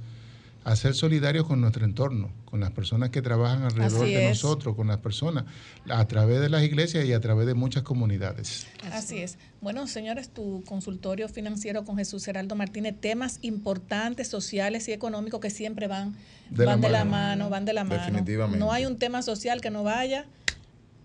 [0.70, 4.30] a ser solidarios con nuestro entorno, con las personas que trabajan alrededor Así de es.
[4.30, 5.46] nosotros, con las personas,
[5.90, 8.68] a través de las iglesias y a través de muchas comunidades.
[8.92, 9.40] Así es.
[9.62, 15.50] Bueno, señores, tu consultorio financiero con Jesús Geraldo Martínez, temas importantes, sociales y económicos que
[15.50, 16.16] siempre van,
[16.52, 17.12] De la van de la mano.
[17.12, 18.02] mano, van de la mano.
[18.02, 18.60] Definitivamente.
[18.60, 20.28] No hay un tema social que no vaya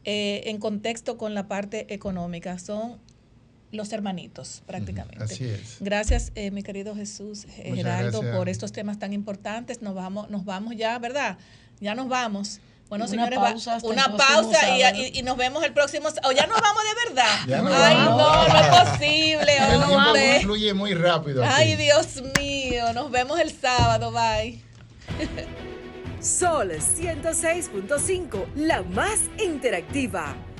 [0.04, 2.58] eh, en contexto con la parte económica.
[2.58, 2.98] Son
[3.74, 5.22] los hermanitos, prácticamente.
[5.24, 5.76] Así es.
[5.80, 8.36] Gracias, eh, mi querido Jesús eh, Muchas Geraldo, gracias.
[8.36, 9.82] por estos temas tan importantes.
[9.82, 11.36] Nos vamos, nos vamos ya, ¿verdad?
[11.80, 12.60] Ya nos vamos.
[12.88, 16.08] Bueno, Una señores, pausa una pausa y, y- y nos vemos el próximo.
[16.24, 17.38] O ya nos vamos de verdad.
[17.48, 18.18] Ya nos Ay, vamos.
[18.18, 20.40] no, no es posible, El tiempo hombre.
[20.42, 21.42] fluye muy rápido.
[21.42, 21.52] aquí.
[21.56, 22.92] Ay, Dios mío.
[22.92, 24.12] Nos vemos el sábado.
[24.12, 24.60] Bye.
[26.20, 30.34] Sol 106.5, la más interactiva.